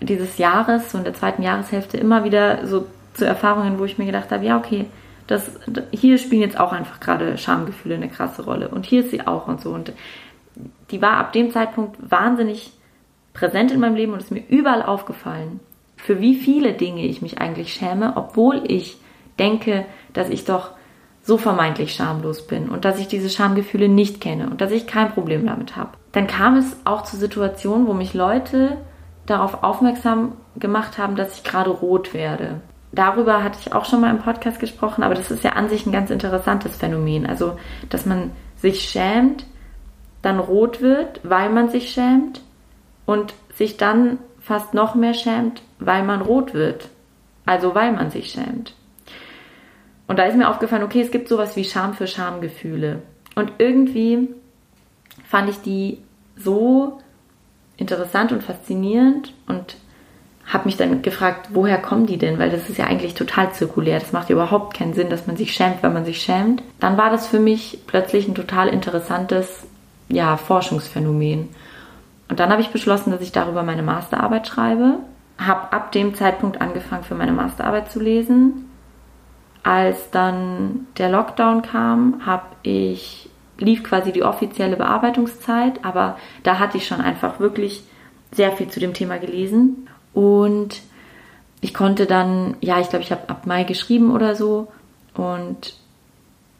dieses 0.00 0.38
Jahres, 0.38 0.90
so 0.90 0.98
in 0.98 1.04
der 1.04 1.14
zweiten 1.14 1.42
Jahreshälfte, 1.42 1.96
immer 1.96 2.24
wieder 2.24 2.66
so 2.66 2.86
zu 3.14 3.24
Erfahrungen, 3.24 3.78
wo 3.78 3.84
ich 3.84 3.98
mir 3.98 4.06
gedacht 4.06 4.30
habe, 4.30 4.44
ja, 4.44 4.56
okay, 4.58 4.86
das, 5.26 5.58
hier 5.90 6.18
spielen 6.18 6.42
jetzt 6.42 6.60
auch 6.60 6.72
einfach 6.72 7.00
gerade 7.00 7.38
Schamgefühle 7.38 7.94
eine 7.94 8.08
krasse 8.08 8.44
Rolle 8.44 8.68
und 8.68 8.84
hier 8.84 9.00
ist 9.00 9.10
sie 9.10 9.26
auch 9.26 9.48
und 9.48 9.60
so. 9.60 9.70
Und 9.70 9.92
die 10.90 11.00
war 11.00 11.16
ab 11.16 11.32
dem 11.32 11.50
Zeitpunkt 11.50 11.96
wahnsinnig 12.10 12.72
präsent 13.32 13.72
in 13.72 13.80
meinem 13.80 13.96
Leben 13.96 14.12
und 14.12 14.20
ist 14.20 14.30
mir 14.30 14.44
überall 14.48 14.82
aufgefallen. 14.82 15.60
für 15.96 16.20
wie 16.20 16.34
viele 16.34 16.74
Dinge 16.74 17.06
ich 17.06 17.22
mich 17.22 17.38
eigentlich 17.38 17.72
schäme, 17.72 18.12
obwohl 18.16 18.62
ich 18.66 18.98
denke, 19.38 19.86
dass 20.12 20.28
ich 20.28 20.44
doch 20.44 20.72
so 21.22 21.38
vermeintlich 21.38 21.94
schamlos 21.94 22.46
bin 22.46 22.68
und 22.68 22.84
dass 22.84 23.00
ich 23.00 23.08
diese 23.08 23.30
Schamgefühle 23.30 23.88
nicht 23.88 24.20
kenne 24.20 24.50
und 24.50 24.60
dass 24.60 24.70
ich 24.70 24.86
kein 24.86 25.12
Problem 25.12 25.46
damit 25.46 25.76
habe. 25.76 25.92
Dann 26.12 26.26
kam 26.26 26.56
es 26.56 26.76
auch 26.84 27.02
zu 27.02 27.16
Situationen, 27.16 27.86
wo 27.86 27.94
mich 27.94 28.12
Leute 28.12 28.76
darauf 29.26 29.62
aufmerksam 29.62 30.32
gemacht 30.56 30.98
haben, 30.98 31.16
dass 31.16 31.36
ich 31.38 31.44
gerade 31.44 31.70
rot 31.70 32.14
werde. 32.14 32.60
Darüber 32.92 33.42
hatte 33.42 33.58
ich 33.60 33.72
auch 33.72 33.84
schon 33.84 34.00
mal 34.00 34.10
im 34.10 34.22
Podcast 34.22 34.60
gesprochen, 34.60 35.02
aber 35.02 35.14
das 35.14 35.30
ist 35.30 35.42
ja 35.42 35.52
an 35.52 35.68
sich 35.68 35.84
ein 35.86 35.92
ganz 35.92 36.10
interessantes 36.10 36.76
Phänomen. 36.76 37.26
Also, 37.26 37.58
dass 37.90 38.06
man 38.06 38.30
sich 38.56 38.82
schämt, 38.82 39.46
dann 40.22 40.38
rot 40.38 40.80
wird, 40.80 41.20
weil 41.22 41.50
man 41.50 41.68
sich 41.68 41.90
schämt 41.90 42.40
und 43.04 43.34
sich 43.54 43.76
dann 43.76 44.18
fast 44.40 44.74
noch 44.74 44.94
mehr 44.94 45.14
schämt, 45.14 45.62
weil 45.78 46.02
man 46.04 46.22
rot 46.22 46.54
wird. 46.54 46.88
Also 47.46 47.74
weil 47.74 47.92
man 47.92 48.10
sich 48.10 48.30
schämt. 48.30 48.74
Und 50.06 50.18
da 50.18 50.24
ist 50.24 50.36
mir 50.36 50.48
aufgefallen, 50.48 50.82
okay, 50.82 51.00
es 51.00 51.10
gibt 51.10 51.28
sowas 51.28 51.56
wie 51.56 51.64
Scham 51.64 51.94
für 51.94 52.06
Schamgefühle. 52.06 53.02
Und 53.34 53.52
irgendwie 53.58 54.28
fand 55.28 55.50
ich 55.50 55.60
die 55.62 55.98
so 56.36 57.00
interessant 57.76 58.32
und 58.32 58.42
faszinierend 58.42 59.32
und 59.46 59.76
habe 60.46 60.66
mich 60.66 60.76
dann 60.76 61.02
gefragt, 61.02 61.48
woher 61.52 61.78
kommen 61.78 62.06
die 62.06 62.18
denn? 62.18 62.38
Weil 62.38 62.50
das 62.50 62.68
ist 62.68 62.76
ja 62.76 62.86
eigentlich 62.86 63.14
total 63.14 63.52
zirkulär. 63.52 63.98
Das 63.98 64.12
macht 64.12 64.28
ja 64.28 64.34
überhaupt 64.34 64.76
keinen 64.76 64.92
Sinn, 64.92 65.08
dass 65.08 65.26
man 65.26 65.36
sich 65.36 65.54
schämt, 65.54 65.82
wenn 65.82 65.94
man 65.94 66.04
sich 66.04 66.20
schämt. 66.20 66.62
Dann 66.80 66.98
war 66.98 67.10
das 67.10 67.26
für 67.26 67.40
mich 67.40 67.78
plötzlich 67.86 68.28
ein 68.28 68.34
total 68.34 68.68
interessantes 68.68 69.66
ja, 70.08 70.36
Forschungsphänomen. 70.36 71.48
Und 72.28 72.40
dann 72.40 72.50
habe 72.50 72.60
ich 72.60 72.70
beschlossen, 72.70 73.10
dass 73.10 73.22
ich 73.22 73.32
darüber 73.32 73.62
meine 73.62 73.82
Masterarbeit 73.82 74.46
schreibe. 74.46 74.98
Habe 75.38 75.72
ab 75.72 75.92
dem 75.92 76.14
Zeitpunkt 76.14 76.60
angefangen, 76.60 77.04
für 77.04 77.14
meine 77.14 77.32
Masterarbeit 77.32 77.90
zu 77.90 78.00
lesen. 78.00 78.70
Als 79.62 80.10
dann 80.10 80.86
der 80.98 81.08
Lockdown 81.08 81.62
kam, 81.62 82.26
habe 82.26 82.44
ich 82.62 83.30
lief 83.58 83.84
quasi 83.84 84.12
die 84.12 84.22
offizielle 84.22 84.76
Bearbeitungszeit, 84.76 85.84
aber 85.84 86.18
da 86.42 86.58
hatte 86.58 86.78
ich 86.78 86.86
schon 86.86 87.00
einfach 87.00 87.40
wirklich 87.40 87.84
sehr 88.32 88.52
viel 88.52 88.68
zu 88.68 88.80
dem 88.80 88.94
Thema 88.94 89.18
gelesen 89.18 89.88
und 90.12 90.82
ich 91.60 91.72
konnte 91.72 92.06
dann, 92.06 92.56
ja, 92.60 92.80
ich 92.80 92.90
glaube, 92.90 93.04
ich 93.04 93.10
habe 93.10 93.28
ab 93.28 93.46
Mai 93.46 93.64
geschrieben 93.64 94.12
oder 94.12 94.34
so 94.34 94.68
und 95.14 95.74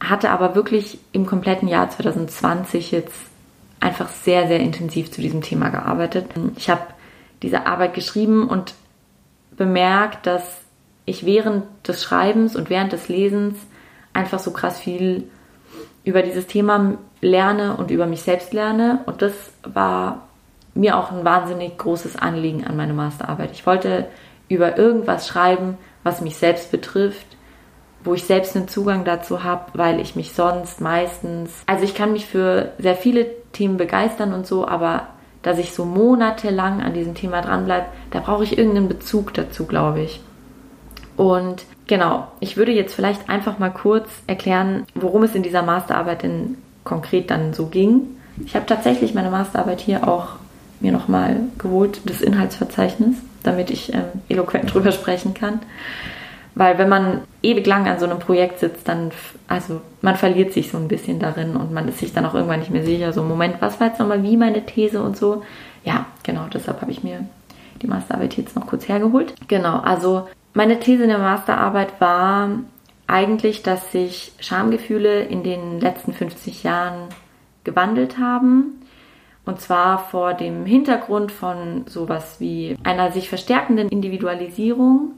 hatte 0.01 0.31
aber 0.31 0.55
wirklich 0.55 0.99
im 1.13 1.27
kompletten 1.27 1.69
Jahr 1.69 1.91
2020 1.91 2.91
jetzt 2.91 3.21
einfach 3.81 4.09
sehr, 4.09 4.47
sehr 4.49 4.61
intensiv 4.61 5.11
zu 5.11 5.21
diesem 5.21 5.43
Thema 5.43 5.69
gearbeitet. 5.69 6.27
Ich 6.57 6.71
habe 6.71 6.83
diese 7.43 7.67
Arbeit 7.67 7.95
geschrieben 7.95 8.49
und 8.49 8.75
bemerkt, 9.57 10.27
dass 10.27 10.63
ich 11.05 11.27
während 11.27 11.65
des 11.87 12.03
Schreibens 12.03 12.57
und 12.57 12.71
während 12.71 12.93
des 12.93 13.09
Lesens 13.09 13.59
einfach 14.15 14.39
so 14.39 14.53
krass 14.53 14.79
viel 14.79 15.29
über 16.05 16.23
dieses 16.23 16.47
Thema 16.47 16.99
lerne 17.21 17.77
und 17.77 17.91
über 17.91 18.07
mich 18.07 18.23
selbst 18.23 18.53
lerne. 18.53 19.01
Und 19.07 19.23
das 19.23 19.33
war 19.63 20.29
mir 20.75 20.99
auch 20.99 21.11
ein 21.11 21.25
wahnsinnig 21.25 21.79
großes 21.79 22.17
Anliegen 22.17 22.65
an 22.65 22.77
meine 22.77 22.93
Masterarbeit. 22.93 23.53
Ich 23.53 23.67
wollte 23.67 24.07
über 24.49 24.77
irgendwas 24.77 25.27
schreiben, 25.27 25.79
was 26.03 26.21
mich 26.21 26.37
selbst 26.37 26.71
betrifft, 26.71 27.27
wo 28.03 28.15
ich 28.15 28.25
selbst 28.25 28.55
einen 28.55 28.69
Zugang 28.69 29.05
dazu 29.05 29.43
habe, 29.43 29.67
weil 29.73 29.99
ich 30.01 30.15
mich 30.15 30.33
sonst 30.33 30.81
meistens, 30.81 31.63
also 31.67 31.85
ich 31.85 31.95
kann 31.95 32.13
mich 32.13 32.27
für 32.27 32.73
sehr 32.79 32.97
viele 32.97 33.27
Themen 33.53 33.79
begeistern 33.79 34.35
und 34.35 34.47
so, 34.47 34.69
aber 34.69 35.09
dass 35.43 35.59
ich 35.59 35.73
so 35.73 35.85
monatelang 35.85 36.83
an 36.83 36.93
diesem 36.93 37.15
Thema 37.15 37.41
dranbleibe, 37.41 37.87
da 38.11 38.21
brauche 38.21 38.45
ich 38.45 38.59
irgendeinen 38.59 38.89
Bezug 38.89 39.33
dazu, 39.35 39.67
glaube 39.67 40.01
ich. 40.01 40.21
Und 41.17 41.65
genau, 41.87 42.29
ich 42.41 42.57
würde 42.57 42.73
jetzt 42.73 42.95
vielleicht 42.95 43.29
einfach 43.29 43.59
mal 43.59 43.71
kurz 43.71 44.09
erklären, 44.27 44.87
worum 44.95 45.23
es 45.23 45.35
in 45.35 45.43
dieser 45.43 45.63
Masterarbeit 45.63 46.23
denn 46.23 46.57
konkret 46.85 47.31
dann 47.31 47.55
so 47.55 47.67
ging. 47.67 48.03
Ich 48.45 48.55
habe 48.55 48.67
tatsächlich 48.67 49.15
meine 49.15 49.31
Masterarbeit 49.31 49.81
hier 49.81 50.07
auch 50.09 50.37
mir 50.81 50.93
nochmal 50.93 51.41
geholt, 51.59 52.01
das 52.05 52.21
Inhaltsverzeichnis, 52.21 53.17
damit 53.43 53.71
ich 53.71 53.93
ähm, 53.93 54.05
eloquent 54.29 54.71
drüber 54.75 54.93
sprechen 54.93 55.35
kann. 55.35 55.61
Weil 56.57 56.79
wenn 56.79 56.89
man 56.89 57.23
ewig 57.43 57.67
lang 57.67 57.89
an 57.89 57.99
so 57.99 58.05
einem 58.05 58.21
Projekt 58.21 58.61
sitzt, 58.61 58.87
dann, 58.87 59.11
also 59.49 59.81
man 60.03 60.15
verliert 60.15 60.53
sich 60.53 60.71
so 60.71 60.79
ein 60.79 60.87
bisschen 60.87 61.19
darin 61.19 61.57
und 61.57 61.73
man 61.73 61.89
ist 61.89 61.99
sich 61.99 62.13
dann 62.13 62.25
auch 62.27 62.35
irgendwann 62.35 62.61
nicht 62.61 62.71
mehr 62.71 62.85
sicher, 62.85 63.13
so 63.13 63.25
Moment, 63.25 63.57
was 63.61 63.81
war 63.81 63.89
jetzt 63.89 63.99
nochmal 63.99 64.23
wie 64.23 64.37
meine 64.37 64.65
These 64.65 65.03
und 65.03 65.17
so. 65.17 65.43
Ja, 65.85 66.07
genau, 66.23 66.47
deshalb 66.53 66.81
habe 66.81 66.93
ich 66.93 67.03
mir 67.03 67.27
die 67.83 67.89
Masterarbeit 67.89 68.37
jetzt 68.37 68.55
noch 68.55 68.69
kurz 68.69 68.89
hergeholt. 68.89 69.35
Genau, 69.49 69.81
also 69.81 70.29
meine 70.55 70.81
These 70.81 71.03
in 71.05 71.11
der 71.11 71.19
Masterarbeit 71.19 72.01
war 72.01 72.51
eigentlich, 73.07 73.63
dass 73.63 73.93
sich 73.93 74.33
Schamgefühle 74.41 75.23
in 75.25 75.43
den 75.43 75.81
letzten 75.81 76.13
50 76.13 76.63
Jahren 76.63 77.09
gewandelt 77.65 78.19
haben. 78.19 78.81
Und 79.45 79.61
zwar 79.61 79.99
vor 79.99 80.33
dem 80.33 80.65
Hintergrund 80.65 81.31
von 81.31 81.87
sowas 81.87 82.37
wie 82.41 82.79
einer 82.83 83.13
sich 83.13 83.29
verstärkenden 83.29 83.91
Individualisierung 83.91 85.13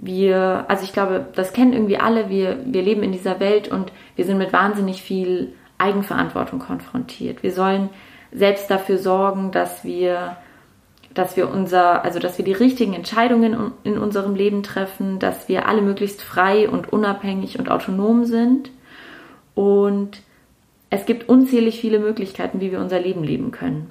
wir, 0.00 0.64
also 0.68 0.84
ich 0.84 0.92
glaube, 0.92 1.26
das 1.34 1.52
kennen 1.52 1.72
irgendwie 1.72 1.98
alle, 1.98 2.28
wir, 2.30 2.58
wir 2.64 2.82
leben 2.82 3.02
in 3.02 3.12
dieser 3.12 3.38
Welt 3.38 3.68
und 3.68 3.92
wir 4.16 4.24
sind 4.24 4.38
mit 4.38 4.52
wahnsinnig 4.52 5.02
viel 5.02 5.52
Eigenverantwortung 5.78 6.58
konfrontiert. 6.58 7.42
Wir 7.42 7.52
sollen 7.52 7.90
selbst 8.32 8.70
dafür 8.70 8.98
sorgen, 8.98 9.50
dass 9.50 9.84
wir, 9.84 10.36
dass 11.14 11.36
wir 11.36 11.50
unser, 11.50 12.04
also 12.04 12.18
dass 12.18 12.38
wir 12.38 12.44
die 12.44 12.52
richtigen 12.52 12.94
Entscheidungen 12.94 13.72
in 13.82 13.98
unserem 13.98 14.34
Leben 14.34 14.62
treffen, 14.62 15.18
dass 15.18 15.48
wir 15.48 15.66
alle 15.66 15.82
möglichst 15.82 16.22
frei 16.22 16.68
und 16.68 16.92
unabhängig 16.92 17.58
und 17.58 17.70
autonom 17.70 18.24
sind. 18.24 18.70
Und 19.54 20.22
es 20.88 21.06
gibt 21.06 21.28
unzählig 21.28 21.80
viele 21.80 21.98
Möglichkeiten, 21.98 22.60
wie 22.60 22.70
wir 22.70 22.80
unser 22.80 23.00
Leben 23.00 23.24
leben 23.24 23.50
können. 23.50 23.90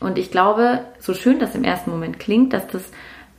Und 0.00 0.18
ich 0.18 0.30
glaube, 0.30 0.80
so 0.98 1.14
schön 1.14 1.38
das 1.38 1.54
im 1.54 1.64
ersten 1.64 1.90
Moment 1.90 2.18
klingt, 2.18 2.52
dass 2.52 2.66
das 2.68 2.90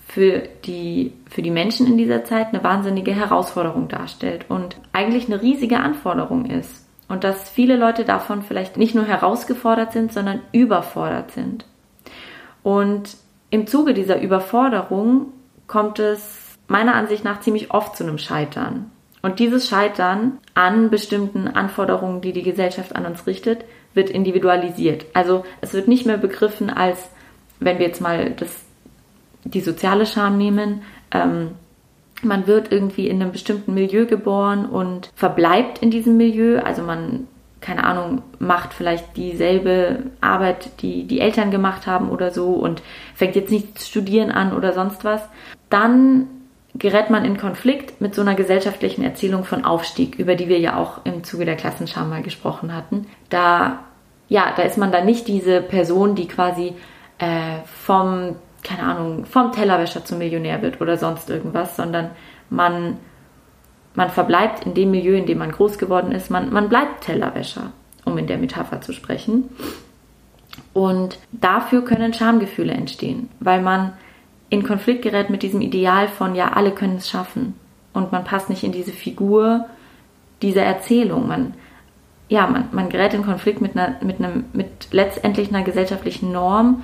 für 0.07 0.41
die, 0.65 1.13
für 1.29 1.43
die 1.43 1.51
Menschen 1.51 1.85
in 1.85 1.97
dieser 1.97 2.25
Zeit 2.25 2.47
eine 2.47 2.63
wahnsinnige 2.63 3.13
Herausforderung 3.13 3.87
darstellt 3.87 4.45
und 4.49 4.77
eigentlich 4.91 5.27
eine 5.27 5.41
riesige 5.41 5.79
Anforderung 5.79 6.45
ist. 6.45 6.87
Und 7.07 7.23
dass 7.23 7.49
viele 7.49 7.77
Leute 7.77 8.05
davon 8.05 8.41
vielleicht 8.41 8.77
nicht 8.77 8.95
nur 8.95 9.05
herausgefordert 9.05 9.93
sind, 9.93 10.11
sondern 10.11 10.41
überfordert 10.51 11.31
sind. 11.31 11.65
Und 12.63 13.17
im 13.49 13.67
Zuge 13.67 13.93
dieser 13.93 14.21
Überforderung 14.21 15.33
kommt 15.67 15.99
es 15.99 16.57
meiner 16.67 16.95
Ansicht 16.95 17.23
nach 17.23 17.41
ziemlich 17.41 17.71
oft 17.71 17.95
zu 17.95 18.03
einem 18.03 18.17
Scheitern. 18.17 18.91
Und 19.21 19.39
dieses 19.39 19.67
Scheitern 19.67 20.37
an 20.53 20.89
bestimmten 20.89 21.47
Anforderungen, 21.47 22.21
die 22.21 22.31
die 22.31 22.43
Gesellschaft 22.43 22.95
an 22.95 23.05
uns 23.05 23.27
richtet, 23.27 23.65
wird 23.93 24.09
individualisiert. 24.09 25.05
Also 25.13 25.43
es 25.61 25.73
wird 25.73 25.87
nicht 25.87 26.05
mehr 26.05 26.17
begriffen 26.17 26.69
als, 26.69 27.09
wenn 27.59 27.79
wir 27.79 27.87
jetzt 27.87 28.01
mal 28.01 28.31
das 28.31 28.49
die 29.43 29.61
soziale 29.61 30.05
Scham 30.05 30.37
nehmen. 30.37 30.81
Ähm, 31.11 31.51
man 32.21 32.47
wird 32.47 32.71
irgendwie 32.71 33.07
in 33.07 33.21
einem 33.21 33.31
bestimmten 33.31 33.73
Milieu 33.73 34.05
geboren 34.05 34.65
und 34.65 35.11
verbleibt 35.15 35.79
in 35.79 35.91
diesem 35.91 36.17
Milieu. 36.17 36.59
Also 36.59 36.81
man, 36.81 37.27
keine 37.61 37.83
Ahnung, 37.83 38.21
macht 38.39 38.73
vielleicht 38.73 39.17
dieselbe 39.17 40.03
Arbeit, 40.21 40.81
die 40.81 41.05
die 41.05 41.19
Eltern 41.19 41.51
gemacht 41.51 41.87
haben 41.87 42.09
oder 42.09 42.31
so 42.31 42.53
und 42.53 42.81
fängt 43.15 43.35
jetzt 43.35 43.51
nicht 43.51 43.77
zu 43.79 43.87
studieren 43.87 44.31
an 44.31 44.53
oder 44.53 44.73
sonst 44.73 45.03
was. 45.03 45.21
Dann 45.69 46.27
gerät 46.75 47.09
man 47.09 47.25
in 47.25 47.37
Konflikt 47.37 47.99
mit 47.99 48.15
so 48.15 48.21
einer 48.21 48.35
gesellschaftlichen 48.35 49.03
Erzählung 49.03 49.43
von 49.43 49.65
Aufstieg, 49.65 50.17
über 50.17 50.35
die 50.35 50.47
wir 50.47 50.59
ja 50.59 50.77
auch 50.77 51.05
im 51.05 51.23
Zuge 51.23 51.45
der 51.45 51.55
Klassenscham 51.55 52.09
mal 52.09 52.21
gesprochen 52.21 52.73
hatten. 52.73 53.07
Da, 53.29 53.79
ja, 54.29 54.53
da 54.55 54.63
ist 54.63 54.77
man 54.77 54.91
dann 54.91 55.05
nicht 55.05 55.27
diese 55.27 55.61
Person, 55.61 56.15
die 56.15 56.27
quasi 56.27 56.73
äh, 57.17 57.65
vom 57.65 58.35
keine 58.63 58.83
Ahnung, 58.83 59.25
vom 59.25 59.51
Tellerwäscher 59.51 60.05
zum 60.05 60.17
Millionär 60.17 60.61
wird 60.61 60.81
oder 60.81 60.97
sonst 60.97 61.29
irgendwas, 61.29 61.75
sondern 61.75 62.11
man, 62.49 62.97
man 63.95 64.09
verbleibt 64.09 64.65
in 64.65 64.73
dem 64.73 64.91
Milieu, 64.91 65.15
in 65.15 65.25
dem 65.25 65.39
man 65.39 65.51
groß 65.51 65.77
geworden 65.77 66.11
ist. 66.11 66.29
Man, 66.29 66.51
man 66.51 66.69
bleibt 66.69 67.01
Tellerwäscher, 67.05 67.71
um 68.05 68.17
in 68.17 68.27
der 68.27 68.37
Metapher 68.37 68.81
zu 68.81 68.93
sprechen. 68.93 69.49
Und 70.73 71.19
dafür 71.31 71.83
können 71.83 72.13
Schamgefühle 72.13 72.73
entstehen, 72.73 73.29
weil 73.39 73.61
man 73.61 73.93
in 74.49 74.63
Konflikt 74.63 75.03
gerät 75.03 75.29
mit 75.29 75.43
diesem 75.43 75.61
Ideal 75.61 76.07
von, 76.07 76.35
ja, 76.35 76.53
alle 76.53 76.71
können 76.71 76.97
es 76.97 77.09
schaffen. 77.09 77.55
Und 77.93 78.11
man 78.11 78.23
passt 78.23 78.49
nicht 78.49 78.63
in 78.63 78.71
diese 78.71 78.91
Figur 78.91 79.65
dieser 80.41 80.63
Erzählung. 80.63 81.27
Man, 81.27 81.53
ja, 82.29 82.47
man, 82.47 82.69
man 82.71 82.89
gerät 82.89 83.13
in 83.13 83.23
Konflikt 83.23 83.61
mit, 83.61 83.75
einer, 83.75 83.95
mit, 84.01 84.19
einem, 84.19 84.45
mit 84.53 84.87
letztendlich 84.91 85.49
einer 85.49 85.63
gesellschaftlichen 85.63 86.31
Norm 86.31 86.83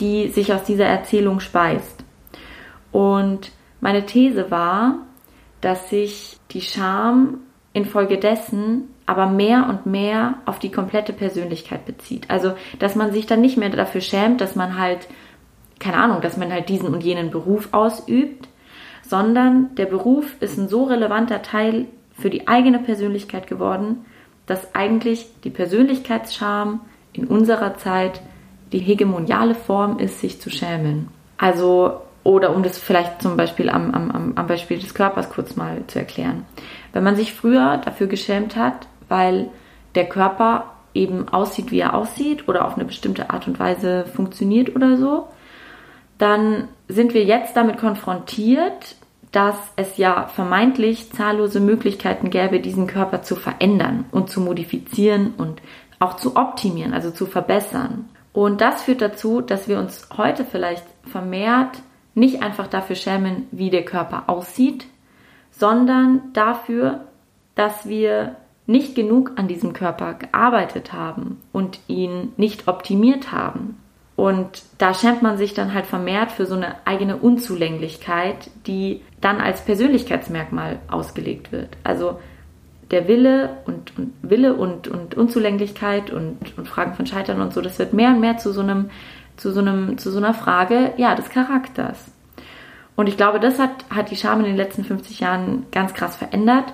die 0.00 0.28
sich 0.28 0.52
aus 0.52 0.64
dieser 0.64 0.86
Erzählung 0.86 1.40
speist. 1.40 2.04
Und 2.92 3.52
meine 3.80 4.06
These 4.06 4.50
war, 4.50 4.98
dass 5.64 5.90
sich 5.90 6.38
die 6.50 6.60
Scham 6.60 7.38
infolgedessen 7.72 8.88
aber 9.06 9.26
mehr 9.26 9.66
und 9.68 9.86
mehr 9.86 10.36
auf 10.46 10.58
die 10.58 10.70
komplette 10.70 11.12
Persönlichkeit 11.12 11.84
bezieht. 11.84 12.30
Also, 12.30 12.54
dass 12.78 12.94
man 12.94 13.12
sich 13.12 13.26
dann 13.26 13.40
nicht 13.40 13.58
mehr 13.58 13.68
dafür 13.68 14.00
schämt, 14.00 14.40
dass 14.40 14.56
man 14.56 14.78
halt, 14.78 15.08
keine 15.78 15.98
Ahnung, 15.98 16.20
dass 16.20 16.36
man 16.36 16.52
halt 16.52 16.68
diesen 16.68 16.94
und 16.94 17.04
jenen 17.04 17.30
Beruf 17.30 17.68
ausübt, 17.72 18.48
sondern 19.02 19.74
der 19.74 19.86
Beruf 19.86 20.36
ist 20.40 20.56
ein 20.56 20.68
so 20.68 20.84
relevanter 20.84 21.42
Teil 21.42 21.86
für 22.12 22.30
die 22.30 22.48
eigene 22.48 22.78
Persönlichkeit 22.78 23.46
geworden, 23.46 24.06
dass 24.46 24.74
eigentlich 24.74 25.26
die 25.42 25.50
Persönlichkeitsscham 25.50 26.80
in 27.12 27.26
unserer 27.26 27.76
Zeit 27.76 28.22
die 28.72 28.78
hegemoniale 28.78 29.54
Form 29.54 29.98
ist, 29.98 30.20
sich 30.20 30.40
zu 30.40 30.48
schämen. 30.48 31.08
Also, 31.36 32.00
oder 32.24 32.56
um 32.56 32.62
das 32.62 32.78
vielleicht 32.78 33.22
zum 33.22 33.36
Beispiel 33.36 33.68
am, 33.68 33.92
am, 33.92 34.32
am 34.34 34.46
Beispiel 34.46 34.78
des 34.78 34.94
Körpers 34.94 35.30
kurz 35.30 35.56
mal 35.56 35.84
zu 35.86 35.98
erklären. 35.98 36.46
Wenn 36.92 37.04
man 37.04 37.16
sich 37.16 37.34
früher 37.34 37.76
dafür 37.84 38.06
geschämt 38.06 38.56
hat, 38.56 38.88
weil 39.08 39.50
der 39.94 40.08
Körper 40.08 40.72
eben 40.94 41.28
aussieht, 41.28 41.70
wie 41.70 41.80
er 41.80 41.94
aussieht 41.94 42.48
oder 42.48 42.64
auf 42.64 42.74
eine 42.74 42.84
bestimmte 42.84 43.30
Art 43.30 43.46
und 43.46 43.60
Weise 43.60 44.06
funktioniert 44.06 44.74
oder 44.74 44.96
so, 44.96 45.28
dann 46.18 46.68
sind 46.88 47.12
wir 47.12 47.24
jetzt 47.24 47.56
damit 47.56 47.78
konfrontiert, 47.78 48.96
dass 49.32 49.56
es 49.76 49.96
ja 49.96 50.28
vermeintlich 50.28 51.12
zahllose 51.12 51.60
Möglichkeiten 51.60 52.30
gäbe, 52.30 52.60
diesen 52.60 52.86
Körper 52.86 53.22
zu 53.22 53.34
verändern 53.34 54.04
und 54.12 54.30
zu 54.30 54.40
modifizieren 54.40 55.34
und 55.36 55.60
auch 55.98 56.16
zu 56.16 56.36
optimieren, 56.36 56.94
also 56.94 57.10
zu 57.10 57.26
verbessern. 57.26 58.08
Und 58.32 58.60
das 58.60 58.82
führt 58.82 59.02
dazu, 59.02 59.40
dass 59.40 59.68
wir 59.68 59.78
uns 59.78 60.08
heute 60.16 60.44
vielleicht 60.44 60.84
vermehrt 61.04 61.82
nicht 62.14 62.42
einfach 62.42 62.66
dafür 62.66 62.96
schämen, 62.96 63.46
wie 63.50 63.70
der 63.70 63.84
Körper 63.84 64.24
aussieht, 64.28 64.86
sondern 65.50 66.32
dafür, 66.32 67.04
dass 67.54 67.88
wir 67.88 68.36
nicht 68.66 68.94
genug 68.94 69.32
an 69.36 69.48
diesem 69.48 69.72
Körper 69.72 70.14
gearbeitet 70.14 70.92
haben 70.92 71.40
und 71.52 71.78
ihn 71.86 72.32
nicht 72.36 72.66
optimiert 72.66 73.32
haben. 73.32 73.78
Und 74.16 74.62
da 74.78 74.94
schämt 74.94 75.22
man 75.22 75.38
sich 75.38 75.54
dann 75.54 75.74
halt 75.74 75.86
vermehrt 75.86 76.30
für 76.30 76.46
so 76.46 76.54
eine 76.54 76.76
eigene 76.86 77.16
Unzulänglichkeit, 77.16 78.50
die 78.66 79.02
dann 79.20 79.40
als 79.40 79.64
Persönlichkeitsmerkmal 79.64 80.78
ausgelegt 80.88 81.50
wird. 81.50 81.76
Also 81.82 82.20
der 82.90 83.08
Wille 83.08 83.56
und, 83.66 83.98
und 83.98 84.12
Wille 84.22 84.54
und, 84.54 84.86
und 84.88 85.16
Unzulänglichkeit 85.16 86.10
und, 86.10 86.38
und 86.56 86.68
Fragen 86.68 86.94
von 86.94 87.06
Scheitern 87.06 87.40
und 87.40 87.52
so, 87.52 87.60
das 87.60 87.78
wird 87.78 87.92
mehr 87.92 88.10
und 88.10 88.20
mehr 88.20 88.38
zu 88.38 88.52
so 88.52 88.60
einem, 88.60 88.90
zu 89.36 89.52
so 89.52 89.60
einem, 89.60 89.98
zu 89.98 90.10
so 90.10 90.18
einer 90.18 90.34
Frage, 90.34 90.92
ja, 90.96 91.14
des 91.14 91.28
Charakters. 91.28 92.10
Und 92.96 93.08
ich 93.08 93.16
glaube, 93.16 93.40
das 93.40 93.58
hat, 93.58 93.84
hat 93.90 94.10
die 94.10 94.16
Scham 94.16 94.40
in 94.40 94.46
den 94.46 94.56
letzten 94.56 94.84
50 94.84 95.20
Jahren 95.20 95.66
ganz 95.72 95.94
krass 95.94 96.16
verändert. 96.16 96.72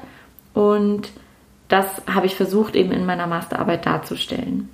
Und 0.53 1.11
das 1.69 1.87
habe 2.13 2.27
ich 2.27 2.35
versucht 2.35 2.77
eben 2.77 2.93
in 2.93 3.07
meiner 3.07 3.27
Masterarbeit 3.27 3.87
darzustellen. 3.87 4.69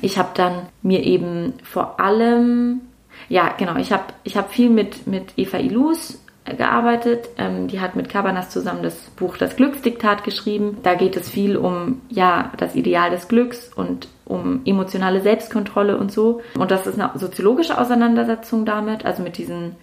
Ich 0.00 0.18
habe 0.18 0.30
dann 0.34 0.66
mir 0.82 1.04
eben 1.04 1.54
vor 1.62 2.00
allem, 2.00 2.80
ja 3.28 3.54
genau, 3.56 3.76
ich 3.76 3.92
habe 3.92 4.04
ich 4.24 4.36
hab 4.36 4.50
viel 4.52 4.70
mit, 4.70 5.06
mit 5.06 5.34
Eva 5.36 5.58
Ilus 5.58 6.20
gearbeitet. 6.44 7.28
Ähm, 7.38 7.68
die 7.68 7.80
hat 7.80 7.96
mit 7.96 8.08
Cabanas 8.08 8.50
zusammen 8.50 8.82
das 8.82 8.94
Buch 9.10 9.36
Das 9.36 9.56
Glücksdiktat 9.56 10.24
geschrieben. 10.24 10.78
Da 10.82 10.94
geht 10.94 11.16
es 11.16 11.28
viel 11.28 11.56
um 11.56 12.02
ja 12.08 12.52
das 12.56 12.74
Ideal 12.74 13.10
des 13.10 13.28
Glücks 13.28 13.72
und 13.74 14.08
um 14.26 14.60
emotionale 14.66 15.22
Selbstkontrolle 15.22 15.96
und 15.96 16.12
so. 16.12 16.42
Und 16.58 16.70
das 16.70 16.86
ist 16.86 17.00
eine 17.00 17.18
soziologische 17.18 17.78
Auseinandersetzung 17.78 18.66
damit, 18.66 19.06
also 19.06 19.22
mit 19.22 19.38
diesen 19.38 19.76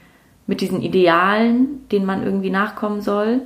mit 0.45 0.61
diesen 0.61 0.81
Idealen, 0.81 1.87
denen 1.89 2.05
man 2.05 2.23
irgendwie 2.23 2.49
nachkommen 2.49 3.01
soll. 3.01 3.41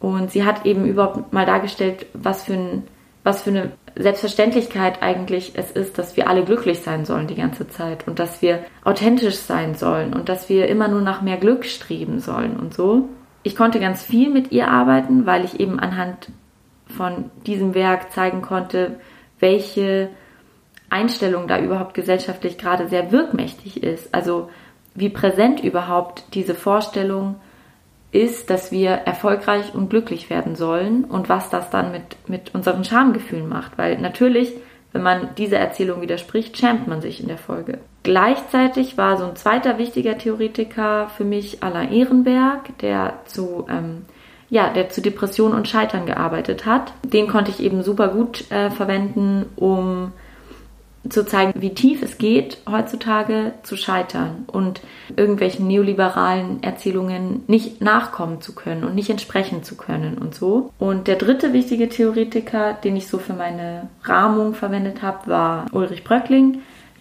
Und 0.00 0.30
sie 0.30 0.44
hat 0.44 0.66
eben 0.66 0.86
überhaupt 0.86 1.32
mal 1.32 1.46
dargestellt, 1.46 2.06
was 2.12 2.44
für, 2.44 2.54
ein, 2.54 2.84
was 3.24 3.42
für 3.42 3.50
eine 3.50 3.72
Selbstverständlichkeit 3.96 5.02
eigentlich 5.02 5.52
es 5.56 5.72
ist, 5.72 5.98
dass 5.98 6.16
wir 6.16 6.28
alle 6.28 6.44
glücklich 6.44 6.80
sein 6.80 7.04
sollen 7.04 7.26
die 7.26 7.34
ganze 7.34 7.66
Zeit 7.68 8.06
und 8.06 8.18
dass 8.18 8.42
wir 8.42 8.60
authentisch 8.84 9.36
sein 9.36 9.74
sollen 9.74 10.14
und 10.14 10.28
dass 10.28 10.48
wir 10.48 10.68
immer 10.68 10.88
nur 10.88 11.00
nach 11.00 11.22
mehr 11.22 11.36
Glück 11.36 11.64
streben 11.64 12.20
sollen 12.20 12.56
und 12.56 12.74
so. 12.74 13.08
Ich 13.42 13.56
konnte 13.56 13.80
ganz 13.80 14.02
viel 14.02 14.30
mit 14.30 14.52
ihr 14.52 14.68
arbeiten, 14.68 15.26
weil 15.26 15.44
ich 15.44 15.58
eben 15.58 15.80
anhand 15.80 16.28
von 16.86 17.30
diesem 17.46 17.74
Werk 17.74 18.12
zeigen 18.12 18.42
konnte, 18.42 19.00
welche 19.40 20.10
Einstellung 20.90 21.48
da 21.48 21.58
überhaupt 21.58 21.94
gesellschaftlich 21.94 22.58
gerade 22.58 22.88
sehr 22.88 23.12
wirkmächtig 23.12 23.82
ist. 23.82 24.14
Also 24.14 24.48
wie 24.94 25.10
präsent 25.10 25.62
überhaupt 25.62 26.24
diese 26.34 26.54
Vorstellung 26.54 27.36
ist, 28.10 28.48
dass 28.48 28.72
wir 28.72 28.90
erfolgreich 28.90 29.74
und 29.74 29.90
glücklich 29.90 30.30
werden 30.30 30.56
sollen 30.56 31.04
und 31.04 31.28
was 31.28 31.50
das 31.50 31.70
dann 31.70 31.92
mit, 31.92 32.16
mit 32.26 32.54
unseren 32.54 32.84
Schamgefühlen 32.84 33.48
macht. 33.48 33.76
Weil 33.76 33.98
natürlich, 33.98 34.54
wenn 34.92 35.02
man 35.02 35.34
dieser 35.36 35.58
Erzählung 35.58 36.00
widerspricht, 36.00 36.56
schämt 36.56 36.88
man 36.88 37.02
sich 37.02 37.20
in 37.20 37.28
der 37.28 37.36
Folge. 37.36 37.78
Gleichzeitig 38.02 38.96
war 38.96 39.18
so 39.18 39.24
ein 39.24 39.36
zweiter 39.36 39.76
wichtiger 39.76 40.16
Theoretiker 40.16 41.10
für 41.14 41.24
mich 41.24 41.62
Alain 41.62 41.92
Ehrenberg, 41.92 42.78
der 42.78 43.18
zu, 43.26 43.66
ähm, 43.68 44.06
ja, 44.50 44.72
der 44.72 44.88
zu 44.88 45.00
Depression 45.00 45.52
und 45.52 45.68
Scheitern 45.68 46.06
gearbeitet 46.06 46.66
hat. 46.66 46.92
Den 47.02 47.28
konnte 47.28 47.50
ich 47.50 47.60
eben 47.60 47.82
super 47.82 48.08
gut 48.08 48.50
äh, 48.50 48.70
verwenden, 48.70 49.46
um 49.56 50.12
zu 51.08 51.24
zeigen, 51.24 51.60
wie 51.60 51.74
tief 51.74 52.02
es 52.02 52.18
geht, 52.18 52.58
heutzutage 52.68 53.52
zu 53.62 53.76
scheitern 53.76 54.44
und 54.46 54.80
irgendwelchen 55.16 55.66
neoliberalen 55.66 56.62
Erzählungen 56.62 57.44
nicht 57.46 57.80
nachkommen 57.80 58.40
zu 58.40 58.54
können 58.54 58.84
und 58.84 58.94
nicht 58.94 59.08
entsprechen 59.08 59.62
zu 59.62 59.76
können 59.76 60.18
und 60.18 60.34
so. 60.34 60.72
Und 60.78 61.06
der 61.06 61.16
dritte 61.16 61.52
wichtige 61.52 61.88
Theoretiker, 61.88 62.74
den 62.74 62.96
ich 62.96 63.06
so 63.06 63.18
für 63.18 63.32
meine 63.32 63.88
Rahmung 64.02 64.54
verwendet 64.54 65.02
habe, 65.02 65.30
war 65.30 65.66
Ulrich 65.72 66.04
Bröckling. 66.04 66.60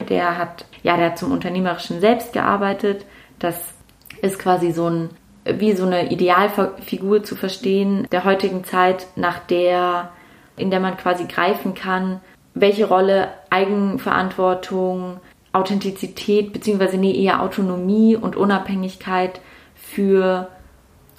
Der 0.10 0.38
hat, 0.38 0.66
ja, 0.84 0.96
der 0.96 1.08
hat 1.08 1.18
zum 1.18 1.32
unternehmerischen 1.32 2.00
Selbst 2.00 2.34
gearbeitet. 2.34 3.06
Das 3.40 3.74
ist 4.22 4.40
quasi 4.40 4.72
so 4.72 4.90
ein 4.90 5.10
wie 5.58 5.74
so 5.74 5.86
eine 5.86 6.12
Idealfigur 6.12 7.24
zu 7.24 7.36
verstehen 7.36 8.08
der 8.12 8.24
heutigen 8.24 8.64
Zeit, 8.64 9.08
nach 9.16 9.40
der 9.40 10.12
in 10.58 10.72
der 10.72 10.80
man 10.80 10.98
quasi 10.98 11.26
greifen 11.26 11.76
kann, 11.76 12.20
welche 12.54 12.88
Rolle 12.88 13.30
Eigenverantwortung, 13.50 15.20
Authentizität 15.54 16.52
beziehungsweise 16.52 16.98
nee, 16.98 17.24
eher 17.24 17.42
Autonomie 17.42 18.16
und 18.16 18.36
Unabhängigkeit 18.36 19.40
für 19.76 20.50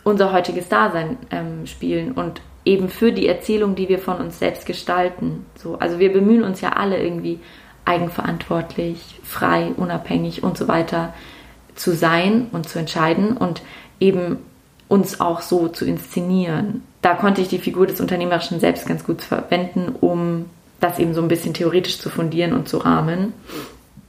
unser 0.04 0.32
heutiges 0.32 0.68
Dasein 0.68 1.16
ähm, 1.30 1.66
spielen 1.66 2.12
und 2.12 2.40
eben 2.64 2.88
für 2.88 3.12
die 3.12 3.26
Erzählung, 3.26 3.74
die 3.74 3.88
wir 3.88 3.98
von 3.98 4.18
uns 4.18 4.38
selbst 4.38 4.66
gestalten. 4.66 5.46
So, 5.54 5.78
also 5.78 5.98
wir 5.98 6.12
bemühen 6.12 6.44
uns 6.44 6.60
ja 6.60 6.70
alle 6.70 7.02
irgendwie 7.02 7.40
eigenverantwortlich, 7.84 9.20
frei, 9.22 9.72
unabhängig 9.76 10.42
und 10.42 10.58
so 10.58 10.68
weiter 10.68 11.14
zu 11.74 11.92
sein 11.92 12.48
und 12.52 12.68
zu 12.68 12.78
entscheiden 12.78 13.36
und 13.36 13.62
eben 14.00 14.38
uns 14.88 15.20
auch 15.20 15.40
so 15.42 15.68
zu 15.68 15.84
inszenieren. 15.84 16.82
Da 17.02 17.14
konnte 17.14 17.40
ich 17.40 17.48
die 17.48 17.58
Figur 17.58 17.86
des 17.86 18.00
unternehmerischen 18.00 18.60
Selbst 18.60 18.86
ganz 18.86 19.04
gut 19.04 19.22
verwenden, 19.22 19.94
um 20.00 20.46
das 20.80 20.98
eben 20.98 21.14
so 21.14 21.20
ein 21.20 21.28
bisschen 21.28 21.54
theoretisch 21.54 21.98
zu 21.98 22.08
fundieren 22.08 22.52
und 22.52 22.68
zu 22.68 22.78
rahmen. 22.78 23.34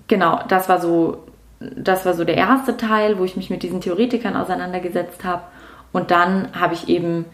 Genau, 0.07 0.39
das 0.47 0.69
war 0.69 0.79
so, 0.79 1.25
das 1.59 2.05
war 2.05 2.13
so 2.13 2.23
der 2.23 2.37
erste 2.37 2.77
Teil, 2.77 3.19
wo 3.19 3.25
ich 3.25 3.35
mich 3.35 3.49
mit 3.49 3.63
diesen 3.63 3.81
Theoretikern 3.81 4.35
auseinandergesetzt 4.35 5.23
habe. 5.23 5.43
Und 5.91 6.11
dann 6.11 6.49
habe 6.59 6.73
ich 6.75 6.87
eben 6.87 7.25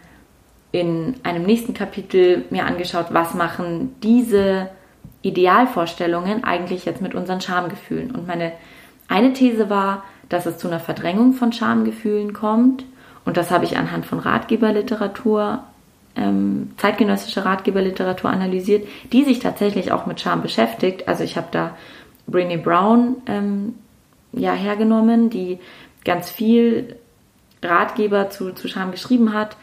in 0.72 1.14
einem 1.22 1.44
nächsten 1.44 1.74
Kapitel 1.74 2.44
mir 2.50 2.66
angeschaut, 2.66 3.06
was 3.10 3.34
machen 3.34 3.94
diese 4.02 4.68
Idealvorstellungen 5.22 6.44
eigentlich 6.44 6.84
jetzt 6.84 7.00
mit 7.00 7.14
unseren 7.14 7.40
Schamgefühlen. 7.40 8.10
Und 8.10 8.26
meine 8.26 8.52
eine 9.08 9.32
These 9.32 9.70
war, 9.70 10.04
dass 10.28 10.46
es 10.46 10.58
zu 10.58 10.68
einer 10.68 10.80
Verdrängung 10.80 11.32
von 11.32 11.52
Schamgefühlen 11.52 12.32
kommt. 12.32 12.84
Und 13.24 13.36
das 13.36 13.50
habe 13.50 13.64
ich 13.64 13.76
anhand 13.76 14.06
von 14.06 14.18
Ratgeberliteratur 14.18 15.64
ähm, 16.16 16.70
zeitgenössische 16.78 17.44
Ratgeberliteratur 17.44 18.30
analysiert, 18.30 18.88
die 19.12 19.24
sich 19.24 19.38
tatsächlich 19.38 19.92
auch 19.92 20.06
mit 20.06 20.20
Scham 20.20 20.42
beschäftigt. 20.42 21.08
Also 21.08 21.22
ich 21.22 21.36
habe 21.36 21.48
da 21.50 21.76
Brené 22.30 22.56
Brown 22.56 23.16
ähm, 23.26 23.74
ja 24.32 24.52
hergenommen, 24.52 25.30
die 25.30 25.58
ganz 26.04 26.30
viel 26.30 26.96
Ratgeber 27.62 28.30
zu, 28.30 28.52
zu 28.52 28.68
Scham 28.68 28.90
geschrieben 28.90 29.34
hat 29.34 29.56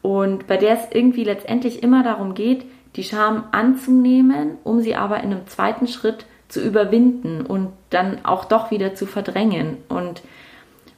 und 0.00 0.46
bei 0.48 0.56
der 0.56 0.74
es 0.74 0.86
irgendwie 0.92 1.24
letztendlich 1.24 1.82
immer 1.82 2.02
darum 2.02 2.34
geht, 2.34 2.64
die 2.96 3.04
Scham 3.04 3.44
anzunehmen, 3.52 4.58
um 4.64 4.80
sie 4.80 4.96
aber 4.96 5.18
in 5.18 5.32
einem 5.32 5.46
zweiten 5.46 5.86
Schritt 5.86 6.26
zu 6.52 6.60
überwinden 6.60 7.40
und 7.46 7.72
dann 7.90 8.24
auch 8.24 8.44
doch 8.44 8.70
wieder 8.70 8.94
zu 8.94 9.06
verdrängen. 9.06 9.78
Und 9.88 10.22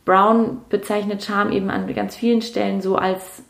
Brown 0.04 0.62
bezeichnet 0.68 1.22
Scham 1.22 1.52
eben 1.52 1.70
an 1.70 1.92
ganz 1.94 2.16
vielen 2.16 2.42
Stellen 2.42 2.82
so 2.82 2.96
als 2.96 3.44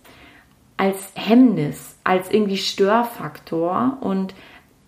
als 0.76 1.12
Hemmnis, 1.14 1.96
als 2.04 2.30
irgendwie 2.30 2.56
Störfaktor. 2.56 3.98
Und 4.00 4.34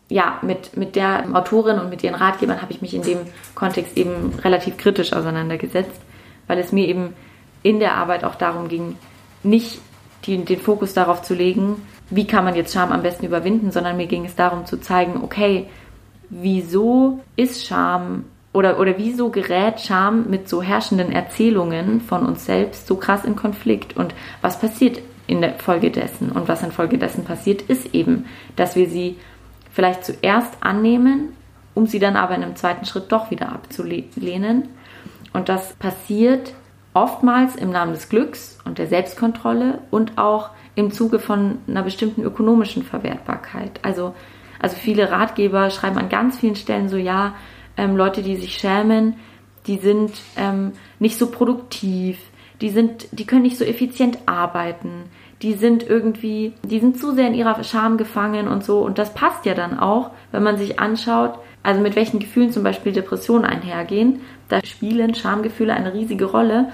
ja, 0.09 0.39
mit, 0.43 0.77
mit 0.77 0.97
der 0.97 1.25
Autorin 1.33 1.79
und 1.79 1.91
mit 1.91 2.03
ihren 2.03 2.15
Ratgebern 2.15 2.61
habe 2.61 2.73
ich 2.73 2.83
mich 2.83 2.93
in 2.93 3.03
dem 3.03 3.19
Kontext 3.55 3.97
eben 3.97 4.35
relativ 4.43 4.77
kritisch 4.77 5.13
auseinandergesetzt, 5.13 6.01
weil 6.47 6.59
es 6.59 6.73
mir 6.73 6.87
eben 6.87 7.15
in 7.63 7.81
der 7.81 7.95
Arbeit 7.95 8.25
auch 8.25 8.35
darum 8.35 8.69
ging, 8.69 8.97
nicht 9.43 9.81
die, 10.25 10.45
den 10.45 10.61
Fokus 10.61 10.93
darauf 10.93 11.23
zu 11.23 11.35
legen, 11.35 11.83
wie 12.11 12.27
kann 12.27 12.45
man 12.45 12.55
jetzt 12.55 12.73
Scham 12.73 12.93
am 12.93 13.03
besten 13.03 13.27
überwinden, 13.27 13.73
sondern 13.73 13.97
mir 13.97 14.07
ging 14.07 14.25
es 14.25 14.37
darum 14.37 14.67
zu 14.67 14.81
zeigen, 14.81 15.23
okay, 15.23 15.67
wieso 16.31 17.21
ist 17.37 17.67
Scham 17.67 18.25
oder, 18.53 18.79
oder 18.81 18.97
wieso 18.97 19.31
gerät 19.31 19.81
Scham 19.81 20.31
mit 20.31 20.49
so 20.49 20.63
herrschenden 20.63 21.13
Erzählungen 21.13 22.01
von 22.01 22.25
uns 22.25 22.47
selbst 22.47 22.87
so 22.87 22.97
krass 22.97 23.25
in 23.25 23.37
Konflikt? 23.37 23.97
Und 23.97 24.15
was 24.41 24.59
passiert 24.59 25.01
in 25.27 25.41
der 25.41 25.55
Folge 25.55 25.91
dessen? 25.91 26.33
Und 26.33 26.49
was 26.49 26.63
in 26.63 26.73
Folge 26.73 26.99
dessen 26.99 27.25
passiert, 27.25 27.63
ist 27.63 27.95
eben, 27.95 28.27
dass 28.57 28.77
wir 28.77 28.89
sie 28.89 29.17
vielleicht 29.73 30.05
zuerst 30.05 30.55
annehmen, 30.61 31.35
um 31.75 31.87
sie 31.87 31.99
dann 31.99 32.17
aber 32.17 32.35
in 32.35 32.43
einem 32.43 32.57
zweiten 32.57 32.87
Schritt 32.87 33.13
doch 33.13 33.31
wieder 33.31 33.53
abzulehnen. 33.53 34.71
Und 35.35 35.51
das 35.51 35.75
passiert 35.75 36.55
oftmals 36.95 37.57
im 37.57 37.71
Namen 37.71 37.93
des 37.93 38.09
Glücks 38.09 38.59
und 38.65 38.79
der 38.79 38.87
Selbstkontrolle 38.87 39.81
und 39.91 40.17
auch 40.17 40.49
im 40.77 40.91
Zuge 40.91 41.19
von 41.19 41.59
einer 41.69 41.83
bestimmten 41.83 42.23
ökonomischen 42.23 42.83
Verwertbarkeit. 42.83 43.81
Also, 43.83 44.15
also 44.61 44.77
viele 44.77 45.11
Ratgeber 45.11 45.71
schreiben 45.71 45.99
an 45.99 46.09
ganz 46.09 46.39
vielen 46.39 46.57
Stellen 46.57 46.89
so, 46.89 46.97
ja, 46.97 47.35
ähm, 47.77 47.97
Leute, 47.97 48.23
die 48.23 48.37
sich 48.37 48.57
schämen, 48.57 49.15
die 49.67 49.79
sind 49.79 50.13
ähm, 50.37 50.73
nicht 50.99 51.19
so 51.19 51.31
produktiv, 51.31 52.19
die 52.61 52.71
sind, 52.71 53.09
die 53.13 53.27
können 53.27 53.43
nicht 53.43 53.59
so 53.59 53.65
effizient 53.65 54.19
arbeiten, 54.27 55.05
die 55.43 55.55
sind 55.55 55.87
irgendwie, 55.87 56.55
die 56.63 56.81
sind 56.81 56.99
zu 56.99 57.13
sehr 57.13 57.29
in 57.29 57.35
ihrer 57.35 57.63
Scham 57.63 57.99
gefangen 57.99 58.49
und 58.49 58.65
so. 58.65 58.81
Und 58.81 58.99
das 58.99 59.13
passt 59.13 59.45
ja 59.45 59.55
dann 59.55 59.79
auch, 59.79 60.11
wenn 60.33 60.43
man 60.43 60.57
sich 60.57 60.81
anschaut, 60.81 61.39
also 61.63 61.81
mit 61.81 61.97
welchen 61.97 62.21
Gefühlen 62.21 62.53
zum 62.53 62.63
Beispiel 62.63 62.93
Depressionen 62.93 63.45
einhergehen. 63.45 64.21
Da 64.49 64.65
spielen 64.65 65.15
Schamgefühle 65.15 65.75
eine 65.75 65.93
riesige 65.93 66.25
Rolle. 66.25 66.71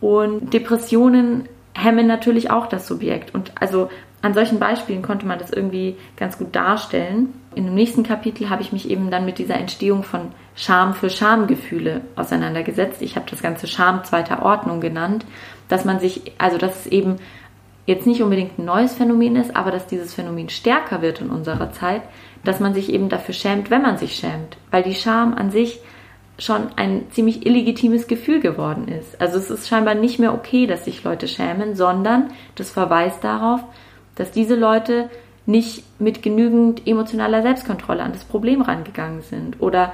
Und 0.00 0.52
Depressionen 0.52 1.48
hemmen 1.74 2.06
natürlich 2.06 2.50
auch 2.50 2.66
das 2.66 2.86
Subjekt. 2.86 3.34
Und 3.34 3.52
also 3.60 3.90
an 4.22 4.32
solchen 4.32 4.58
Beispielen 4.58 5.02
konnte 5.02 5.26
man 5.26 5.38
das 5.38 5.50
irgendwie 5.50 5.96
ganz 6.16 6.38
gut 6.38 6.54
darstellen. 6.54 7.34
In 7.54 7.66
dem 7.66 7.74
nächsten 7.74 8.04
Kapitel 8.04 8.48
habe 8.48 8.62
ich 8.62 8.72
mich 8.72 8.88
eben 8.88 9.10
dann 9.10 9.26
mit 9.26 9.38
dieser 9.38 9.56
Entstehung 9.56 10.02
von 10.02 10.32
Scham 10.56 10.94
für 10.94 11.10
Schamgefühle 11.10 12.00
auseinandergesetzt. 12.16 13.02
Ich 13.02 13.16
habe 13.16 13.26
das 13.28 13.42
ganze 13.42 13.66
Scham 13.66 14.04
zweiter 14.04 14.42
Ordnung 14.42 14.80
genannt, 14.80 15.26
dass 15.68 15.84
man 15.84 15.98
sich, 15.98 16.32
also 16.38 16.58
dass 16.58 16.80
es 16.80 16.86
eben 16.86 17.16
jetzt 17.86 18.06
nicht 18.06 18.22
unbedingt 18.22 18.58
ein 18.58 18.64
neues 18.64 18.94
Phänomen 18.94 19.36
ist, 19.36 19.54
aber 19.54 19.70
dass 19.70 19.86
dieses 19.86 20.14
Phänomen 20.14 20.48
stärker 20.48 21.02
wird 21.02 21.20
in 21.20 21.30
unserer 21.30 21.72
Zeit, 21.72 22.02
dass 22.44 22.60
man 22.60 22.72
sich 22.72 22.92
eben 22.92 23.08
dafür 23.08 23.34
schämt, 23.34 23.70
wenn 23.70 23.82
man 23.82 23.98
sich 23.98 24.14
schämt, 24.16 24.56
weil 24.70 24.82
die 24.82 24.94
Scham 24.94 25.34
an 25.34 25.50
sich 25.50 25.80
schon 26.38 26.68
ein 26.76 27.06
ziemlich 27.10 27.46
illegitimes 27.46 28.06
Gefühl 28.06 28.40
geworden 28.40 28.88
ist. 28.88 29.20
Also 29.20 29.38
es 29.38 29.50
ist 29.50 29.68
scheinbar 29.68 29.94
nicht 29.94 30.18
mehr 30.18 30.34
okay, 30.34 30.66
dass 30.66 30.84
sich 30.84 31.04
Leute 31.04 31.28
schämen, 31.28 31.76
sondern 31.76 32.30
das 32.56 32.70
verweist 32.70 33.22
darauf, 33.22 33.60
dass 34.16 34.32
diese 34.32 34.56
Leute 34.56 35.10
nicht 35.46 35.84
mit 36.00 36.22
genügend 36.22 36.86
emotionaler 36.86 37.42
Selbstkontrolle 37.42 38.02
an 38.02 38.12
das 38.12 38.24
Problem 38.24 38.62
rangegangen 38.62 39.22
sind 39.22 39.60
oder 39.60 39.92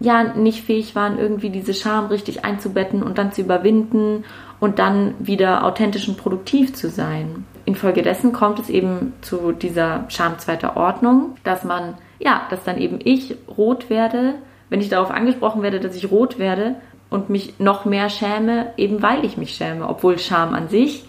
ja 0.00 0.34
nicht 0.34 0.64
fähig 0.64 0.94
waren, 0.94 1.18
irgendwie 1.18 1.50
diese 1.50 1.74
Scham 1.74 2.06
richtig 2.06 2.44
einzubetten 2.44 3.02
und 3.02 3.18
dann 3.18 3.32
zu 3.32 3.42
überwinden 3.42 4.24
und 4.60 4.78
dann 4.78 5.14
wieder 5.18 5.64
authentisch 5.64 6.08
und 6.08 6.16
produktiv 6.16 6.74
zu 6.74 6.88
sein. 6.88 7.44
Infolgedessen 7.64 8.32
kommt 8.32 8.58
es 8.58 8.68
eben 8.68 9.12
zu 9.20 9.52
dieser 9.52 10.04
Scham 10.08 10.38
zweiter 10.38 10.76
Ordnung, 10.76 11.36
dass 11.44 11.64
man, 11.64 11.94
ja, 12.18 12.42
dass 12.50 12.64
dann 12.64 12.78
eben 12.78 12.98
ich 13.02 13.36
rot 13.56 13.90
werde, 13.90 14.34
wenn 14.72 14.80
ich 14.80 14.88
darauf 14.88 15.10
angesprochen 15.10 15.60
werde, 15.62 15.80
dass 15.80 15.94
ich 15.94 16.10
rot 16.10 16.38
werde 16.38 16.76
und 17.10 17.28
mich 17.28 17.60
noch 17.60 17.84
mehr 17.84 18.08
schäme, 18.08 18.72
eben 18.78 19.02
weil 19.02 19.22
ich 19.22 19.36
mich 19.36 19.54
schäme, 19.54 19.86
obwohl 19.86 20.18
Scham 20.18 20.54
an 20.54 20.68
sich 20.68 21.04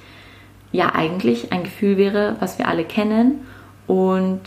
ja 0.74 0.94
eigentlich 0.94 1.54
ein 1.54 1.64
Gefühl 1.64 1.96
wäre, 1.96 2.36
was 2.42 2.60
wir 2.60 2.68
alle 2.68 2.84
kennen 2.84 3.48
und 3.88 4.42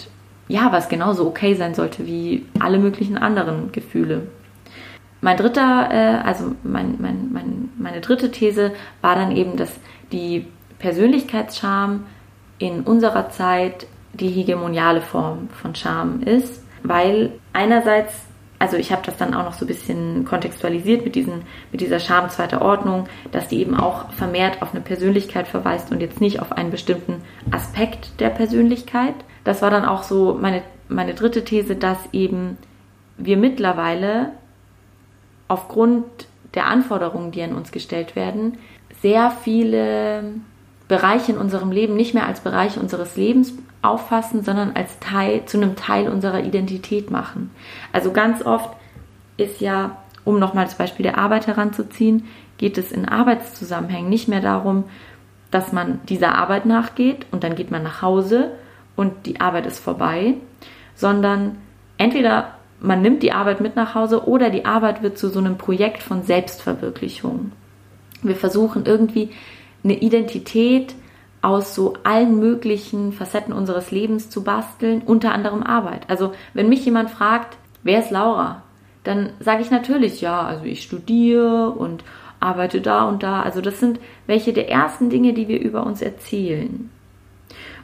ja, 0.49 0.71
was 0.71 0.91
genauso 0.91 1.27
okay 1.27 1.55
sein 1.55 1.73
sollte 1.73 2.07
wie 2.07 2.45
alle 2.61 2.79
möglichen 2.79 3.17
anderen 3.17 3.73
Gefühle. 3.73 4.27
Mein 5.23 5.39
dritter, 5.39 5.89
äh, 5.91 6.19
also 6.23 6.55
mein, 6.63 6.97
mein, 6.99 7.31
mein, 7.33 7.71
meine 7.79 8.03
dritte 8.03 8.31
These 8.31 8.73
war 9.01 9.15
dann 9.15 9.35
eben, 9.35 9.57
dass 9.57 9.71
die 10.13 10.47
Persönlichkeitsscham 10.79 12.05
in 12.59 12.83
unserer 12.83 13.31
Zeit 13.31 13.87
die 14.13 14.29
hegemoniale 14.29 15.01
Form 15.01 15.49
von 15.49 15.75
Scham 15.75 16.21
ist, 16.21 16.63
weil 16.83 17.33
einerseits 17.55 18.27
also 18.59 18.77
ich 18.77 18.93
habe 18.93 19.03
das 19.05 19.17
dann 19.17 19.35
auch 19.35 19.45
noch 19.45 19.53
so 19.53 19.65
ein 19.65 19.69
bisschen 19.69 20.25
kontextualisiert 20.25 21.05
mit, 21.05 21.15
diesen, 21.15 21.43
mit 21.73 21.81
dieser 21.81 22.01
Scham 22.01 22.31
zweiter 22.31 22.63
Ordnung, 22.63 23.07
dass 23.33 23.49
die 23.49 23.61
eben 23.61 23.75
auch 23.77 24.11
vermehrt 24.13 24.63
auf 24.63 24.73
eine 24.73 24.81
Persönlichkeit 24.81 25.47
verweist 25.47 25.93
und 25.93 26.01
jetzt 26.01 26.21
nicht 26.21 26.41
auf 26.41 26.53
einen 26.53 26.71
bestimmten 26.71 27.23
Aspekt 27.51 28.21
der 28.21 28.31
Persönlichkeit. 28.31 29.15
Das 29.45 29.63
war 29.63 29.71
dann 29.71 29.85
auch 29.85 30.03
so 30.03 30.39
meine, 30.41 30.63
meine 30.89 31.15
dritte 31.15 31.45
These, 31.45 31.77
dass 31.77 31.99
eben 32.13 32.57
wir 33.19 33.37
mittlerweile 33.37 34.33
aufgrund 35.49 36.05
der 36.55 36.67
Anforderungen, 36.67 37.33
die 37.33 37.43
an 37.43 37.55
uns 37.55 37.73
gestellt 37.73 38.17
werden, 38.17 38.59
sehr 39.03 39.31
viele 39.31 40.25
Bereiche 40.89 41.33
in 41.33 41.39
unserem 41.39 41.73
Leben 41.73 41.97
nicht 41.97 42.15
mehr 42.15 42.27
als 42.27 42.41
Bereiche 42.41 42.81
unseres 42.81 43.17
Lebens 43.17 43.53
auffassen, 43.83 44.45
sondern 44.45 44.73
als 44.75 44.99
Teil, 45.01 45.45
zu 45.47 45.57
einem 45.57 45.77
Teil 45.77 46.09
unserer 46.09 46.41
Identität 46.41 47.11
machen. 47.11 47.51
Also 47.93 48.13
ganz 48.13 48.45
oft 48.45 48.71
ist 49.37 49.61
ja, 49.61 49.97
um 50.25 50.39
nochmal 50.39 50.65
das 50.65 50.77
Beispiel 50.77 51.05
der 51.05 51.19
Arbeit 51.19 51.47
heranzuziehen, 51.47 52.25
geht 52.59 52.79
es 52.79 52.93
in 52.93 53.09
Arbeitszusammenhängen 53.09 54.09
nicht 54.09 54.29
mehr 54.29 54.41
darum, 54.41 54.85
dass 55.51 55.73
man 55.73 56.01
dieser 56.09 56.35
Arbeit 56.37 56.67
nachgeht 56.67 57.27
und 57.31 57.45
dann 57.45 57.55
geht 57.55 57.71
man 57.71 57.83
nach 57.83 58.03
Hause 58.03 58.53
und 58.97 59.27
die 59.27 59.41
Arbeit 59.41 59.67
ist 59.67 59.79
vorbei, 59.79 60.35
sondern 60.95 61.59
entweder 61.99 62.55
man 62.81 63.03
nimmt 63.03 63.23
die 63.23 63.33
Arbeit 63.33 63.61
mit 63.61 63.77
nach 63.77 63.95
Hause 63.95 64.27
oder 64.27 64.51
die 64.51 64.65
Arbeit 64.65 65.03
wird 65.03 65.19
zu 65.19 65.29
so 65.29 65.39
einem 65.39 65.57
Projekt 65.57 66.03
von 66.03 66.23
Selbstverwirklichung. 66.23 67.53
Wir 68.23 68.37
versuchen 68.37 68.85
irgendwie 68.87 69.31
eine 69.85 69.99
Identität 69.99 70.95
aus 71.43 71.75
so 71.75 71.95
allen 72.03 72.39
möglichen 72.39 73.13
Facetten 73.13 73.53
unseres 73.53 73.91
Lebens 73.91 74.31
zu 74.31 74.43
basteln, 74.43 75.03
unter 75.05 75.33
anderem 75.33 75.63
Arbeit. 75.63 76.09
Also 76.09 76.33
wenn 76.55 76.69
mich 76.69 76.85
jemand 76.85 77.11
fragt, 77.11 77.57
wer 77.83 78.01
ist 78.01 78.11
Laura, 78.11 78.63
dann 79.05 79.31
sage 79.39 79.63
ich 79.63 79.71
natürlich, 79.71 80.21
ja, 80.21 80.41
also 80.41 80.65
ich 80.65 80.83
studiere 80.83 81.71
und 81.71 82.03
arbeite 82.41 82.81
da 82.81 83.05
und 83.05 83.23
da. 83.23 83.43
Also 83.43 83.61
das 83.61 83.79
sind 83.79 84.01
welche 84.27 84.53
der 84.53 84.69
ersten 84.69 85.11
Dinge, 85.11 85.33
die 85.33 85.49
wir 85.49 85.61
über 85.61 85.87
uns 85.87 86.03
erzählen. 86.03 86.91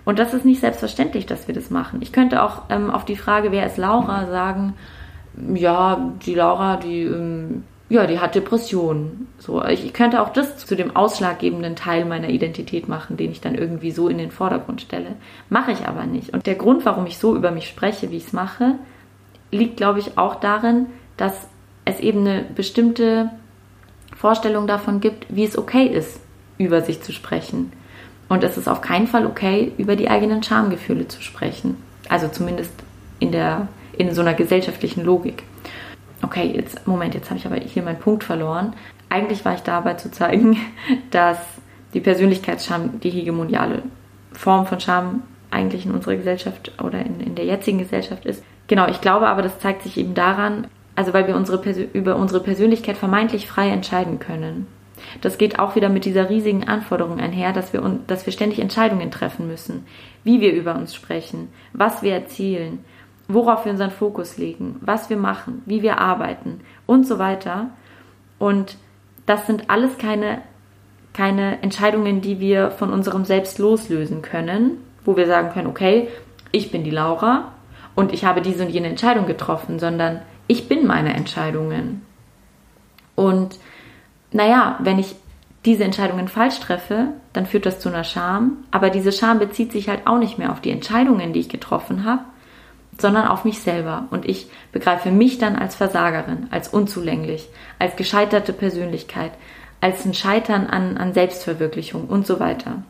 Und 0.05 0.19
das 0.19 0.35
ist 0.35 0.45
nicht 0.45 0.61
selbstverständlich, 0.61 1.27
dass 1.27 1.47
wir 1.47 1.55
das 1.55 1.71
machen. 1.71 2.03
Ich 2.03 2.13
könnte 2.13 2.43
auch 2.43 2.63
ähm, 2.69 2.91
auf 2.91 3.05
die 3.05 3.17
Frage, 3.17 3.53
wer 3.53 3.67
ist 3.67 3.77
Laura, 3.77 4.27
sagen, 4.27 4.75
ja, 5.55 6.13
die 6.27 6.35
Laura, 6.35 6.77
die 6.77 7.03
ähm, 7.03 7.63
ja, 7.93 8.07
die 8.07 8.21
hat 8.21 8.35
Depressionen. 8.35 9.29
So, 9.39 9.63
ich 9.67 9.93
könnte 9.93 10.23
auch 10.23 10.33
das 10.33 10.57
zu 10.57 10.75
dem 10.75 10.97
ausschlaggebenden 10.97 11.77
Teil 11.77 12.07
meiner 12.07 12.31
Identität 12.31 12.89
machen, 12.89 13.19
den 13.19 13.31
ich 13.31 13.43
dann 13.43 13.55
irgendwie 13.55 13.91
so 13.91 14.09
in 14.09 14.17
den 14.17 14.31
Vordergrund 14.31 14.81
stelle. 14.81 15.17
Mache 15.51 15.73
ich 15.73 15.87
aber 15.87 16.07
nicht. 16.07 16.31
Und 16.31 16.47
der 16.47 16.55
Grund, 16.55 16.87
warum 16.87 17.05
ich 17.05 17.19
so 17.19 17.37
über 17.37 17.51
mich 17.51 17.69
spreche, 17.69 18.11
wie 18.11 18.17
ich 18.17 18.29
es 18.29 18.33
mache, 18.33 18.77
liegt, 19.51 19.77
glaube 19.77 19.99
ich, 19.99 20.17
auch 20.17 20.37
darin, 20.37 20.87
dass 21.19 21.35
es 21.85 22.01
eben 22.01 22.21
eine 22.21 22.47
bestimmte 22.55 23.29
Vorstellung 24.17 24.67
davon 24.67 25.01
gibt, 25.01 25.27
wie 25.29 25.45
es 25.45 25.59
okay 25.59 25.87
ist, 25.87 26.19
über 26.57 26.81
sich 26.81 27.03
zu 27.03 27.13
sprechen. 27.13 27.73
Und 28.31 28.43
es 28.43 28.57
ist 28.57 28.69
auf 28.69 28.81
keinen 28.81 29.07
Fall 29.07 29.27
okay, 29.27 29.71
über 29.77 29.97
die 29.97 30.09
eigenen 30.09 30.43
Schamgefühle 30.43 31.09
zu 31.09 31.21
sprechen. 31.21 31.77
Also 32.09 32.29
zumindest 32.29 32.73
in 33.19 33.33
der 33.33 33.69
in 33.99 34.15
so 34.15 34.23
einer 34.23 34.33
gesellschaftlichen 34.33 35.05
Logik 35.05 35.43
okay, 36.23 36.53
jetzt, 36.55 36.87
Moment, 36.87 37.15
jetzt 37.15 37.31
habe 37.31 37.39
ich 37.39 37.47
aber 37.47 37.57
hier 37.57 37.83
meinen 37.83 37.99
Punkt 37.99 38.25
verloren. 38.25 38.75
Eigentlich 39.09 39.45
war 39.45 39.55
ich 39.55 39.63
dabei 39.63 39.95
zu 39.95 40.11
zeigen, 40.11 40.57
dass 41.11 41.39
die 41.95 42.01
Persönlichkeitsscham 42.01 43.01
die 43.01 43.11
hegemoniale 43.11 43.83
Form 44.33 44.67
von 44.67 44.81
Scham 44.81 45.23
eigentlich 45.51 45.85
in 45.85 45.93
unserer 45.93 46.17
Gesellschaft 46.17 46.73
oder 46.83 47.05
in, 47.05 47.21
in 47.21 47.35
der 47.35 47.45
jetzigen 47.45 47.79
Gesellschaft 47.79 48.25
ist. 48.25 48.43
Genau, 48.67 48.89
ich 48.89 49.01
glaube 49.01 49.27
aber, 49.27 49.43
das 49.43 49.59
zeigt 49.59 49.83
sich 49.83 49.99
eben 49.99 50.15
daran, 50.15 50.67
also 50.97 51.13
weil 51.13 51.27
wir 51.27 51.37
unsere 51.37 51.61
über 51.93 52.17
unsere 52.17 52.43
Persönlichkeit 52.43 52.97
vermeintlich 52.97 53.47
frei 53.47 53.69
entscheiden 53.69 54.19
können. 54.19 54.67
Das 55.21 55.37
geht 55.37 55.59
auch 55.59 55.75
wieder 55.75 55.89
mit 55.89 56.05
dieser 56.05 56.31
riesigen 56.31 56.65
Anforderung 56.69 57.19
einher, 57.19 57.53
dass 57.53 57.73
wir, 57.73 57.83
dass 58.07 58.25
wir 58.25 58.33
ständig 58.33 58.61
Entscheidungen 58.61 59.11
treffen 59.11 59.47
müssen, 59.47 59.85
wie 60.25 60.41
wir 60.41 60.53
über 60.53 60.75
uns 60.75 60.95
sprechen, 60.95 61.49
was 61.73 62.03
wir 62.03 62.15
erzählen, 62.15 62.79
worauf 63.35 63.65
wir 63.65 63.73
unseren 63.73 63.91
Fokus 63.91 64.39
legen, 64.39 64.77
was 64.81 65.11
wir 65.11 65.17
machen, 65.17 65.63
wie 65.67 65.83
wir 65.83 65.99
arbeiten 65.99 66.61
und 66.87 67.07
so 67.07 67.19
weiter. 67.19 67.71
Und 68.39 68.77
das 69.27 69.47
sind 69.47 69.71
alles 69.71 69.99
keine, 69.99 70.43
keine 71.13 71.63
Entscheidungen, 71.63 72.21
die 72.21 72.41
wir 72.41 72.71
von 72.71 72.93
unserem 72.93 73.25
Selbst 73.25 73.59
loslösen 73.59 74.23
können, 74.23 74.79
wo 75.05 75.17
wir 75.17 75.27
sagen 75.27 75.51
können, 75.53 75.69
okay, 75.69 76.09
ich 76.51 76.71
bin 76.71 76.85
die 76.85 76.91
Laura 76.91 77.53
und 77.95 78.13
ich 78.13 78.25
habe 78.25 78.43
diese 78.43 78.65
und 78.65 78.71
jene 78.71 78.89
Entscheidung 78.89 79.27
getroffen, 79.27 79.79
sondern 79.79 80.23
ich 80.47 80.69
bin 80.69 80.87
meine 80.87 81.15
Entscheidungen. 81.15 82.03
Und 83.15 83.59
naja, 84.33 84.79
wenn 84.81 84.99
ich 84.99 85.15
diese 85.65 85.85
Entscheidungen 85.85 86.29
falsch 86.29 86.59
treffe, 86.61 87.09
dann 87.33 87.47
führt 87.47 87.67
das 87.67 87.79
zu 87.79 87.89
einer 87.89 88.05
Scham. 88.05 88.65
Aber 88.71 88.91
diese 88.91 89.13
Scham 89.13 89.39
bezieht 89.39 89.73
sich 89.73 89.89
halt 89.89 90.07
auch 90.07 90.19
nicht 90.19 90.39
mehr 90.39 90.51
auf 90.51 90.61
die 90.61 90.71
Entscheidungen, 90.71 91.33
die 91.33 91.41
ich 91.41 91.49
getroffen 91.49 92.05
habe, 92.05 92.25
sondern 93.03 93.29
auf 93.29 93.45
mich 93.45 93.61
selber. 93.61 94.07
Und 94.11 94.25
ich 94.25 94.49
begreife 94.73 95.11
mich 95.11 95.37
dann 95.37 95.57
als 95.57 95.75
Versagerin, 95.75 96.47
als 96.51 96.69
unzulänglich, 96.69 97.49
als 97.79 97.97
gescheiterte 97.97 98.55
Persönlichkeit, 98.55 99.33
als 99.83 100.07
ein 100.07 100.15
Scheitern 100.15 100.67
an, 100.67 100.97
an 100.97 101.13
Selbstverwirklichung 101.13 102.07
und 102.07 102.27
so 102.27 102.41
weiter. 102.41 102.83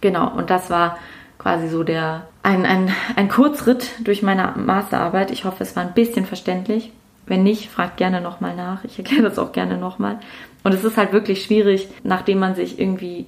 Genau, 0.00 0.32
und 0.34 0.48
das 0.48 0.70
war 0.70 0.96
quasi 1.38 1.68
so 1.68 1.84
der 1.84 2.26
ein, 2.42 2.64
ein, 2.64 2.90
ein 3.16 3.28
Kurzritt 3.28 3.90
durch 4.04 4.22
meine 4.22 4.54
Masterarbeit. 4.56 5.30
Ich 5.30 5.44
hoffe, 5.44 5.62
es 5.62 5.76
war 5.76 5.82
ein 5.82 5.94
bisschen 5.94 6.24
verständlich. 6.24 6.92
Wenn 7.26 7.42
nicht, 7.42 7.68
fragt 7.68 7.98
gerne 7.98 8.20
nochmal 8.20 8.56
nach. 8.56 8.84
Ich 8.84 8.98
erkläre 8.98 9.22
das 9.24 9.38
auch 9.38 9.52
gerne 9.52 9.76
nochmal. 9.76 10.18
Und 10.64 10.72
es 10.72 10.82
ist 10.82 10.96
halt 10.96 11.12
wirklich 11.12 11.44
schwierig, 11.44 11.88
nachdem 12.02 12.38
man 12.38 12.54
sich 12.54 12.78
irgendwie 12.78 13.26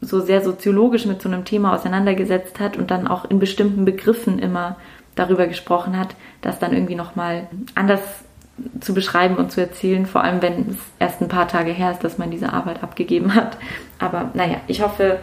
so 0.00 0.20
sehr 0.20 0.42
soziologisch 0.42 1.06
mit 1.06 1.22
so 1.22 1.28
einem 1.28 1.44
Thema 1.44 1.74
auseinandergesetzt 1.74 2.60
hat 2.60 2.76
und 2.76 2.90
dann 2.90 3.06
auch 3.06 3.24
in 3.24 3.38
bestimmten 3.38 3.84
Begriffen 3.84 4.38
immer 4.38 4.76
darüber 5.16 5.48
gesprochen 5.48 5.98
hat, 5.98 6.14
das 6.42 6.60
dann 6.60 6.72
irgendwie 6.72 6.94
nochmal 6.94 7.48
anders 7.74 8.00
zu 8.80 8.94
beschreiben 8.94 9.36
und 9.36 9.50
zu 9.50 9.60
erzählen, 9.60 10.06
vor 10.06 10.22
allem 10.22 10.40
wenn 10.40 10.70
es 10.70 10.76
erst 10.98 11.20
ein 11.20 11.28
paar 11.28 11.48
Tage 11.48 11.72
her 11.72 11.90
ist, 11.90 12.04
dass 12.04 12.18
man 12.18 12.30
diese 12.30 12.52
Arbeit 12.52 12.82
abgegeben 12.82 13.34
hat. 13.34 13.58
Aber 13.98 14.30
naja, 14.34 14.58
ich 14.66 14.82
hoffe, 14.82 15.18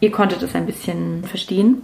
ihr 0.00 0.12
konntet 0.12 0.42
es 0.42 0.54
ein 0.54 0.66
bisschen 0.66 1.24
verstehen. 1.24 1.82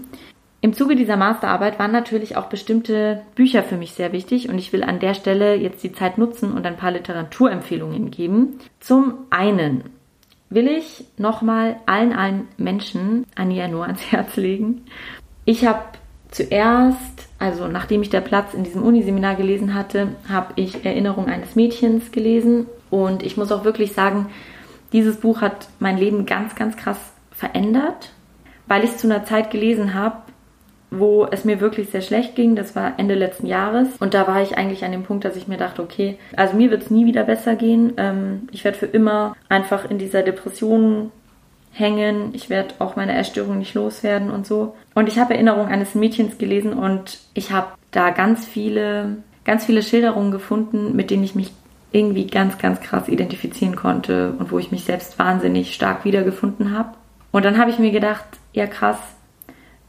Im 0.61 0.73
Zuge 0.73 0.97
dieser 0.97 1.17
Masterarbeit 1.17 1.79
waren 1.79 1.93
natürlich 1.93 2.37
auch 2.37 2.47
bestimmte 2.47 3.23
Bücher 3.35 3.63
für 3.63 3.77
mich 3.77 3.93
sehr 3.93 4.13
wichtig 4.13 4.49
und 4.49 4.57
ich 4.57 4.73
will 4.73 4.83
an 4.83 4.99
der 4.99 5.15
Stelle 5.15 5.57
jetzt 5.57 5.83
die 5.85 5.93
Zeit 5.93 6.17
nutzen 6.17 6.53
und 6.53 6.65
ein 6.65 6.77
paar 6.77 6.91
Literaturempfehlungen 6.91 8.11
geben. 8.11 8.59
Zum 8.81 9.15
einen 9.29 9.85
will 10.49 10.69
ich 10.69 11.05
nochmal 11.19 11.77
allen, 11.85 12.15
allen 12.15 12.49
Menschen 12.57 13.27
Ania 13.35 13.69
nur 13.69 13.85
ans 13.85 14.11
Herz 14.11 14.37
legen. 14.37 14.87
Ich 15.45 15.67
habe 15.67 15.85
zuerst, 16.31 17.14
also 17.45 17.69
nachdem 17.69 18.01
ich 18.01 18.09
der 18.09 18.23
Platz 18.23 18.55
in 18.55 18.65
diesem 18.65 18.83
Uniseminar 18.83 19.35
gelesen 19.35 19.75
hatte, 19.75 20.09
habe 20.31 20.55
ich 20.57 20.87
Erinnerung 20.87 21.27
eines 21.27 21.57
Mädchens 21.57 22.11
gelesen 22.11 22.67
und 22.89 23.23
ich 23.23 23.37
muss 23.37 23.53
auch 23.53 23.65
wirklich 23.65 23.93
sagen, 23.93 24.31
dieses 24.95 25.17
Buch 25.17 25.43
hat 25.43 25.69
mein 25.79 25.99
Leben 25.99 26.25
ganz, 26.25 26.55
ganz 26.55 26.75
krass 26.79 26.97
verändert, 27.33 28.13
weil 28.67 28.83
ich 28.83 28.93
es 28.93 28.97
zu 28.97 29.09
einer 29.09 29.27
Zeit 29.27 29.51
gelesen 29.51 29.93
habe, 29.93 30.17
wo 30.91 31.27
es 31.31 31.45
mir 31.45 31.61
wirklich 31.61 31.91
sehr 31.91 32.01
schlecht 32.01 32.35
ging. 32.35 32.57
Das 32.57 32.75
war 32.75 32.95
Ende 32.99 33.15
letzten 33.15 33.47
Jahres. 33.47 33.89
Und 33.99 34.15
da 34.15 34.27
war 34.27 34.41
ich 34.41 34.57
eigentlich 34.57 34.83
an 34.85 34.93
dem 34.93 35.03
Punkt, 35.03 35.27
dass 35.27 35.37
ich 35.37 35.47
mir 35.47 35.59
dachte, 35.59 35.83
okay, 35.83 36.17
also 36.37 36.57
mir 36.57 36.71
wird 36.71 36.85
es 36.85 36.91
nie 36.91 37.05
wieder 37.05 37.25
besser 37.25 37.57
gehen. 37.57 37.93
Ähm, 37.99 38.49
ich 38.53 38.65
werde 38.65 38.79
für 38.79 38.87
immer 38.87 39.37
einfach 39.51 39.91
in 39.91 39.99
dieser 39.99 40.23
Depression 40.23 41.11
hängen. 41.75 42.31
Ich 42.33 42.49
werde 42.49 42.75
auch 42.79 42.97
meine 42.97 43.13
Erstörung 43.13 43.59
nicht 43.59 43.75
loswerden 43.75 44.31
und 44.31 44.47
so. 44.47 44.77
Und 44.95 45.09
ich 45.09 45.19
habe 45.19 45.35
Erinnerungen 45.35 45.71
eines 45.71 45.95
Mädchens 45.95 46.39
gelesen 46.39 46.73
und 46.73 47.19
ich 47.35 47.53
habe 47.53 47.69
da 47.91 48.11
ganz 48.11 48.47
viele, 48.47 49.17
ganz 49.45 49.67
viele 49.67 49.83
Schilderungen 49.83 50.31
gefunden, 50.31 50.97
mit 50.97 51.11
denen 51.11 51.25
ich 51.25 51.35
mich 51.35 51.53
irgendwie 51.93 52.27
ganz, 52.27 52.59
ganz 52.59 52.81
krass 52.81 53.09
identifizieren 53.09 53.77
konnte 53.77 54.35
und 54.39 54.51
wo 54.51 54.59
ich 54.59 54.73
mich 54.73 54.85
selbst 54.85 55.19
wahnsinnig 55.19 55.75
stark 55.75 56.05
wiedergefunden 56.05 56.77
habe. 56.77 56.91
Und 57.31 57.45
dann 57.45 57.59
habe 57.59 57.71
ich 57.71 57.79
mir 57.79 57.91
gedacht, 57.91 58.25
ja 58.53 58.67
krass, 58.67 58.99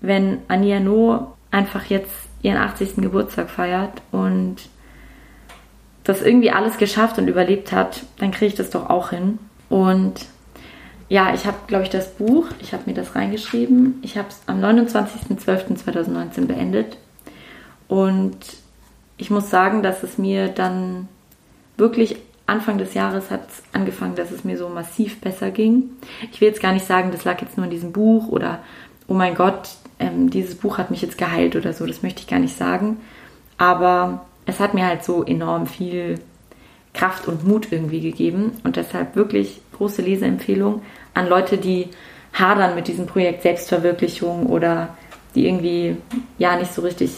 wenn 0.02 0.40
Ania 0.48 0.80
No 0.80 1.34
einfach 1.52 1.86
jetzt 1.86 2.14
ihren 2.42 2.58
80. 2.58 2.98
Geburtstag 2.98 3.50
feiert 3.50 4.02
und 4.12 4.58
das 6.04 6.22
irgendwie 6.22 6.52
alles 6.52 6.78
geschafft 6.78 7.18
und 7.18 7.28
überlebt 7.28 7.72
hat, 7.72 8.04
dann 8.20 8.32
kriege 8.32 8.48
ich 8.48 8.56
das 8.56 8.70
doch 8.70 8.90
auch 8.90 9.10
hin. 9.10 9.40
Und 9.70 10.26
ja, 11.08 11.34
ich 11.34 11.46
habe, 11.46 11.58
glaube 11.68 11.84
ich, 11.84 11.90
das 11.90 12.14
Buch, 12.14 12.48
ich 12.60 12.74
habe 12.74 12.84
mir 12.88 12.94
das 12.94 13.16
reingeschrieben. 13.16 14.00
Ich 14.02 14.18
habe 14.18 14.30
es 14.30 14.42
am 14.48 14.60
29.12.2019 14.62 16.46
beendet. 16.46 16.98
Und 17.88 18.38
ich 19.18 19.30
muss 19.30 19.50
sagen, 19.50 19.84
dass 19.84 20.04
es 20.04 20.18
mir 20.18 20.48
dann 20.48 21.08
wirklich 21.78 22.18
Anfang 22.48 22.78
des 22.78 22.94
Jahres 22.94 23.32
hat 23.32 23.48
angefangen, 23.74 24.16
dass 24.16 24.32
es 24.32 24.44
mir 24.44 24.58
so 24.58 24.70
massiv 24.70 25.20
besser 25.22 25.52
ging. 25.52 25.92
Ich 26.32 26.42
will 26.42 26.48
jetzt 26.48 26.62
gar 26.62 26.74
nicht 26.74 26.86
sagen, 26.86 27.12
das 27.12 27.24
lag 27.24 27.42
jetzt 27.42 27.58
nur 27.58 27.66
in 27.66 27.72
diesem 27.72 27.92
Buch 27.92 28.28
oder, 28.28 28.60
oh 29.08 29.14
mein 29.14 29.36
Gott, 29.36 29.70
ähm, 30.00 30.30
dieses 30.30 30.56
Buch 30.56 30.78
hat 30.78 30.92
mich 30.92 31.02
jetzt 31.02 31.18
geheilt 31.18 31.56
oder 31.56 31.74
so, 31.74 31.86
das 31.86 32.04
möchte 32.04 32.22
ich 32.22 32.28
gar 32.28 32.40
nicht 32.40 32.58
sagen. 32.58 32.98
Aber 33.58 34.26
es 34.46 34.60
hat 34.60 34.74
mir 34.74 34.86
halt 34.86 35.04
so 35.04 35.24
enorm 35.24 35.66
viel 35.66 36.20
Kraft 36.96 37.28
und 37.28 37.48
Mut 37.48 37.68
irgendwie 37.72 38.02
gegeben 38.02 38.54
und 38.64 38.78
deshalb 38.78 39.16
wirklich 39.16 39.62
große 39.78 40.02
Leseempfehlung 40.02 40.82
an 41.14 41.28
Leute, 41.28 41.58
die 41.58 41.90
hadern 42.34 42.76
mit 42.76 42.88
diesem 42.88 43.06
Projekt 43.06 43.44
Selbstverwirklichung 43.44 44.48
oder 44.48 44.90
die 45.36 45.48
irgendwie 45.48 45.98
ja 46.38 46.56
nicht 46.56 46.74
so 46.74 46.82
richtig 46.82 47.12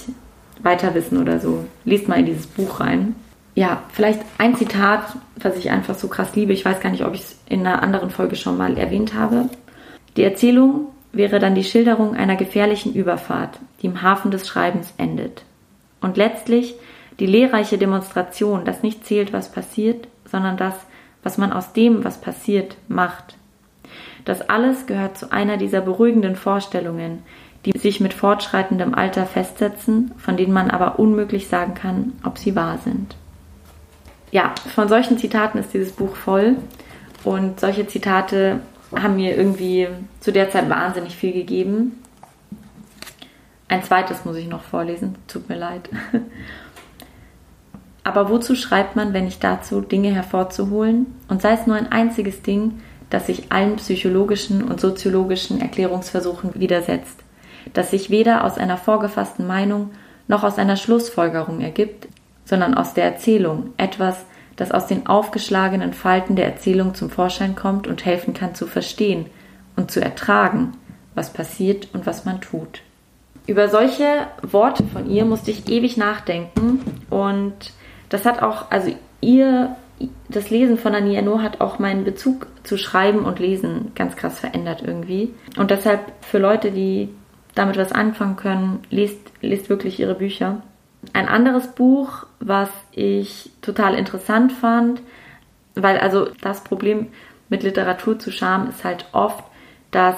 weiter 0.62 0.94
wissen 0.96 1.22
oder 1.22 1.40
so. 1.40 1.66
Lest 1.86 2.08
mal 2.08 2.20
in 2.20 2.26
dieses 2.26 2.48
Buch 2.48 2.80
rein. 2.80 3.16
Ja, 3.56 3.84
vielleicht 3.92 4.20
ein 4.38 4.56
Zitat, 4.56 5.16
was 5.40 5.58
ich 5.58 5.70
einfach 5.72 5.96
so 5.96 6.08
krass 6.08 6.36
liebe. 6.36 6.54
Ich 6.54 6.66
weiß 6.66 6.80
gar 6.80 6.92
nicht, 6.92 7.06
ob 7.06 7.14
ich 7.14 7.22
es 7.22 7.40
in 7.48 7.66
einer 7.66 7.82
anderen 7.82 8.10
Folge 8.10 8.36
schon 8.36 8.58
mal 8.58 8.78
erwähnt 8.78 9.14
habe. 9.14 9.50
Die 10.16 10.24
Erzählung 10.24 10.88
wäre 11.12 11.40
dann 11.40 11.56
die 11.56 11.64
Schilderung 11.64 12.16
einer 12.16 12.36
gefährlichen 12.36 12.94
Überfahrt, 12.94 13.60
die 13.82 13.88
im 13.88 14.02
Hafen 14.02 14.32
des 14.32 14.48
Schreibens 14.48 14.94
endet. 14.98 15.44
Und 16.02 16.18
letztlich 16.18 16.76
die 17.20 17.26
lehrreiche 17.26 17.78
Demonstration, 17.78 18.66
dass 18.66 18.84
nicht 18.84 19.06
zählt, 19.06 19.34
was 19.34 19.52
passiert, 19.52 20.08
sondern 20.26 20.58
das, 20.58 20.76
was 21.24 21.38
man 21.38 21.52
aus 21.52 21.74
dem, 21.74 22.04
was 22.04 22.22
passiert, 22.22 22.78
macht. 22.88 23.38
Das 24.26 24.50
alles 24.50 24.86
gehört 24.88 25.18
zu 25.18 25.32
einer 25.32 25.58
dieser 25.58 25.82
beruhigenden 25.82 26.36
Vorstellungen, 26.36 27.24
die 27.66 27.78
sich 27.78 28.00
mit 28.00 28.14
fortschreitendem 28.14 28.94
Alter 28.94 29.26
festsetzen, 29.26 30.12
von 30.18 30.38
denen 30.38 30.54
man 30.54 30.70
aber 30.70 31.00
unmöglich 31.00 31.48
sagen 31.48 31.74
kann, 31.74 32.14
ob 32.24 32.38
sie 32.38 32.56
wahr 32.56 32.78
sind. 32.84 33.16
Ja, 34.32 34.54
von 34.76 34.88
solchen 34.88 35.18
Zitaten 35.18 35.58
ist 35.58 35.74
dieses 35.74 35.94
Buch 35.94 36.16
voll 36.16 36.58
und 37.24 37.60
solche 37.60 37.88
Zitate 37.88 38.60
haben 38.96 39.16
mir 39.16 39.36
irgendwie 39.36 39.88
zu 40.20 40.32
der 40.32 40.50
Zeit 40.50 40.70
wahnsinnig 40.70 41.16
viel 41.16 41.34
gegeben. 41.34 42.04
Ein 43.70 43.84
zweites 43.84 44.24
muss 44.24 44.38
ich 44.38 44.48
noch 44.48 44.64
vorlesen, 44.64 45.16
tut 45.28 45.50
mir 45.50 45.58
leid. 45.58 45.90
Aber 48.08 48.30
wozu 48.30 48.56
schreibt 48.56 48.96
man, 48.96 49.12
wenn 49.12 49.26
nicht 49.26 49.44
dazu, 49.44 49.82
Dinge 49.82 50.16
hervorzuholen? 50.16 51.08
Und 51.28 51.42
sei 51.42 51.52
es 51.52 51.68
nur 51.68 51.76
ein 51.76 51.92
einziges 51.92 52.42
Ding, 52.42 52.80
das 53.10 53.28
sich 53.28 53.52
allen 53.52 53.76
psychologischen 53.76 54.64
und 54.64 54.80
soziologischen 54.80 55.60
Erklärungsversuchen 55.60 56.52
widersetzt, 56.56 57.20
das 57.74 57.92
sich 57.92 58.10
weder 58.10 58.46
aus 58.46 58.58
einer 58.58 58.78
vorgefassten 58.78 59.46
Meinung 59.46 59.92
noch 60.30 60.46
aus 60.46 60.58
einer 60.58 60.78
Schlussfolgerung 60.78 61.60
ergibt, 61.60 62.08
sondern 62.46 62.76
aus 62.76 62.94
der 62.94 63.04
Erzählung, 63.04 63.74
etwas, 63.76 64.24
das 64.56 64.72
aus 64.72 64.88
den 64.88 65.08
aufgeschlagenen 65.08 65.92
Falten 65.92 66.38
der 66.38 66.46
Erzählung 66.46 66.96
zum 66.96 67.10
Vorschein 67.10 67.58
kommt 67.58 67.88
und 67.88 68.06
helfen 68.06 68.34
kann 68.34 68.56
zu 68.56 68.68
verstehen 68.68 69.26
und 69.76 69.92
zu 69.92 70.00
ertragen, 70.00 70.78
was 71.14 71.34
passiert 71.34 71.90
und 71.92 72.06
was 72.06 72.24
man 72.24 72.40
tut. 72.40 72.84
Über 73.48 73.68
solche 73.68 74.28
Worte 74.44 74.86
von 74.86 75.10
ihr 75.10 75.26
musste 75.26 75.52
ich 75.52 75.68
ewig 75.68 75.98
nachdenken 75.98 76.80
und 77.10 77.74
das 78.10 78.26
hat 78.26 78.42
auch, 78.42 78.72
also 78.72 78.94
ihr, 79.22 79.76
das 80.30 80.50
Lesen 80.50 80.78
von 80.78 80.96
Ania 80.96 81.22
No 81.22 81.42
hat 81.42 81.62
auch 81.62 81.80
meinen 81.80 82.04
Bezug 82.04 82.48
zu 82.64 82.78
Schreiben 82.78 83.26
und 83.26 83.40
Lesen 83.40 83.92
ganz 83.96 84.16
krass 84.16 84.40
verändert 84.40 84.84
irgendwie. 84.86 85.34
Und 85.58 85.72
deshalb 85.72 86.02
für 86.22 86.38
Leute, 86.38 86.72
die 86.72 87.10
damit 87.56 87.78
was 87.78 87.92
anfangen 87.92 88.36
können, 88.36 88.80
lest, 88.90 89.20
lest 89.42 89.70
wirklich 89.70 90.00
ihre 90.00 90.16
Bücher. 90.16 90.62
Ein 91.14 91.28
anderes 91.28 91.68
Buch, 91.74 92.26
was 92.40 92.70
ich 92.92 93.50
total 93.62 93.96
interessant 93.96 94.52
fand, 94.52 95.02
weil 95.76 95.98
also 95.98 96.28
das 96.42 96.64
Problem 96.64 97.08
mit 97.50 97.64
Literatur 97.64 98.20
zu 98.20 98.32
Scham 98.32 98.70
ist 98.70 98.84
halt 98.84 99.06
oft, 99.14 99.44
dass 99.92 100.18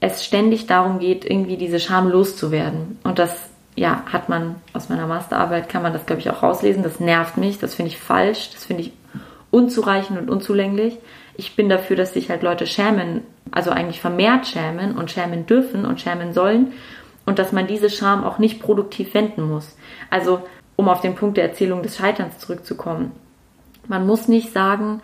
es 0.00 0.24
ständig 0.24 0.66
darum 0.66 0.98
geht, 0.98 1.24
irgendwie 1.24 1.56
diese 1.56 1.80
Scham 1.80 2.08
loszuwerden. 2.08 2.98
Und 3.02 3.18
das, 3.18 3.50
ja, 3.76 4.02
hat 4.10 4.28
man 4.28 4.56
aus 4.72 4.88
meiner 4.88 5.06
Masterarbeit, 5.06 5.68
kann 5.68 5.82
man 5.82 5.92
das, 5.92 6.06
glaube 6.06 6.20
ich, 6.20 6.30
auch 6.30 6.42
rauslesen. 6.42 6.82
Das 6.82 6.98
nervt 6.98 7.36
mich, 7.36 7.58
das 7.58 7.74
finde 7.74 7.92
ich 7.92 7.98
falsch, 7.98 8.50
das 8.52 8.64
finde 8.64 8.82
ich 8.82 8.92
unzureichend 9.50 10.18
und 10.18 10.30
unzulänglich. 10.30 10.98
Ich 11.36 11.54
bin 11.54 11.68
dafür, 11.68 11.96
dass 11.96 12.14
sich 12.14 12.30
halt 12.30 12.42
Leute 12.42 12.66
schämen, 12.66 13.22
also 13.50 13.70
eigentlich 13.70 14.00
vermehrt 14.00 14.46
schämen 14.46 14.96
und 14.96 15.10
schämen 15.10 15.46
dürfen 15.46 15.84
und 15.84 16.00
schämen 16.00 16.32
sollen 16.32 16.72
und 17.26 17.38
dass 17.38 17.52
man 17.52 17.66
diese 17.66 17.90
Scham 17.90 18.24
auch 18.24 18.38
nicht 18.38 18.60
produktiv 18.60 19.12
wenden 19.12 19.42
muss. 19.42 19.76
Also, 20.10 20.40
um 20.76 20.88
auf 20.88 21.02
den 21.02 21.14
Punkt 21.14 21.36
der 21.36 21.44
Erzählung 21.44 21.82
des 21.82 21.96
Scheiterns 21.96 22.38
zurückzukommen. 22.38 23.12
Man 23.88 24.06
muss 24.06 24.28
nicht 24.28 24.52
sagen, 24.52 25.00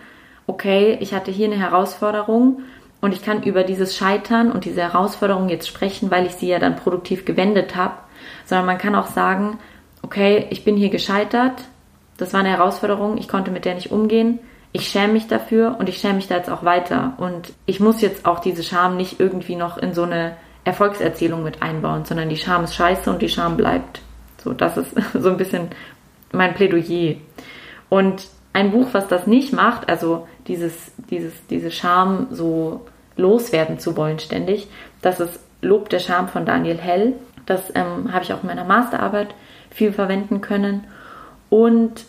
okay, 0.46 0.96
ich 1.00 1.12
hatte 1.12 1.30
hier 1.30 1.46
eine 1.46 1.58
Herausforderung 1.58 2.62
und 3.00 3.12
ich 3.12 3.22
kann 3.22 3.42
über 3.42 3.64
dieses 3.64 3.96
Scheitern 3.96 4.50
und 4.50 4.64
diese 4.64 4.80
Herausforderung 4.80 5.48
jetzt 5.48 5.68
sprechen, 5.68 6.10
weil 6.10 6.26
ich 6.26 6.32
sie 6.32 6.48
ja 6.48 6.58
dann 6.58 6.76
produktiv 6.76 7.24
gewendet 7.24 7.76
habe, 7.76 7.94
sondern 8.44 8.66
man 8.66 8.78
kann 8.78 8.94
auch 8.94 9.08
sagen, 9.08 9.58
okay, 10.02 10.46
ich 10.50 10.64
bin 10.64 10.76
hier 10.76 10.90
gescheitert, 10.90 11.62
das 12.16 12.32
war 12.32 12.40
eine 12.40 12.50
Herausforderung, 12.50 13.18
ich 13.18 13.28
konnte 13.28 13.50
mit 13.50 13.64
der 13.64 13.74
nicht 13.74 13.92
umgehen, 13.92 14.38
ich 14.72 14.88
schäme 14.88 15.12
mich 15.12 15.28
dafür 15.28 15.76
und 15.78 15.88
ich 15.88 15.98
schäme 15.98 16.14
mich 16.14 16.28
da 16.28 16.36
jetzt 16.36 16.50
auch 16.50 16.64
weiter 16.64 17.14
und 17.18 17.52
ich 17.66 17.80
muss 17.80 18.00
jetzt 18.00 18.26
auch 18.26 18.40
diese 18.40 18.62
Scham 18.62 18.96
nicht 18.96 19.20
irgendwie 19.20 19.56
noch 19.56 19.76
in 19.76 19.94
so 19.94 20.02
eine 20.04 20.36
Erfolgserzählung 20.64 21.42
mit 21.42 21.62
einbauen, 21.62 22.04
sondern 22.04 22.28
die 22.28 22.36
Scham 22.36 22.64
ist 22.64 22.74
scheiße 22.74 23.10
und 23.10 23.20
die 23.20 23.28
Scham 23.28 23.56
bleibt. 23.56 24.00
So, 24.42 24.52
das 24.52 24.76
ist 24.76 24.94
so 25.14 25.28
ein 25.28 25.36
bisschen 25.36 25.68
mein 26.32 26.54
Plädoyer. 26.54 27.16
Und 27.88 28.26
ein 28.52 28.70
Buch, 28.70 28.88
was 28.92 29.08
das 29.08 29.26
nicht 29.26 29.52
macht, 29.52 29.88
also 29.88 30.26
dieses, 30.46 30.92
dieses, 31.10 31.46
diese 31.48 31.70
Scham 31.70 32.28
so 32.30 32.86
loswerden 33.16 33.78
zu 33.78 33.96
wollen 33.96 34.18
ständig, 34.18 34.68
das 35.00 35.20
ist 35.20 35.40
Lob 35.60 35.88
der 35.90 36.00
Scham 36.00 36.28
von 36.28 36.44
Daniel 36.44 36.78
Hell. 36.78 37.14
Das 37.52 37.70
ähm, 37.74 38.12
habe 38.12 38.24
ich 38.24 38.32
auch 38.32 38.42
in 38.42 38.46
meiner 38.46 38.64
Masterarbeit 38.64 39.34
viel 39.70 39.92
verwenden 39.92 40.40
können. 40.40 40.84
Und 41.50 42.04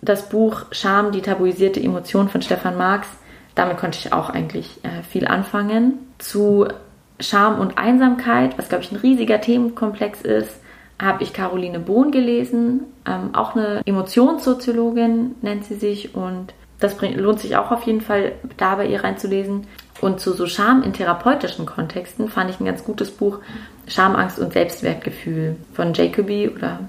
das 0.00 0.28
Buch 0.28 0.66
Scham, 0.70 1.10
die 1.10 1.22
tabuisierte 1.22 1.80
Emotion 1.80 2.28
von 2.28 2.40
Stefan 2.40 2.76
Marx, 2.76 3.08
damit 3.56 3.78
konnte 3.78 3.98
ich 3.98 4.12
auch 4.12 4.30
eigentlich 4.30 4.78
äh, 4.84 5.02
viel 5.02 5.26
anfangen. 5.26 5.94
Zu 6.18 6.68
Scham 7.18 7.58
und 7.58 7.78
Einsamkeit, 7.78 8.56
was 8.58 8.68
glaube 8.68 8.84
ich 8.84 8.92
ein 8.92 8.98
riesiger 8.98 9.40
Themenkomplex 9.40 10.22
ist, 10.22 10.60
habe 11.02 11.24
ich 11.24 11.32
Caroline 11.32 11.80
Bohn 11.80 12.12
gelesen, 12.12 12.82
ähm, 13.06 13.34
auch 13.34 13.56
eine 13.56 13.82
Emotionssoziologin 13.84 15.34
nennt 15.42 15.64
sie 15.64 15.74
sich 15.74 16.14
und 16.14 16.54
das 16.78 16.96
bringt, 16.96 17.16
lohnt 17.16 17.40
sich 17.40 17.56
auch 17.56 17.70
auf 17.70 17.82
jeden 17.84 18.02
Fall, 18.02 18.32
da 18.56 18.76
bei 18.76 18.86
ihr 18.86 19.02
reinzulesen. 19.02 19.66
Und 20.02 20.20
zu 20.20 20.34
so 20.34 20.46
Scham 20.46 20.82
in 20.82 20.92
therapeutischen 20.92 21.64
Kontexten 21.64 22.28
fand 22.28 22.50
ich 22.50 22.60
ein 22.60 22.66
ganz 22.66 22.84
gutes 22.84 23.10
Buch, 23.10 23.38
Scham, 23.86 24.16
Angst 24.16 24.38
und 24.38 24.52
Selbstwertgefühl 24.52 25.56
von 25.72 25.94
Jacobi 25.94 26.48
oder 26.48 26.80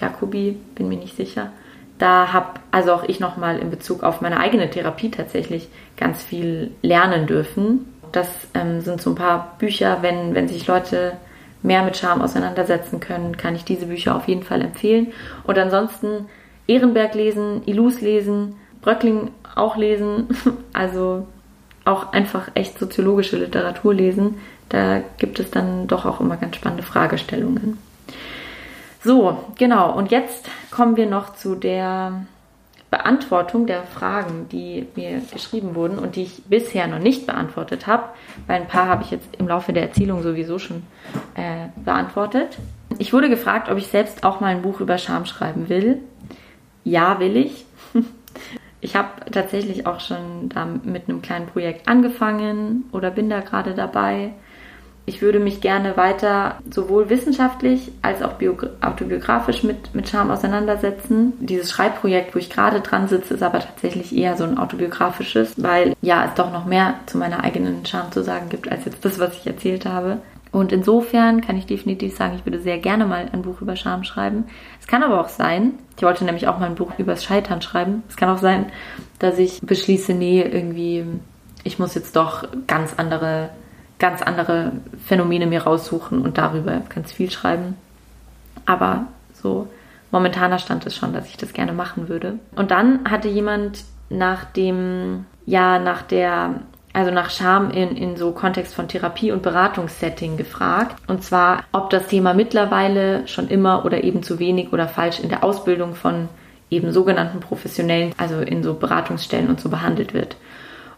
Jacobi, 0.00 0.56
bin 0.74 0.88
mir 0.88 0.98
nicht 0.98 1.16
sicher. 1.16 1.50
Da 1.98 2.32
habe 2.32 2.60
also 2.70 2.92
auch 2.92 3.04
ich 3.04 3.20
nochmal 3.20 3.58
in 3.58 3.70
Bezug 3.70 4.02
auf 4.02 4.20
meine 4.20 4.38
eigene 4.38 4.68
Therapie 4.68 5.10
tatsächlich 5.10 5.68
ganz 5.96 6.22
viel 6.22 6.72
lernen 6.82 7.26
dürfen. 7.26 7.86
Das 8.12 8.28
ähm, 8.54 8.80
sind 8.80 9.00
so 9.00 9.10
ein 9.10 9.16
paar 9.16 9.56
Bücher, 9.58 9.98
wenn, 10.02 10.34
wenn 10.34 10.48
sich 10.48 10.66
Leute 10.66 11.14
mehr 11.62 11.82
mit 11.82 11.96
Scham 11.96 12.22
auseinandersetzen 12.22 13.00
können, 13.00 13.36
kann 13.36 13.56
ich 13.56 13.64
diese 13.64 13.86
Bücher 13.86 14.14
auf 14.14 14.28
jeden 14.28 14.42
Fall 14.42 14.62
empfehlen. 14.62 15.08
Und 15.44 15.58
ansonsten 15.58 16.26
Ehrenberg 16.66 17.14
lesen, 17.14 17.62
Ilus 17.66 18.00
lesen, 18.00 18.56
Bröckling 18.82 19.30
auch 19.54 19.76
lesen, 19.76 20.28
also 20.72 21.26
auch 21.84 22.12
einfach 22.12 22.50
echt 22.54 22.78
soziologische 22.78 23.36
Literatur 23.36 23.94
lesen. 23.94 24.36
Da 24.68 25.00
gibt 25.18 25.38
es 25.38 25.50
dann 25.50 25.86
doch 25.86 26.04
auch 26.04 26.20
immer 26.20 26.36
ganz 26.36 26.56
spannende 26.56 26.82
Fragestellungen. 26.82 27.78
So, 29.04 29.38
genau. 29.56 29.92
Und 29.92 30.10
jetzt 30.10 30.48
kommen 30.70 30.96
wir 30.96 31.06
noch 31.06 31.34
zu 31.34 31.54
der 31.54 32.26
Beantwortung 32.90 33.66
der 33.66 33.82
Fragen, 33.82 34.48
die 34.50 34.86
mir 34.94 35.20
geschrieben 35.32 35.74
wurden 35.74 35.98
und 35.98 36.16
die 36.16 36.22
ich 36.22 36.42
bisher 36.44 36.86
noch 36.86 36.98
nicht 36.98 37.26
beantwortet 37.26 37.86
habe, 37.86 38.04
weil 38.46 38.60
ein 38.62 38.68
paar 38.68 38.86
habe 38.86 39.02
ich 39.02 39.10
jetzt 39.10 39.28
im 39.38 39.48
Laufe 39.48 39.72
der 39.72 39.82
Erzählung 39.82 40.22
sowieso 40.22 40.58
schon 40.58 40.82
äh, 41.34 41.68
beantwortet. 41.84 42.56
Ich 42.98 43.12
wurde 43.12 43.28
gefragt, 43.28 43.68
ob 43.70 43.78
ich 43.78 43.88
selbst 43.88 44.24
auch 44.24 44.40
mal 44.40 44.48
ein 44.48 44.62
Buch 44.62 44.80
über 44.80 44.98
Scham 44.98 45.26
schreiben 45.26 45.68
will. 45.68 46.00
Ja, 46.84 47.20
will 47.20 47.36
ich. 47.36 47.64
Ich 48.82 48.94
habe 48.94 49.30
tatsächlich 49.32 49.86
auch 49.86 49.98
schon 49.98 50.50
da 50.50 50.64
mit 50.64 51.08
einem 51.08 51.20
kleinen 51.20 51.46
Projekt 51.46 51.88
angefangen 51.88 52.84
oder 52.92 53.10
bin 53.10 53.28
da 53.30 53.40
gerade 53.40 53.74
dabei. 53.74 54.32
Ich 55.08 55.22
würde 55.22 55.38
mich 55.38 55.60
gerne 55.60 55.96
weiter 55.96 56.56
sowohl 56.68 57.08
wissenschaftlich 57.08 57.92
als 58.02 58.22
auch 58.22 58.34
autobiografisch 58.80 59.62
mit, 59.62 59.94
mit 59.94 60.08
Scham 60.08 60.32
auseinandersetzen. 60.32 61.34
Dieses 61.38 61.70
Schreibprojekt, 61.70 62.34
wo 62.34 62.40
ich 62.40 62.50
gerade 62.50 62.80
dran 62.80 63.06
sitze, 63.06 63.34
ist 63.34 63.42
aber 63.44 63.60
tatsächlich 63.60 64.14
eher 64.14 64.36
so 64.36 64.42
ein 64.42 64.58
autobiografisches, 64.58 65.54
weil 65.62 65.94
ja 66.02 66.24
es 66.24 66.34
doch 66.34 66.52
noch 66.52 66.66
mehr 66.66 66.94
zu 67.06 67.18
meiner 67.18 67.44
eigenen 67.44 67.86
Scham 67.86 68.10
zu 68.10 68.24
sagen 68.24 68.48
gibt, 68.48 68.70
als 68.70 68.84
jetzt 68.84 69.04
das, 69.04 69.20
was 69.20 69.36
ich 69.36 69.46
erzählt 69.46 69.86
habe. 69.86 70.18
Und 70.50 70.72
insofern 70.72 71.40
kann 71.40 71.56
ich 71.56 71.66
definitiv 71.66 72.16
sagen, 72.16 72.34
ich 72.36 72.44
würde 72.44 72.60
sehr 72.60 72.78
gerne 72.78 73.06
mal 73.06 73.28
ein 73.32 73.42
Buch 73.42 73.60
über 73.60 73.76
Scham 73.76 74.02
schreiben. 74.02 74.46
Es 74.80 74.88
kann 74.88 75.04
aber 75.04 75.20
auch 75.20 75.28
sein, 75.28 75.74
ich 75.96 76.02
wollte 76.02 76.24
nämlich 76.24 76.48
auch 76.48 76.58
mal 76.58 76.66
ein 76.66 76.74
Buch 76.74 76.92
über 76.98 77.12
das 77.12 77.24
Scheitern 77.24 77.62
schreiben. 77.62 78.02
Es 78.08 78.16
kann 78.16 78.28
auch 78.28 78.38
sein, 78.38 78.66
dass 79.20 79.38
ich 79.38 79.60
beschließe, 79.60 80.14
nee, 80.14 80.42
irgendwie, 80.42 81.04
ich 81.62 81.78
muss 81.78 81.94
jetzt 81.94 82.16
doch 82.16 82.48
ganz 82.66 82.94
andere 82.96 83.50
ganz 83.98 84.22
andere 84.22 84.72
Phänomene 85.06 85.46
mir 85.46 85.62
raussuchen 85.62 86.20
und 86.22 86.38
darüber 86.38 86.82
ganz 86.94 87.12
viel 87.12 87.30
schreiben. 87.30 87.76
Aber 88.66 89.06
so 89.32 89.68
momentaner 90.10 90.58
Stand 90.58 90.84
ist 90.86 90.96
schon, 90.96 91.12
dass 91.12 91.28
ich 91.28 91.36
das 91.36 91.52
gerne 91.52 91.72
machen 91.72 92.08
würde. 92.08 92.38
Und 92.54 92.70
dann 92.70 93.08
hatte 93.10 93.28
jemand 93.28 93.84
nach 94.08 94.44
dem, 94.44 95.26
ja, 95.46 95.78
nach 95.78 96.02
der, 96.02 96.60
also 96.92 97.10
nach 97.10 97.30
Scham 97.30 97.70
in, 97.70 97.96
in 97.96 98.16
so 98.16 98.32
Kontext 98.32 98.74
von 98.74 98.88
Therapie 98.88 99.32
und 99.32 99.42
Beratungssetting 99.42 100.36
gefragt. 100.36 100.96
Und 101.06 101.22
zwar, 101.22 101.64
ob 101.72 101.90
das 101.90 102.06
Thema 102.06 102.34
mittlerweile 102.34 103.26
schon 103.28 103.48
immer 103.48 103.84
oder 103.84 104.04
eben 104.04 104.22
zu 104.22 104.38
wenig 104.38 104.72
oder 104.72 104.88
falsch 104.88 105.20
in 105.20 105.28
der 105.28 105.44
Ausbildung 105.44 105.94
von 105.94 106.28
eben 106.70 106.92
sogenannten 106.92 107.40
Professionellen, 107.40 108.12
also 108.16 108.40
in 108.40 108.62
so 108.62 108.74
Beratungsstellen 108.74 109.48
und 109.48 109.60
so 109.60 109.68
behandelt 109.68 110.14
wird. 110.14 110.36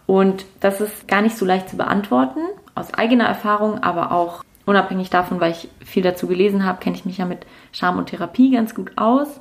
Und 0.06 0.46
das 0.60 0.80
ist 0.80 1.06
gar 1.06 1.20
nicht 1.20 1.36
so 1.36 1.44
leicht 1.44 1.68
zu 1.68 1.76
beantworten, 1.76 2.40
aus 2.78 2.94
eigener 2.94 3.26
Erfahrung, 3.26 3.82
aber 3.82 4.12
auch 4.12 4.44
unabhängig 4.66 5.10
davon, 5.10 5.40
weil 5.40 5.52
ich 5.52 5.68
viel 5.84 6.02
dazu 6.02 6.26
gelesen 6.26 6.64
habe, 6.64 6.80
kenne 6.80 6.96
ich 6.96 7.04
mich 7.04 7.18
ja 7.18 7.24
mit 7.24 7.46
Scham 7.72 7.98
und 7.98 8.06
Therapie 8.06 8.50
ganz 8.50 8.74
gut 8.74 8.92
aus. 8.96 9.40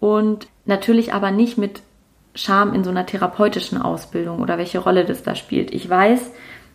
Und 0.00 0.48
natürlich 0.64 1.14
aber 1.14 1.30
nicht 1.30 1.56
mit 1.56 1.82
Scham 2.34 2.74
in 2.74 2.84
so 2.84 2.90
einer 2.90 3.06
therapeutischen 3.06 3.80
Ausbildung 3.80 4.40
oder 4.40 4.58
welche 4.58 4.78
Rolle 4.78 5.04
das 5.04 5.22
da 5.22 5.34
spielt. 5.34 5.72
Ich 5.72 5.88
weiß, 5.88 6.32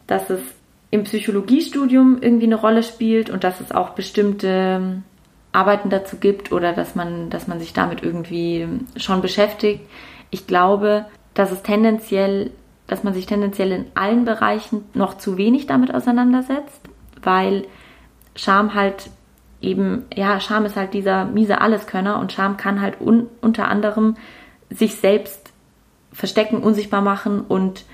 dass 0.07 0.29
es 0.29 0.41
im 0.89 1.03
Psychologiestudium 1.03 2.17
irgendwie 2.21 2.45
eine 2.45 2.55
Rolle 2.55 2.83
spielt 2.83 3.29
und 3.29 3.43
dass 3.43 3.61
es 3.61 3.71
auch 3.71 3.91
bestimmte 3.91 5.01
Arbeiten 5.51 5.89
dazu 5.89 6.17
gibt 6.17 6.51
oder 6.51 6.73
dass 6.73 6.95
man, 6.95 7.29
dass 7.29 7.47
man 7.47 7.59
sich 7.59 7.73
damit 7.73 8.03
irgendwie 8.03 8.67
schon 8.95 9.21
beschäftigt. 9.21 9.81
Ich 10.29 10.47
glaube, 10.47 11.05
dass 11.33 11.51
es 11.51 11.61
tendenziell 11.61 12.51
dass 12.91 13.05
man 13.05 13.13
sich 13.13 13.25
tendenziell 13.25 13.71
in 13.71 13.85
allen 13.95 14.25
Bereichen 14.25 14.83
noch 14.93 15.17
zu 15.17 15.37
wenig 15.37 15.65
damit 15.65 15.95
auseinandersetzt, 15.95 16.81
weil 17.23 17.65
Scham 18.35 18.73
halt 18.73 19.09
eben, 19.61 20.03
ja, 20.13 20.41
Scham 20.41 20.65
ist 20.65 20.75
halt 20.75 20.93
dieser 20.93 21.23
miese 21.23 21.61
Alleskönner 21.61 22.19
und 22.19 22.33
Scham 22.33 22.57
kann 22.57 22.81
halt 22.81 22.99
un 22.99 23.27
unter 23.39 23.69
anderem 23.69 24.17
sich 24.69 24.95
selbst 24.95 25.53
verstecken, 26.11 26.57
unsichtbar 26.61 27.01
machen 27.01 27.39
und 27.39 27.85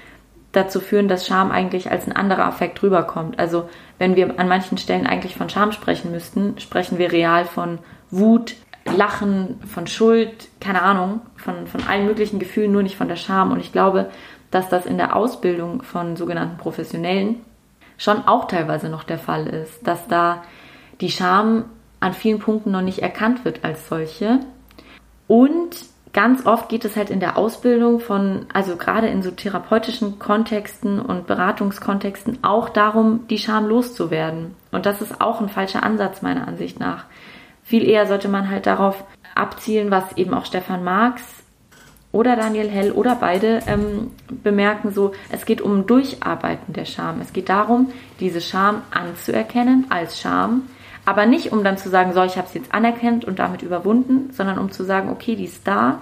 dazu 0.52 0.80
führen, 0.80 1.08
dass 1.08 1.28
Scham 1.28 1.52
eigentlich 1.52 1.92
als 1.92 2.08
ein 2.08 2.16
anderer 2.16 2.46
Affekt 2.46 2.82
rüberkommt. 2.82 3.38
Also 3.38 3.70
wenn 4.00 4.16
wir 4.16 4.40
an 4.40 4.48
manchen 4.48 4.80
Stellen 4.80 5.06
eigentlich 5.06 5.36
von 5.36 5.48
Scham 5.48 5.74
sprechen 5.74 6.10
müssten, 6.10 6.58
sprechen 6.58 6.98
wir 6.98 7.12
real 7.12 7.46
von 7.46 7.78
Wut, 8.10 8.56
Lachen, 8.84 9.60
von 9.68 9.86
Schuld, 9.86 10.48
keine 10.60 10.82
Ahnung, 10.82 11.22
von, 11.36 11.68
von 11.68 11.84
allen 11.88 12.08
möglichen 12.08 12.40
Gefühlen, 12.40 12.72
nur 12.72 12.82
nicht 12.82 12.96
von 12.96 13.10
der 13.10 13.16
Scham. 13.16 13.52
Und 13.52 13.60
ich 13.60 13.72
glaube, 13.72 14.10
dass 14.52 14.70
das 14.70 14.86
in 14.86 14.98
der 14.98 15.16
Ausbildung 15.16 15.84
von 15.84 16.16
sogenannten 16.16 16.58
Professionellen 16.58 17.42
schon 17.98 18.28
auch 18.28 18.46
teilweise 18.46 18.90
noch 18.90 19.04
der 19.04 19.20
Fall 19.20 19.48
ist, 19.48 19.86
dass 19.86 20.08
da 20.08 20.44
die 21.02 21.12
Scham 21.12 21.66
an 22.00 22.14
vielen 22.14 22.40
Punkten 22.40 22.72
noch 22.72 22.82
nicht 22.82 23.00
erkannt 23.00 23.44
wird 23.44 23.64
als 23.64 23.88
solche. 23.88 24.40
Und 25.28 25.86
ganz 26.14 26.46
oft 26.46 26.70
geht 26.70 26.86
es 26.86 26.96
halt 26.96 27.10
in 27.10 27.20
der 27.20 27.38
Ausbildung 27.38 28.00
von, 28.00 28.46
also 28.54 28.76
gerade 28.76 29.08
in 29.08 29.22
so 29.22 29.32
therapeutischen 29.32 30.20
Kontexten 30.20 31.00
und 31.00 31.28
Beratungskontexten 31.28 32.44
auch 32.44 32.70
darum, 32.70 33.28
die 33.30 33.40
Scham 33.40 33.68
loszuwerden. 33.68 34.56
Und 34.72 34.86
das 34.86 35.02
ist 35.02 35.20
auch 35.22 35.42
ein 35.42 35.50
falscher 35.50 35.84
Ansatz 35.84 36.22
meiner 36.22 36.48
Ansicht 36.48 36.80
nach. 36.80 37.06
Viel 37.64 37.84
eher 37.84 38.08
sollte 38.08 38.30
man 38.30 38.50
halt 38.50 38.66
darauf 38.66 39.04
abzielen, 39.36 39.92
was 39.92 40.16
eben 40.18 40.34
auch 40.34 40.46
Stefan 40.46 40.84
Marx 40.84 41.37
oder 42.18 42.36
Daniel 42.36 42.68
Hell 42.68 42.92
oder 42.94 43.14
beide 43.14 43.60
ähm, 43.68 44.10
bemerken 44.28 44.92
so, 44.92 45.12
es 45.30 45.46
geht 45.46 45.62
um 45.62 45.86
Durcharbeiten 45.86 46.74
der 46.74 46.86
Scham. 46.86 47.22
Es 47.22 47.32
geht 47.32 47.48
darum, 47.48 47.92
diese 48.20 48.42
Scham 48.42 48.82
anzuerkennen 48.90 49.86
als 49.90 50.20
Scham, 50.20 50.64
aber 51.06 51.28
nicht 51.28 51.52
um 51.52 51.64
dann 51.64 51.78
zu 51.78 51.90
sagen, 51.90 52.14
so, 52.14 52.24
ich 52.24 52.36
habe 52.36 52.48
es 52.48 52.56
jetzt 52.56 52.74
anerkannt 52.74 53.24
und 53.24 53.38
damit 53.38 53.62
überwunden, 53.62 54.32
sondern 54.32 54.58
um 54.58 54.72
zu 54.72 54.84
sagen, 54.84 55.12
okay, 55.12 55.36
die 55.36 55.44
ist 55.46 55.68
da, 55.68 56.00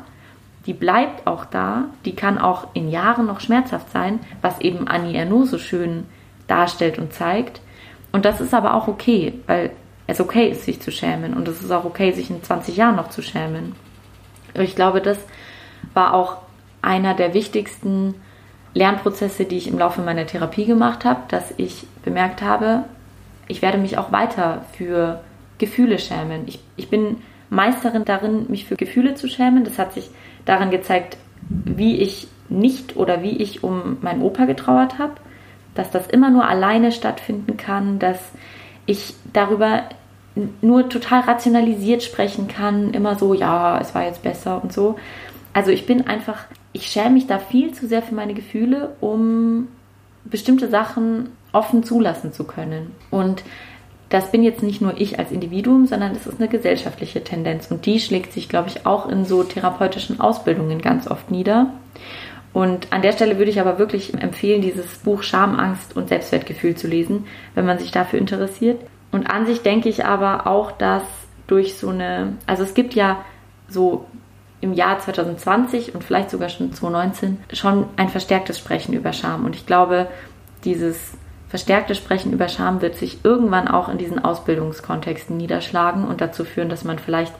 die 0.65 0.73
bleibt 0.73 1.27
auch 1.27 1.43
da, 1.43 1.89
die 2.05 2.15
kann 2.15 2.37
auch 2.37 2.69
in 2.73 2.89
Jahren 2.89 3.25
noch 3.25 3.41
schmerzhaft 3.41 3.91
sein, 3.91 4.21
was 4.41 4.61
eben 4.61 4.87
Annie 4.87 5.17
Ernaux 5.17 5.51
so 5.51 5.57
schön 5.57 6.05
darstellt 6.47 6.97
und 6.97 7.11
zeigt. 7.11 7.59
Und 8.13 8.23
das 8.23 8.39
ist 8.39 8.53
aber 8.53 8.73
auch 8.73 8.87
okay, 8.87 9.33
weil 9.47 9.71
es 10.07 10.21
okay 10.21 10.47
ist, 10.47 10.63
sich 10.63 10.81
zu 10.81 10.93
schämen 10.93 11.33
und 11.33 11.45
es 11.49 11.61
ist 11.61 11.71
auch 11.71 11.83
okay, 11.83 12.13
sich 12.13 12.29
in 12.29 12.41
20 12.41 12.77
Jahren 12.77 12.95
noch 12.95 13.09
zu 13.09 13.21
schämen. 13.21 13.75
Ich 14.53 14.75
glaube, 14.75 15.01
das 15.01 15.19
war 15.93 16.13
auch 16.13 16.37
einer 16.81 17.13
der 17.13 17.33
wichtigsten 17.33 18.15
Lernprozesse, 18.73 19.45
die 19.45 19.57
ich 19.57 19.67
im 19.67 19.79
Laufe 19.79 20.01
meiner 20.01 20.27
Therapie 20.27 20.65
gemacht 20.65 21.05
habe, 21.05 21.21
dass 21.29 21.53
ich 21.57 21.87
bemerkt 22.03 22.41
habe, 22.41 22.83
ich 23.47 23.61
werde 23.61 23.77
mich 23.77 23.97
auch 23.97 24.11
weiter 24.11 24.65
für 24.73 25.21
Gefühle 25.57 25.99
schämen. 25.99 26.43
Ich, 26.47 26.59
ich 26.75 26.89
bin 26.89 27.17
Meisterin 27.49 28.05
darin, 28.05 28.45
mich 28.49 28.65
für 28.65 28.75
Gefühle 28.75 29.15
zu 29.15 29.27
schämen. 29.27 29.63
Das 29.63 29.79
hat 29.79 29.93
sich 29.93 30.09
daran 30.45 30.71
gezeigt, 30.71 31.17
wie 31.49 31.97
ich 31.97 32.27
nicht 32.49 32.95
oder 32.95 33.23
wie 33.23 33.37
ich 33.37 33.63
um 33.63 33.97
meinen 34.01 34.21
Opa 34.21 34.45
getrauert 34.45 34.99
habe, 34.99 35.13
dass 35.73 35.91
das 35.91 36.07
immer 36.07 36.29
nur 36.29 36.47
alleine 36.47 36.91
stattfinden 36.91 37.57
kann, 37.57 37.99
dass 37.99 38.19
ich 38.85 39.15
darüber 39.33 39.83
nur 40.61 40.89
total 40.89 41.21
rationalisiert 41.21 42.03
sprechen 42.03 42.47
kann, 42.47 42.93
immer 42.93 43.15
so, 43.15 43.33
ja, 43.33 43.79
es 43.79 43.95
war 43.95 44.03
jetzt 44.03 44.21
besser 44.21 44.61
und 44.61 44.73
so. 44.73 44.97
Also 45.55 45.71
ich 45.71 45.85
bin 45.85 46.05
einfach, 46.05 46.43
ich 46.73 46.87
schäme 46.87 47.11
mich 47.11 47.27
da 47.27 47.39
viel 47.39 47.73
zu 47.73 47.87
sehr 47.87 48.01
für 48.01 48.13
meine 48.13 48.33
Gefühle, 48.33 48.97
um 48.99 49.69
bestimmte 50.25 50.67
Sachen 50.67 51.29
offen 51.53 51.81
zulassen 51.85 52.33
zu 52.33 52.43
können. 52.43 52.91
Und 53.09 53.41
das 54.09 54.31
bin 54.31 54.43
jetzt 54.43 54.61
nicht 54.61 54.81
nur 54.81 54.99
ich 54.99 55.17
als 55.17 55.31
Individuum, 55.31 55.87
sondern 55.87 56.13
das 56.13 56.27
ist 56.27 56.41
eine 56.41 56.49
gesellschaftliche 56.49 57.23
Tendenz. 57.23 57.71
Und 57.71 57.85
die 57.85 58.01
schlägt 58.01 58.33
sich, 58.33 58.49
glaube 58.49 58.67
ich, 58.67 58.85
auch 58.85 59.07
in 59.07 59.23
so 59.23 59.45
therapeutischen 59.45 60.19
Ausbildungen 60.19 60.81
ganz 60.81 61.07
oft 61.07 61.31
nieder. 61.31 61.71
Und 62.51 62.91
an 62.91 63.01
der 63.01 63.13
Stelle 63.13 63.37
würde 63.37 63.51
ich 63.51 63.61
aber 63.61 63.79
wirklich 63.79 64.13
empfehlen, 64.13 64.61
dieses 64.61 64.97
Buch 64.97 65.23
Scham, 65.23 65.57
Angst 65.57 65.95
und 65.95 66.09
Selbstwertgefühl 66.09 66.75
zu 66.75 66.87
lesen, 66.87 67.27
wenn 67.53 67.65
man 67.65 67.79
sich 67.79 67.91
dafür 67.91 68.19
interessiert. 68.19 68.81
Und 69.13 69.29
an 69.29 69.45
sich 69.45 69.61
denke 69.61 69.87
ich 69.87 70.03
aber 70.03 70.47
auch, 70.47 70.73
dass 70.73 71.03
durch 71.47 71.77
so 71.77 71.91
eine, 71.91 72.33
also 72.45 72.63
es 72.63 72.73
gibt 72.73 72.93
ja 72.93 73.23
so 73.69 74.05
im 74.65 74.73
Jahr 74.73 74.99
2020 74.99 75.95
und 75.95 76.03
vielleicht 76.03 76.29
sogar 76.29 76.49
schon 76.49 76.73
2019 76.73 77.37
schon 77.53 77.85
ein 77.95 78.09
verstärktes 78.09 78.57
Sprechen 78.57 78.93
über 78.93 79.13
Scham. 79.13 79.45
Und 79.45 79.55
ich 79.55 79.65
glaube, 79.65 80.07
dieses 80.63 81.13
verstärkte 81.49 81.95
Sprechen 81.95 82.33
über 82.33 82.49
Scham 82.49 82.81
wird 82.81 82.95
sich 82.95 83.23
irgendwann 83.23 83.67
auch 83.67 83.87
in 83.87 83.97
diesen 83.97 84.23
Ausbildungskontexten 84.23 85.37
niederschlagen 85.37 86.05
und 86.05 86.19
dazu 86.19 86.43
führen, 86.43 86.69
dass 86.69 86.83
man 86.83 86.99
vielleicht 86.99 87.33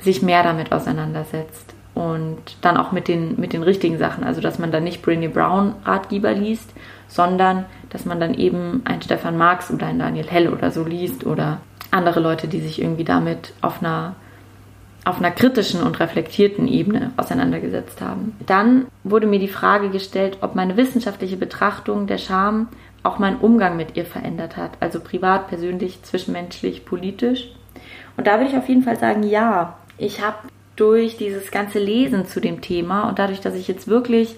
sich 0.00 0.22
mehr 0.22 0.42
damit 0.42 0.72
auseinandersetzt 0.72 1.74
und 1.94 2.38
dann 2.62 2.78
auch 2.78 2.90
mit 2.90 3.06
den, 3.06 3.38
mit 3.38 3.52
den 3.52 3.62
richtigen 3.62 3.98
Sachen. 3.98 4.24
Also, 4.24 4.40
dass 4.40 4.58
man 4.58 4.72
dann 4.72 4.84
nicht 4.84 5.04
Brené 5.04 5.28
Brown 5.28 5.74
Ratgeber 5.84 6.32
liest, 6.32 6.72
sondern 7.06 7.66
dass 7.90 8.06
man 8.06 8.18
dann 8.18 8.32
eben 8.32 8.82
einen 8.84 9.02
Stefan 9.02 9.36
Marx 9.36 9.70
oder 9.70 9.86
einen 9.86 9.98
Daniel 9.98 10.26
Hell 10.26 10.48
oder 10.48 10.70
so 10.70 10.84
liest 10.84 11.26
oder 11.26 11.60
andere 11.90 12.20
Leute, 12.20 12.48
die 12.48 12.60
sich 12.60 12.80
irgendwie 12.80 13.04
damit 13.04 13.52
auf 13.60 13.82
einer 13.82 14.14
auf 15.04 15.18
einer 15.18 15.30
kritischen 15.30 15.82
und 15.82 15.98
reflektierten 15.98 16.68
Ebene 16.68 17.12
auseinandergesetzt 17.16 18.00
haben. 18.00 18.36
Dann 18.46 18.86
wurde 19.02 19.26
mir 19.26 19.38
die 19.38 19.48
Frage 19.48 19.88
gestellt, 19.90 20.38
ob 20.42 20.54
meine 20.54 20.76
wissenschaftliche 20.76 21.36
Betrachtung 21.36 22.06
der 22.06 22.18
Scham 22.18 22.68
auch 23.02 23.18
meinen 23.18 23.38
Umgang 23.38 23.76
mit 23.76 23.96
ihr 23.96 24.04
verändert 24.04 24.56
hat, 24.56 24.72
also 24.80 25.00
privat, 25.00 25.48
persönlich, 25.48 26.02
zwischenmenschlich, 26.02 26.84
politisch. 26.84 27.50
Und 28.16 28.26
da 28.26 28.38
würde 28.38 28.50
ich 28.50 28.56
auf 28.56 28.68
jeden 28.68 28.82
Fall 28.82 28.98
sagen, 28.98 29.22
ja, 29.22 29.78
ich 29.96 30.22
habe 30.22 30.36
durch 30.76 31.16
dieses 31.16 31.50
ganze 31.50 31.78
Lesen 31.78 32.26
zu 32.26 32.40
dem 32.40 32.60
Thema 32.60 33.08
und 33.08 33.18
dadurch, 33.18 33.40
dass 33.40 33.54
ich 33.54 33.68
jetzt 33.68 33.88
wirklich 33.88 34.36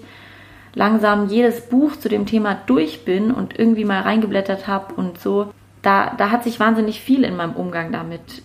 langsam 0.75 1.27
jedes 1.27 1.61
Buch 1.61 1.95
zu 1.97 2.09
dem 2.09 2.25
Thema 2.25 2.57
durch 2.65 3.05
bin 3.05 3.31
und 3.31 3.57
irgendwie 3.57 3.85
mal 3.85 4.01
reingeblättert 4.01 4.67
habe 4.67 4.93
und 4.95 5.19
so, 5.19 5.51
da, 5.81 6.13
da 6.17 6.31
hat 6.31 6.43
sich 6.43 6.59
wahnsinnig 6.59 7.01
viel 7.01 7.23
in 7.23 7.35
meinem 7.35 7.53
Umgang 7.53 7.91
damit 7.91 8.41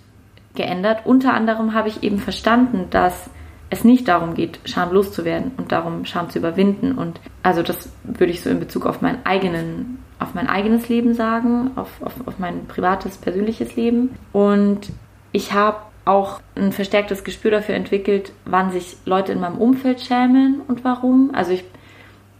geändert. 0.59 1.07
Unter 1.07 1.33
anderem 1.33 1.73
habe 1.73 1.89
ich 1.89 2.03
eben 2.03 2.19
verstanden, 2.19 2.89
dass 2.91 3.31
es 3.71 3.85
nicht 3.85 4.09
darum 4.09 4.35
geht, 4.35 4.61
Scham 4.67 4.93
loszuwerden 4.93 5.53
und 5.57 5.73
darum, 5.73 6.05
Scham 6.05 6.29
zu 6.29 6.39
überwinden. 6.39 6.93
Und 6.93 7.21
also 7.43 7.63
das 7.63 7.91
würde 8.05 8.33
ich 8.33 8.43
so 8.43 8.51
in 8.51 8.61
Bezug 8.61 8.85
auf 8.85 9.01
meinen 9.01 9.25
eigenen, 9.25 10.03
auf 10.19 10.35
mein 10.35 10.49
eigenes 10.49 10.89
Leben 10.89 11.15
sagen, 11.15 11.71
auf, 11.77 11.89
auf, 12.03 12.15
auf 12.27 12.39
mein 12.39 12.67
privates, 12.67 13.17
persönliches 13.17 13.77
Leben. 13.77 14.17
Und 14.33 14.91
ich 15.33 15.53
habe 15.53 15.79
auch 16.05 16.41
ein 16.57 16.73
verstärktes 16.73 17.25
Gespür 17.25 17.51
dafür 17.51 17.75
entwickelt, 17.75 18.33
wann 18.45 18.71
sich 18.71 18.97
Leute 19.05 19.33
in 19.33 19.41
meinem 19.41 19.59
Umfeld 19.59 20.01
schämen 20.01 20.63
und 20.67 20.83
warum. 20.83 21.31
Also 21.35 21.53
ich, 21.53 21.65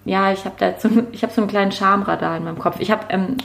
ja, 0.07 0.33
ich 0.33 0.45
habe 0.47 0.57
da 0.59 0.75
so, 0.79 0.89
ich 1.13 1.23
habe 1.23 1.33
so 1.33 1.43
einen 1.43 1.51
kleinen 1.51 1.73
Schamradar 1.73 2.37
in 2.39 2.45
meinem 2.45 2.59
Kopf. 2.59 2.77
Ich 2.81 2.91
habe 2.91 3.05
ähm, 3.11 3.37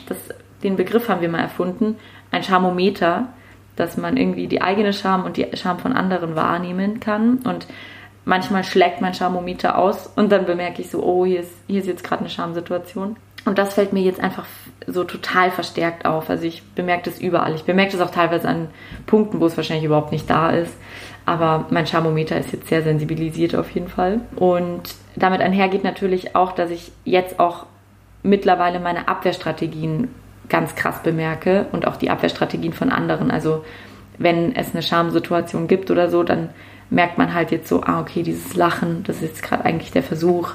den 0.63 0.78
Begriff 0.78 1.09
haben 1.09 1.19
wir 1.21 1.30
mal 1.30 1.41
erfunden, 1.41 1.97
ein 2.32 2.43
Charmometer 2.43 3.28
dass 3.76 3.97
man 3.97 4.17
irgendwie 4.17 4.47
die 4.47 4.61
eigene 4.61 4.93
Scham 4.93 5.26
und 5.26 5.38
die 5.38 5.47
Scham 5.53 5.80
von 5.80 5.93
anderen 5.93 6.36
wahrnehmen 6.36 6.99
kann. 6.99 7.38
Und 7.38 7.67
manchmal 8.26 8.63
schlägt 8.63 9.01
mein 9.01 9.13
Charmometer 9.13 9.78
aus 9.78 10.07
und 10.15 10.32
dann 10.32 10.45
bemerke 10.45 10.82
ich 10.82 10.89
so, 10.89 11.03
oh, 11.03 11.26
hier 11.26 11.41
ist, 11.41 11.51
hier 11.67 11.80
ist 11.80 11.88
jetzt 11.88 12.03
gerade 12.03 12.21
eine 12.21 12.30
Schamsituation. 12.30 13.15
Und 13.45 13.57
das 13.57 13.74
fällt 13.74 13.91
mir 13.91 14.03
jetzt 14.03 14.21
einfach 14.21 14.45
so 14.88 15.03
total 15.03 15.51
verstärkt 15.51 16.05
auf. 16.05 16.30
Also 16.30 16.45
ich 16.45 16.63
bemerke 16.76 17.09
das 17.09 17.19
überall. 17.19 17.55
Ich 17.55 17.63
bemerke 17.63 17.91
das 17.91 18.01
auch 18.01 18.11
teilweise 18.11 18.47
an 18.47 18.69
Punkten, 19.05 19.41
wo 19.41 19.45
es 19.45 19.57
wahrscheinlich 19.57 19.86
überhaupt 19.86 20.13
nicht 20.13 20.30
da 20.30 20.51
ist. 20.51 20.74
Aber 21.26 21.67
mein 21.69 21.88
Charmometer 21.88 22.38
ist 22.38 22.53
jetzt 22.53 22.67
sehr 22.67 22.84
sensibilisiert 22.84 23.55
auf 23.55 23.69
jeden 23.71 23.89
Fall. 23.89 24.21
Und 24.36 24.95
damit 25.15 25.41
einhergeht 25.41 25.84
natürlich 25.84 26.36
auch, 26.36 26.53
dass 26.53 26.69
ich 26.69 26.91
jetzt 27.03 27.39
auch 27.39 27.65
mittlerweile 28.24 28.80
meine 28.80 29.07
Abwehrstrategien 29.07 30.09
ganz 30.49 30.75
krass 30.75 31.01
bemerke 31.03 31.67
und 31.71 31.87
auch 31.87 31.95
die 31.95 32.09
Abwehrstrategien 32.09 32.73
von 32.73 32.89
anderen. 32.89 33.31
Also 33.31 33.63
wenn 34.17 34.55
es 34.55 34.73
eine 34.73 34.83
Schamsituation 34.83 35.67
gibt 35.67 35.89
oder 35.91 36.09
so, 36.09 36.23
dann 36.23 36.49
merkt 36.89 37.17
man 37.17 37.33
halt 37.33 37.51
jetzt 37.51 37.67
so, 37.67 37.83
ah, 37.83 38.01
okay, 38.01 38.23
dieses 38.23 38.55
Lachen, 38.55 39.03
das 39.03 39.17
ist 39.17 39.23
jetzt 39.23 39.43
gerade 39.43 39.65
eigentlich 39.65 39.91
der 39.91 40.03
Versuch, 40.03 40.53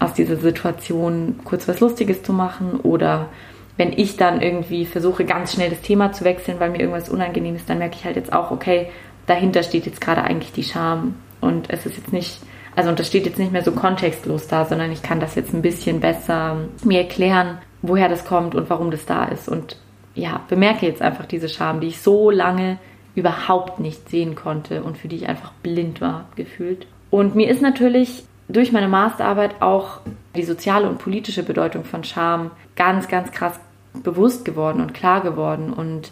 aus 0.00 0.14
dieser 0.14 0.36
Situation 0.36 1.38
kurz 1.44 1.68
was 1.68 1.80
Lustiges 1.80 2.22
zu 2.22 2.32
machen. 2.32 2.80
Oder 2.80 3.28
wenn 3.76 3.92
ich 3.92 4.16
dann 4.16 4.42
irgendwie 4.42 4.84
versuche, 4.84 5.24
ganz 5.24 5.52
schnell 5.52 5.70
das 5.70 5.80
Thema 5.80 6.12
zu 6.12 6.24
wechseln, 6.24 6.58
weil 6.58 6.70
mir 6.70 6.80
irgendwas 6.80 7.08
unangenehm 7.08 7.54
ist, 7.54 7.70
dann 7.70 7.78
merke 7.78 7.96
ich 7.96 8.04
halt 8.04 8.16
jetzt 8.16 8.32
auch, 8.32 8.50
okay, 8.50 8.88
dahinter 9.26 9.62
steht 9.62 9.86
jetzt 9.86 10.00
gerade 10.00 10.24
eigentlich 10.24 10.52
die 10.52 10.64
Scham. 10.64 11.14
Und 11.40 11.70
es 11.70 11.86
ist 11.86 11.96
jetzt 11.96 12.12
nicht, 12.12 12.40
also 12.74 12.90
und 12.90 12.98
das 12.98 13.08
steht 13.08 13.26
jetzt 13.26 13.38
nicht 13.38 13.52
mehr 13.52 13.62
so 13.62 13.72
kontextlos 13.72 14.48
da, 14.48 14.64
sondern 14.64 14.90
ich 14.92 15.02
kann 15.02 15.20
das 15.20 15.34
jetzt 15.34 15.52
ein 15.52 15.62
bisschen 15.62 16.00
besser 16.00 16.56
mir 16.84 17.00
erklären, 17.00 17.58
woher 17.82 18.08
das 18.08 18.24
kommt 18.24 18.54
und 18.54 18.70
warum 18.70 18.90
das 18.90 19.04
da 19.04 19.24
ist. 19.24 19.48
Und 19.48 19.76
ja, 20.14 20.40
bemerke 20.48 20.86
jetzt 20.86 21.02
einfach 21.02 21.26
diese 21.26 21.48
Scham, 21.48 21.80
die 21.80 21.88
ich 21.88 22.00
so 22.00 22.30
lange 22.30 22.78
überhaupt 23.14 23.78
nicht 23.78 24.08
sehen 24.08 24.34
konnte 24.34 24.82
und 24.82 24.96
für 24.96 25.08
die 25.08 25.16
ich 25.16 25.28
einfach 25.28 25.52
blind 25.62 26.00
war, 26.00 26.26
gefühlt. 26.34 26.86
Und 27.10 27.34
mir 27.34 27.50
ist 27.50 27.60
natürlich 27.60 28.24
durch 28.48 28.72
meine 28.72 28.88
Masterarbeit 28.88 29.60
auch 29.60 30.00
die 30.34 30.42
soziale 30.42 30.88
und 30.88 30.98
politische 30.98 31.42
Bedeutung 31.42 31.84
von 31.84 32.04
Scham 32.04 32.50
ganz, 32.74 33.08
ganz 33.08 33.32
krass 33.32 33.58
bewusst 34.02 34.44
geworden 34.44 34.80
und 34.80 34.94
klar 34.94 35.20
geworden. 35.22 35.72
Und 35.72 36.10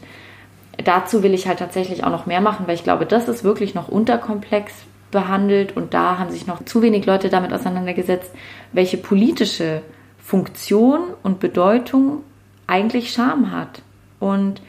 dazu 0.85 1.23
will 1.23 1.33
ich 1.33 1.49
halt 1.49 1.59
tatsächlich 1.59 2.05
auch 2.05 2.11
noch 2.11 2.27
mehr 2.27 2.43
machen, 2.43 2.67
weil 2.67 2.75
ich 2.75 2.85
glaube, 2.85 3.07
das 3.07 3.29
ist 3.29 3.45
wirklich 3.45 3.75
noch 3.75 3.89
unterkomplex 3.89 4.75
behandelt 5.11 5.77
und 5.77 5.95
da 5.95 6.19
haben 6.19 6.31
sich 6.31 6.47
noch 6.47 6.65
zu 6.65 6.83
wenig 6.83 7.07
Leute 7.07 7.29
damit 7.29 7.53
auseinandergesetzt, 7.53 8.33
welche 8.73 8.97
politische 8.97 9.83
Funktion 10.19 11.01
und 11.23 11.41
Bedeutung 11.41 12.23
eigentlich 12.67 13.13
Scham 13.13 13.51
hat 13.51 13.83
und 14.21 14.63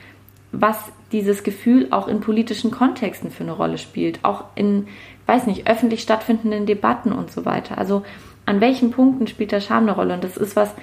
was 0.51 0.77
dieses 1.11 1.43
Gefühl 1.43 1.87
auch 1.91 2.07
in 2.07 2.19
politischen 2.19 2.71
Kontexten 2.71 3.31
für 3.31 3.43
eine 3.43 3.51
Rolle 3.51 3.77
spielt, 3.77 4.23
auch 4.23 4.45
in, 4.55 4.87
weiß 5.27 5.45
nicht, 5.45 5.67
öffentlich 5.67 6.01
stattfindenden 6.01 6.65
Debatten 6.65 7.11
und 7.11 7.31
so 7.31 7.45
weiter. 7.45 7.77
Also 7.77 8.03
an 8.45 8.59
welchen 8.59 8.91
Punkten 8.91 9.27
spielt 9.27 9.53
da 9.53 9.61
Scham 9.61 9.83
eine 9.83 9.93
Rolle? 9.93 10.13
Und 10.13 10.23
das 10.23 10.37
ist 10.37 10.55
was, 10.55 10.73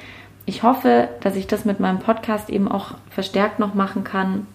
ich 0.46 0.62
hoffe, 0.62 1.08
dass 1.20 1.36
ich 1.36 1.46
das 1.46 1.64
mit 1.64 1.80
meinem 1.80 1.98
Podcast 1.98 2.50
eben 2.50 2.68
auch 2.68 2.92
verstärkt 3.10 3.58
noch 3.58 3.74
machen 3.74 4.04
kann, 4.04 4.46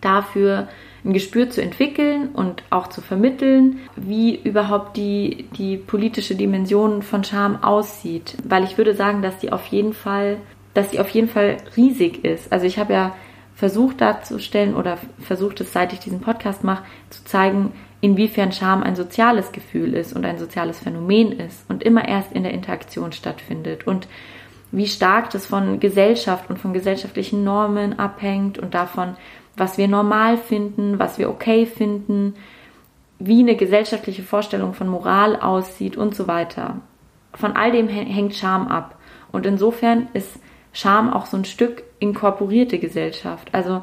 dafür 0.00 0.68
ein 1.04 1.12
Gespür 1.12 1.50
zu 1.50 1.60
entwickeln 1.60 2.28
und 2.28 2.62
auch 2.70 2.86
zu 2.86 3.00
vermitteln, 3.00 3.80
wie 3.96 4.36
überhaupt 4.36 4.96
die, 4.96 5.46
die 5.56 5.76
politische 5.76 6.34
Dimension 6.34 7.02
von 7.02 7.24
Scham 7.24 7.62
aussieht. 7.62 8.36
Weil 8.44 8.64
ich 8.64 8.78
würde 8.78 8.94
sagen, 8.94 9.22
dass 9.22 9.38
die 9.38 9.52
auf 9.52 9.66
jeden 9.66 9.94
Fall, 9.94 10.36
dass 10.74 10.90
die 10.90 11.00
auf 11.00 11.08
jeden 11.10 11.28
Fall 11.28 11.56
riesig 11.76 12.24
ist. 12.24 12.52
Also 12.52 12.66
ich 12.66 12.78
habe 12.78 12.92
ja 12.92 13.14
versucht 13.54 14.00
darzustellen 14.00 14.74
oder 14.74 14.98
versucht 15.20 15.60
es, 15.60 15.72
seit 15.72 15.92
ich 15.92 15.98
diesen 15.98 16.20
Podcast 16.20 16.64
mache, 16.64 16.84
zu 17.10 17.24
zeigen, 17.24 17.72
inwiefern 18.00 18.52
Scham 18.52 18.82
ein 18.82 18.96
soziales 18.96 19.52
Gefühl 19.52 19.94
ist 19.94 20.12
und 20.12 20.24
ein 20.24 20.38
soziales 20.38 20.80
Phänomen 20.80 21.32
ist 21.32 21.64
und 21.68 21.82
immer 21.82 22.06
erst 22.06 22.32
in 22.32 22.42
der 22.42 22.52
Interaktion 22.52 23.12
stattfindet 23.12 23.86
und 23.86 24.08
wie 24.72 24.86
stark 24.86 25.30
das 25.30 25.46
von 25.46 25.78
Gesellschaft 25.80 26.48
und 26.50 26.58
von 26.58 26.72
gesellschaftlichen 26.72 27.44
Normen 27.44 27.98
abhängt 27.98 28.58
und 28.58 28.74
davon, 28.74 29.16
was 29.56 29.78
wir 29.78 29.88
normal 29.88 30.36
finden, 30.36 30.98
was 30.98 31.18
wir 31.18 31.28
okay 31.28 31.66
finden, 31.66 32.34
wie 33.18 33.40
eine 33.40 33.56
gesellschaftliche 33.56 34.22
Vorstellung 34.22 34.74
von 34.74 34.88
Moral 34.88 35.36
aussieht 35.36 35.96
und 35.96 36.14
so 36.14 36.26
weiter. 36.26 36.80
Von 37.34 37.52
all 37.52 37.72
dem 37.72 37.88
hängt 37.88 38.34
Scham 38.34 38.68
ab. 38.68 38.98
Und 39.30 39.46
insofern 39.46 40.08
ist 40.12 40.38
Scham 40.72 41.12
auch 41.12 41.26
so 41.26 41.36
ein 41.36 41.44
Stück 41.44 41.84
inkorporierte 41.98 42.78
Gesellschaft. 42.78 43.50
Also 43.52 43.82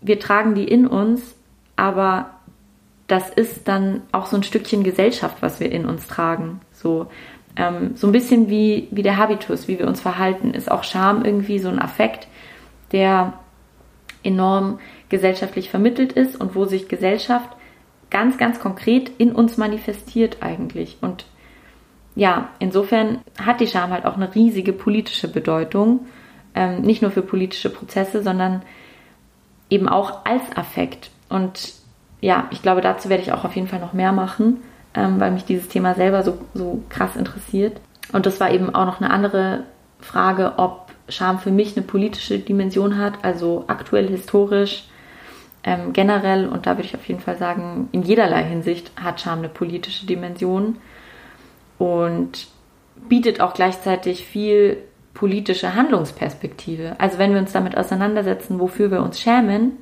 wir 0.00 0.18
tragen 0.20 0.54
die 0.54 0.64
in 0.64 0.86
uns, 0.86 1.34
aber 1.76 2.30
das 3.06 3.28
ist 3.30 3.66
dann 3.66 4.02
auch 4.12 4.26
so 4.26 4.36
ein 4.36 4.42
Stückchen 4.42 4.84
Gesellschaft, 4.84 5.38
was 5.40 5.58
wir 5.58 5.72
in 5.72 5.84
uns 5.86 6.06
tragen. 6.06 6.60
So, 6.72 7.08
ähm, 7.56 7.96
so 7.96 8.06
ein 8.06 8.12
bisschen 8.12 8.48
wie, 8.48 8.88
wie 8.90 9.02
der 9.02 9.16
Habitus, 9.16 9.66
wie 9.66 9.78
wir 9.78 9.88
uns 9.88 10.00
verhalten, 10.00 10.54
ist 10.54 10.70
auch 10.70 10.84
Scham 10.84 11.24
irgendwie 11.24 11.58
so 11.58 11.68
ein 11.68 11.80
Affekt, 11.80 12.28
der 12.92 13.32
enorm 14.22 14.78
gesellschaftlich 15.08 15.70
vermittelt 15.70 16.12
ist 16.12 16.36
und 16.40 16.54
wo 16.54 16.64
sich 16.64 16.88
Gesellschaft 16.88 17.48
ganz, 18.10 18.38
ganz 18.38 18.60
konkret 18.60 19.10
in 19.18 19.32
uns 19.32 19.56
manifestiert 19.56 20.38
eigentlich. 20.40 20.98
Und 21.00 21.24
ja, 22.14 22.48
insofern 22.58 23.20
hat 23.40 23.60
die 23.60 23.66
Scham 23.66 23.90
halt 23.90 24.04
auch 24.04 24.16
eine 24.16 24.34
riesige 24.34 24.72
politische 24.72 25.28
Bedeutung, 25.28 26.06
ähm, 26.54 26.82
nicht 26.82 27.02
nur 27.02 27.10
für 27.10 27.22
politische 27.22 27.70
Prozesse, 27.70 28.22
sondern 28.22 28.62
eben 29.70 29.88
auch 29.88 30.24
als 30.24 30.42
Affekt. 30.56 31.10
Und 31.28 31.74
ja, 32.20 32.48
ich 32.50 32.62
glaube, 32.62 32.80
dazu 32.80 33.08
werde 33.08 33.22
ich 33.22 33.32
auch 33.32 33.44
auf 33.44 33.54
jeden 33.54 33.68
Fall 33.68 33.78
noch 33.78 33.92
mehr 33.92 34.12
machen, 34.12 34.58
ähm, 34.94 35.20
weil 35.20 35.30
mich 35.30 35.44
dieses 35.44 35.68
Thema 35.68 35.94
selber 35.94 36.22
so, 36.22 36.38
so 36.52 36.82
krass 36.88 37.14
interessiert. 37.14 37.80
Und 38.12 38.26
das 38.26 38.40
war 38.40 38.50
eben 38.50 38.74
auch 38.74 38.86
noch 38.86 39.00
eine 39.00 39.10
andere 39.10 39.64
Frage, 40.00 40.54
ob 40.56 40.89
Scham 41.10 41.38
für 41.38 41.50
mich 41.50 41.76
eine 41.76 41.86
politische 41.86 42.38
Dimension 42.38 42.98
hat, 42.98 43.24
also 43.24 43.64
aktuell 43.66 44.08
historisch, 44.08 44.84
ähm, 45.64 45.92
generell. 45.92 46.48
Und 46.48 46.66
da 46.66 46.76
würde 46.76 46.86
ich 46.86 46.94
auf 46.94 47.06
jeden 47.06 47.20
Fall 47.20 47.36
sagen, 47.36 47.88
in 47.92 48.02
jederlei 48.02 48.44
Hinsicht 48.44 48.90
hat 48.96 49.20
Scham 49.20 49.40
eine 49.40 49.48
politische 49.48 50.06
Dimension 50.06 50.78
und 51.78 52.48
bietet 53.08 53.40
auch 53.40 53.54
gleichzeitig 53.54 54.24
viel 54.24 54.78
politische 55.14 55.74
Handlungsperspektive. 55.74 56.96
Also 56.98 57.18
wenn 57.18 57.32
wir 57.32 57.40
uns 57.40 57.52
damit 57.52 57.76
auseinandersetzen, 57.76 58.60
wofür 58.60 58.90
wir 58.90 59.02
uns 59.02 59.20
schämen 59.20 59.72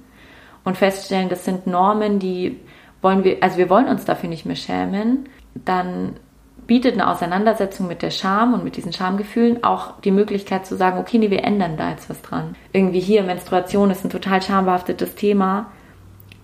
und 0.64 0.76
feststellen, 0.76 1.29
das 1.29 1.45
sind 1.45 1.66
Normen, 1.66 2.18
die 2.18 2.59
wollen 3.03 3.24
wir, 3.24 3.39
also 3.43 3.59
wir 3.59 3.70
wollen 3.70 3.89
uns 3.89 4.05
dafür 4.05 4.29
nicht 4.29 4.47
mehr 4.47 4.57
schämen, 4.57 5.29
dann 5.55 6.16
bietet 6.69 6.93
eine 6.93 7.09
Auseinandersetzung 7.09 7.89
mit 7.89 8.03
der 8.03 8.11
Scham 8.11 8.53
und 8.53 8.62
mit 8.62 8.77
diesen 8.77 8.93
Schamgefühlen 8.93 9.64
auch 9.64 10.01
die 10.03 10.11
Möglichkeit 10.11 10.66
zu 10.66 10.77
sagen, 10.77 10.99
okay, 10.99 11.19
nee, 11.19 11.31
wir 11.31 11.43
ändern 11.43 11.79
da 11.79 11.91
jetzt 11.91 12.11
was 12.11 12.21
dran. 12.21 12.55
Irgendwie 12.73 13.01
hier, 13.01 13.23
Menstruation 13.25 13.91
ist 13.91 14.05
ein 14.05 14.11
total 14.11 14.43
schambehaftetes 14.43 15.14
Thema. 15.14 15.73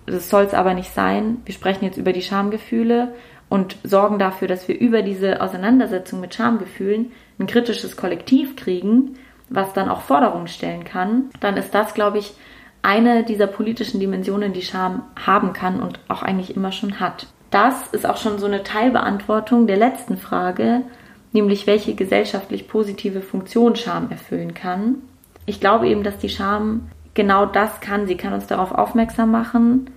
Das 0.07 0.29
soll 0.29 0.43
es 0.43 0.55
aber 0.55 0.73
nicht 0.73 0.91
sein. 0.93 1.37
Wir 1.45 1.53
sprechen 1.53 1.85
jetzt 1.85 1.97
über 1.97 2.11
die 2.11 2.23
Schamgefühle 2.23 3.13
und 3.49 3.77
sorgen 3.83 4.17
dafür, 4.17 4.47
dass 4.47 4.67
wir 4.67 4.79
über 4.79 5.03
diese 5.03 5.41
Auseinandersetzung 5.41 6.19
mit 6.21 6.33
Schamgefühlen 6.33 7.11
ein 7.37 7.45
kritisches 7.45 7.95
Kollektiv 7.95 8.55
kriegen, 8.55 9.19
was 9.49 9.73
dann 9.73 9.89
auch 9.89 10.01
Forderungen 10.01 10.47
stellen 10.47 10.85
kann, 10.85 11.29
dann 11.39 11.55
ist 11.55 11.75
das, 11.75 11.93
glaube 11.93 12.17
ich, 12.17 12.33
eine 12.81 13.23
dieser 13.23 13.45
politischen 13.45 13.99
Dimensionen, 13.99 14.53
die 14.53 14.63
Scham 14.63 15.03
haben 15.23 15.53
kann 15.53 15.81
und 15.83 15.99
auch 16.07 16.23
eigentlich 16.23 16.55
immer 16.55 16.71
schon 16.71 16.99
hat 16.99 17.27
das 17.51 17.87
ist 17.87 18.05
auch 18.05 18.17
schon 18.17 18.39
so 18.39 18.45
eine 18.45 18.63
Teilbeantwortung 18.63 19.67
der 19.67 19.77
letzten 19.77 20.17
Frage, 20.17 20.81
nämlich 21.31 21.67
welche 21.67 21.95
gesellschaftlich 21.95 22.67
positive 22.67 23.21
Funktion 23.21 23.75
Scham 23.75 24.09
erfüllen 24.09 24.53
kann. 24.53 24.95
Ich 25.45 25.59
glaube 25.59 25.87
eben, 25.87 26.03
dass 26.03 26.17
die 26.17 26.29
Scham 26.29 26.89
genau 27.13 27.45
das 27.45 27.81
kann. 27.81 28.07
Sie 28.07 28.17
kann 28.17 28.33
uns 28.33 28.47
darauf 28.47 28.71
aufmerksam 28.71 29.31
machen, 29.31 29.89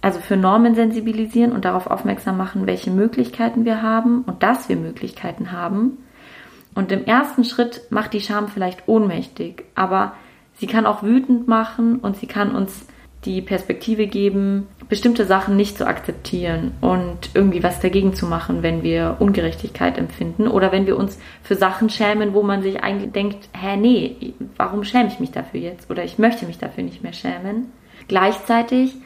also 0.00 0.20
für 0.20 0.36
Normen 0.36 0.74
sensibilisieren 0.74 1.52
und 1.52 1.64
darauf 1.64 1.86
aufmerksam 1.86 2.36
machen, 2.36 2.66
welche 2.66 2.90
Möglichkeiten 2.90 3.64
wir 3.64 3.82
haben 3.82 4.22
und 4.22 4.42
dass 4.42 4.68
wir 4.68 4.76
Möglichkeiten 4.76 5.52
haben. 5.52 5.98
Und 6.74 6.92
im 6.92 7.04
ersten 7.04 7.44
Schritt 7.44 7.82
macht 7.90 8.12
die 8.12 8.20
Scham 8.20 8.48
vielleicht 8.48 8.86
ohnmächtig, 8.86 9.64
aber 9.74 10.12
sie 10.54 10.66
kann 10.66 10.86
auch 10.86 11.02
wütend 11.02 11.48
machen 11.48 11.96
und 11.96 12.16
sie 12.16 12.26
kann 12.26 12.54
uns 12.54 12.86
die 13.24 13.42
Perspektive 13.42 14.06
geben, 14.06 14.68
bestimmte 14.90 15.24
Sachen 15.24 15.56
nicht 15.56 15.78
zu 15.78 15.86
akzeptieren 15.86 16.72
und 16.80 17.30
irgendwie 17.32 17.62
was 17.62 17.78
dagegen 17.78 18.12
zu 18.12 18.26
machen, 18.26 18.64
wenn 18.64 18.82
wir 18.82 19.16
Ungerechtigkeit 19.20 19.96
empfinden 19.96 20.48
oder 20.48 20.72
wenn 20.72 20.86
wir 20.86 20.96
uns 20.96 21.18
für 21.44 21.54
Sachen 21.54 21.88
schämen, 21.88 22.34
wo 22.34 22.42
man 22.42 22.60
sich 22.60 22.82
eigentlich 22.82 23.12
denkt, 23.12 23.48
hä, 23.52 23.76
nee, 23.76 24.34
warum 24.56 24.82
schäme 24.82 25.08
ich 25.08 25.20
mich 25.20 25.30
dafür 25.30 25.60
jetzt 25.60 25.88
oder 25.90 26.02
ich 26.02 26.18
möchte 26.18 26.44
mich 26.44 26.58
dafür 26.58 26.82
nicht 26.82 27.04
mehr 27.04 27.12
schämen. 27.12 27.66
Gleichzeitig 28.08 28.96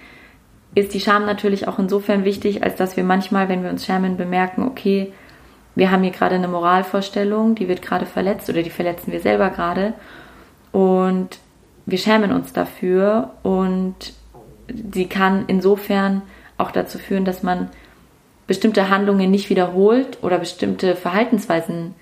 ist 0.75 0.95
die 0.95 1.01
Scham 1.01 1.27
natürlich 1.27 1.69
auch 1.69 1.79
insofern 1.79 2.25
wichtig, 2.25 2.65
als 2.65 2.77
dass 2.77 2.97
wir 2.97 3.05
manchmal, 3.05 3.51
wenn 3.51 3.63
wir 3.63 3.71
uns 3.71 3.85
schämen, 3.85 4.17
bemerken, 4.17 4.63
okay, 4.63 5.13
wir 5.75 5.91
haben 5.91 6.03
hier 6.03 6.13
gerade 6.13 6.37
eine 6.37 6.49
Moralvorstellung, 6.49 7.57
die 7.57 7.69
wird 7.69 7.83
gerade 7.83 8.07
verletzt 8.07 8.49
oder 8.49 8.63
die 8.63 8.71
verletzen 8.71 9.13
wir 9.13 9.21
selber 9.21 9.51
gerade 9.51 9.93
und 10.73 11.39
wir 11.85 11.99
schämen 11.99 12.33
uns 12.33 12.55
dafür 12.55 13.35
und 13.43 14.15
sie 14.93 15.07
kann 15.07 15.45
insofern 15.47 16.23
auch 16.59 16.71
dazu 16.71 16.99
führen, 16.99 17.25
dass 17.25 17.43
man 17.43 17.69
bestimmte 18.47 18.91
Handlungen 18.91 19.31
nicht 19.31 19.51
wiederholt 19.51 20.19
oder 20.23 20.39
bestimmte 20.39 20.97
Verhaltensweisen 20.97 21.95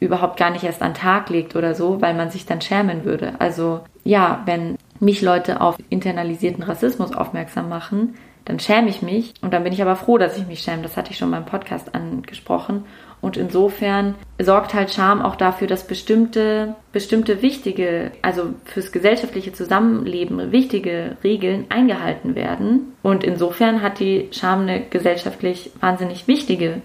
überhaupt 0.00 0.36
gar 0.36 0.50
nicht 0.50 0.64
erst 0.64 0.82
an 0.82 0.94
Tag 0.94 1.30
legt 1.30 1.54
oder 1.54 1.74
so, 1.74 2.00
weil 2.00 2.14
man 2.14 2.30
sich 2.30 2.46
dann 2.46 2.60
schämen 2.60 3.04
würde. 3.04 3.34
Also 3.38 3.80
ja, 4.04 4.42
wenn 4.46 4.76
mich 5.00 5.22
Leute 5.22 5.60
auf 5.60 5.76
internalisierten 5.90 6.62
Rassismus 6.62 7.12
aufmerksam 7.12 7.68
machen, 7.68 8.14
dann 8.44 8.58
schäme 8.58 8.88
ich 8.88 9.02
mich 9.02 9.34
und 9.42 9.52
dann 9.52 9.62
bin 9.62 9.72
ich 9.72 9.82
aber 9.82 9.96
froh, 9.96 10.18
dass 10.18 10.36
ich 10.36 10.46
mich 10.46 10.60
schäme. 10.60 10.82
Das 10.82 10.96
hatte 10.96 11.12
ich 11.12 11.18
schon 11.18 11.30
beim 11.30 11.44
Podcast 11.44 11.94
angesprochen. 11.94 12.84
Und 13.22 13.36
insofern 13.36 14.16
sorgt 14.40 14.74
halt 14.74 14.92
Scham 14.92 15.22
auch 15.22 15.36
dafür, 15.36 15.68
dass 15.68 15.86
bestimmte, 15.86 16.74
bestimmte 16.92 17.40
wichtige, 17.40 18.10
also 18.20 18.52
fürs 18.64 18.90
gesellschaftliche 18.90 19.52
Zusammenleben 19.52 20.50
wichtige 20.50 21.16
Regeln 21.22 21.66
eingehalten 21.68 22.34
werden. 22.34 22.94
Und 23.02 23.22
insofern 23.22 23.80
hat 23.80 24.00
die 24.00 24.28
Scham 24.32 24.62
eine 24.62 24.82
gesellschaftlich 24.82 25.70
wahnsinnig 25.80 26.26
wichtige 26.26 26.82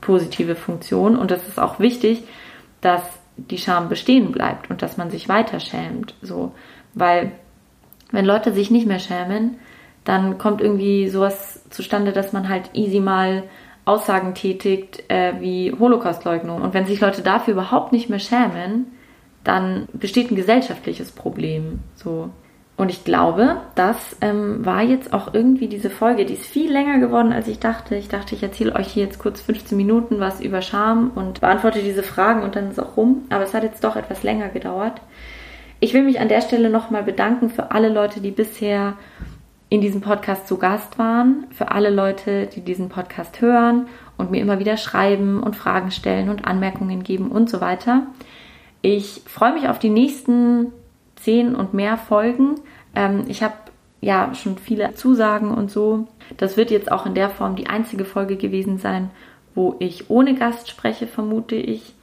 positive 0.00 0.54
Funktion. 0.56 1.16
Und 1.16 1.30
es 1.30 1.46
ist 1.46 1.60
auch 1.60 1.78
wichtig, 1.78 2.24
dass 2.80 3.02
die 3.36 3.58
Scham 3.58 3.88
bestehen 3.90 4.32
bleibt 4.32 4.70
und 4.70 4.80
dass 4.80 4.96
man 4.96 5.10
sich 5.10 5.28
weiter 5.28 5.60
schämt. 5.60 6.14
So, 6.22 6.52
weil 6.94 7.32
wenn 8.10 8.24
Leute 8.24 8.52
sich 8.52 8.70
nicht 8.70 8.86
mehr 8.86 9.00
schämen, 9.00 9.58
dann 10.04 10.38
kommt 10.38 10.60
irgendwie 10.60 11.08
sowas 11.08 11.62
zustande, 11.70 12.12
dass 12.12 12.32
man 12.32 12.48
halt 12.48 12.70
easy 12.74 13.00
mal 13.00 13.42
Aussagen 13.84 14.34
tätigt 14.34 15.04
äh, 15.08 15.34
wie 15.40 15.72
Holocaustleugnung. 15.78 16.62
Und 16.62 16.74
wenn 16.74 16.86
sich 16.86 17.00
Leute 17.00 17.22
dafür 17.22 17.52
überhaupt 17.52 17.92
nicht 17.92 18.08
mehr 18.08 18.18
schämen, 18.18 18.86
dann 19.42 19.88
besteht 19.92 20.30
ein 20.30 20.36
gesellschaftliches 20.36 21.12
Problem. 21.12 21.80
So. 21.94 22.30
Und 22.76 22.90
ich 22.90 23.04
glaube, 23.04 23.58
das 23.76 24.16
ähm, 24.20 24.64
war 24.64 24.82
jetzt 24.82 25.12
auch 25.12 25.32
irgendwie 25.32 25.68
diese 25.68 25.90
Folge, 25.90 26.24
die 26.24 26.34
ist 26.34 26.46
viel 26.46 26.72
länger 26.72 26.98
geworden, 26.98 27.32
als 27.32 27.46
ich 27.46 27.60
dachte. 27.60 27.94
Ich 27.94 28.08
dachte, 28.08 28.34
ich 28.34 28.42
erzähle 28.42 28.74
euch 28.74 28.88
hier 28.88 29.04
jetzt 29.04 29.20
kurz 29.20 29.40
15 29.42 29.76
Minuten 29.76 30.18
was 30.18 30.40
über 30.40 30.60
Scham 30.60 31.12
und 31.14 31.40
beantworte 31.40 31.82
diese 31.82 32.02
Fragen 32.02 32.42
und 32.42 32.56
dann 32.56 32.70
ist 32.70 32.80
auch 32.80 32.96
rum. 32.96 33.26
Aber 33.30 33.44
es 33.44 33.54
hat 33.54 33.62
jetzt 33.62 33.84
doch 33.84 33.94
etwas 33.94 34.24
länger 34.24 34.48
gedauert. 34.48 35.00
Ich 35.78 35.94
will 35.94 36.02
mich 36.02 36.18
an 36.18 36.28
der 36.28 36.40
Stelle 36.40 36.70
nochmal 36.70 37.04
bedanken 37.04 37.50
für 37.50 37.70
alle 37.70 37.90
Leute, 37.90 38.20
die 38.20 38.30
bisher 38.30 38.94
in 39.74 39.80
diesem 39.80 40.00
Podcast 40.00 40.46
zu 40.46 40.56
Gast 40.56 41.00
waren, 41.00 41.48
für 41.50 41.72
alle 41.72 41.90
Leute, 41.90 42.46
die 42.46 42.60
diesen 42.60 42.88
Podcast 42.88 43.40
hören 43.40 43.88
und 44.16 44.30
mir 44.30 44.40
immer 44.40 44.60
wieder 44.60 44.76
schreiben 44.76 45.42
und 45.42 45.56
Fragen 45.56 45.90
stellen 45.90 46.28
und 46.28 46.44
Anmerkungen 46.46 47.02
geben 47.02 47.32
und 47.32 47.50
so 47.50 47.60
weiter. 47.60 48.06
Ich 48.82 49.22
freue 49.26 49.52
mich 49.52 49.68
auf 49.68 49.80
die 49.80 49.90
nächsten 49.90 50.70
zehn 51.16 51.56
und 51.56 51.74
mehr 51.74 51.96
Folgen. 51.96 52.54
Ähm, 52.94 53.24
ich 53.26 53.42
habe 53.42 53.54
ja 54.00 54.32
schon 54.36 54.58
viele 54.58 54.94
Zusagen 54.94 55.50
und 55.50 55.72
so. 55.72 56.06
Das 56.36 56.56
wird 56.56 56.70
jetzt 56.70 56.92
auch 56.92 57.04
in 57.04 57.16
der 57.16 57.28
Form 57.28 57.56
die 57.56 57.66
einzige 57.66 58.04
Folge 58.04 58.36
gewesen 58.36 58.78
sein, 58.78 59.10
wo 59.56 59.74
ich 59.80 60.08
ohne 60.08 60.36
Gast 60.36 60.70
spreche, 60.70 61.08
vermute 61.08 61.56
ich. 61.56 61.94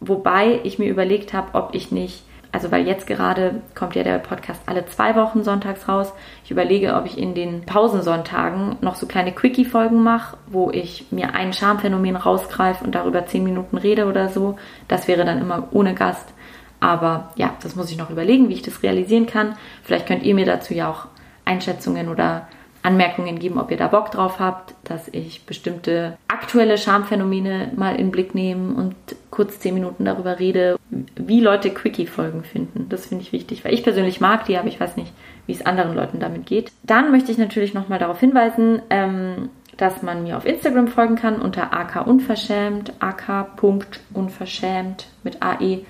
Wobei 0.00 0.60
ich 0.62 0.78
mir 0.78 0.90
überlegt 0.90 1.32
habe, 1.32 1.54
ob 1.54 1.74
ich 1.74 1.90
nicht 1.90 2.22
also 2.50 2.70
weil 2.72 2.86
jetzt 2.86 3.06
gerade 3.06 3.60
kommt 3.74 3.94
ja 3.94 4.02
der 4.02 4.18
Podcast 4.18 4.60
alle 4.66 4.86
zwei 4.86 5.14
Wochen 5.16 5.44
sonntags 5.44 5.88
raus. 5.88 6.12
Ich 6.44 6.50
überlege, 6.50 6.94
ob 6.94 7.04
ich 7.04 7.18
in 7.18 7.34
den 7.34 7.62
Pausensonntagen 7.66 8.76
noch 8.80 8.94
so 8.94 9.06
kleine 9.06 9.32
Quickie-Folgen 9.32 10.02
mache, 10.02 10.36
wo 10.46 10.70
ich 10.70 11.06
mir 11.10 11.34
ein 11.34 11.52
Charmphänomen 11.52 12.16
rausgreife 12.16 12.84
und 12.84 12.94
darüber 12.94 13.26
zehn 13.26 13.44
Minuten 13.44 13.76
rede 13.76 14.06
oder 14.06 14.28
so. 14.28 14.56
Das 14.88 15.08
wäre 15.08 15.24
dann 15.24 15.40
immer 15.40 15.68
ohne 15.72 15.94
Gast. 15.94 16.32
Aber 16.80 17.32
ja, 17.36 17.54
das 17.62 17.76
muss 17.76 17.90
ich 17.90 17.98
noch 17.98 18.10
überlegen, 18.10 18.48
wie 18.48 18.54
ich 18.54 18.62
das 18.62 18.82
realisieren 18.82 19.26
kann. 19.26 19.56
Vielleicht 19.82 20.06
könnt 20.06 20.22
ihr 20.22 20.34
mir 20.34 20.46
dazu 20.46 20.74
ja 20.74 20.90
auch 20.90 21.06
Einschätzungen 21.44 22.08
oder 22.08 22.46
Anmerkungen 22.82 23.38
geben, 23.38 23.58
ob 23.58 23.70
ihr 23.70 23.76
da 23.76 23.88
Bock 23.88 24.10
drauf 24.10 24.40
habt, 24.40 24.74
dass 24.84 25.08
ich 25.08 25.44
bestimmte 25.44 26.16
aktuelle 26.28 26.78
Schamphänomene 26.78 27.72
mal 27.76 27.92
in 27.92 28.06
den 28.06 28.10
Blick 28.10 28.34
nehme 28.34 28.74
und 28.74 28.94
kurz 29.30 29.60
zehn 29.60 29.74
Minuten 29.74 30.04
darüber 30.04 30.38
rede, 30.38 30.78
wie 31.16 31.40
Leute 31.40 31.70
Quickie-Folgen 31.70 32.44
finden. 32.44 32.86
Das 32.88 33.06
finde 33.06 33.24
ich 33.24 33.32
wichtig, 33.32 33.64
weil 33.64 33.74
ich 33.74 33.82
persönlich 33.82 34.20
mag 34.20 34.44
die, 34.46 34.56
aber 34.56 34.68
ich 34.68 34.80
weiß 34.80 34.96
nicht, 34.96 35.12
wie 35.46 35.52
es 35.52 35.66
anderen 35.66 35.94
Leuten 35.94 36.20
damit 36.20 36.46
geht. 36.46 36.72
Dann 36.82 37.10
möchte 37.10 37.32
ich 37.32 37.38
natürlich 37.38 37.74
nochmal 37.74 37.98
darauf 37.98 38.20
hinweisen, 38.20 38.82
ähm, 38.90 39.50
dass 39.76 40.02
man 40.02 40.24
mir 40.24 40.36
auf 40.36 40.44
Instagram 40.44 40.88
folgen 40.88 41.16
kann 41.16 41.40
unter 41.40 41.72
akunverschämt, 41.72 42.92
ak.unverschämt 43.00 45.06
mit 45.22 45.42
AE 45.42 45.84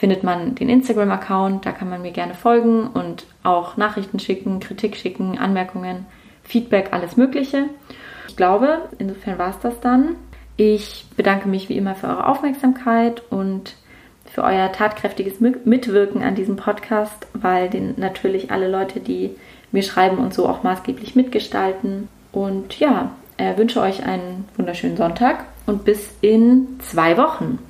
findet 0.00 0.24
man 0.24 0.54
den 0.54 0.70
Instagram-Account, 0.70 1.66
da 1.66 1.72
kann 1.72 1.90
man 1.90 2.00
mir 2.00 2.12
gerne 2.12 2.32
folgen 2.32 2.86
und 2.86 3.26
auch 3.42 3.76
Nachrichten 3.76 4.18
schicken, 4.18 4.58
Kritik 4.58 4.96
schicken, 4.96 5.38
Anmerkungen. 5.38 6.06
Feedback, 6.50 6.88
alles 6.90 7.16
Mögliche. 7.16 7.66
Ich 8.28 8.36
glaube, 8.36 8.88
insofern 8.98 9.38
war 9.38 9.50
es 9.50 9.58
das 9.60 9.80
dann. 9.80 10.16
Ich 10.56 11.06
bedanke 11.16 11.48
mich 11.48 11.68
wie 11.68 11.76
immer 11.76 11.94
für 11.94 12.08
eure 12.08 12.26
Aufmerksamkeit 12.26 13.22
und 13.30 13.76
für 14.26 14.42
euer 14.42 14.70
tatkräftiges 14.72 15.40
Mitwirken 15.40 16.22
an 16.22 16.34
diesem 16.34 16.56
Podcast, 16.56 17.26
weil 17.32 17.70
den 17.70 17.94
natürlich 17.96 18.50
alle 18.50 18.68
Leute, 18.68 19.00
die 19.00 19.36
mir 19.72 19.82
schreiben 19.82 20.18
und 20.18 20.34
so 20.34 20.48
auch 20.48 20.62
maßgeblich 20.62 21.16
mitgestalten. 21.16 22.08
Und 22.32 22.78
ja, 22.78 23.12
äh, 23.36 23.56
wünsche 23.56 23.80
euch 23.80 24.04
einen 24.04 24.48
wunderschönen 24.56 24.96
Sonntag 24.96 25.44
und 25.66 25.84
bis 25.84 26.10
in 26.20 26.78
zwei 26.80 27.16
Wochen. 27.16 27.60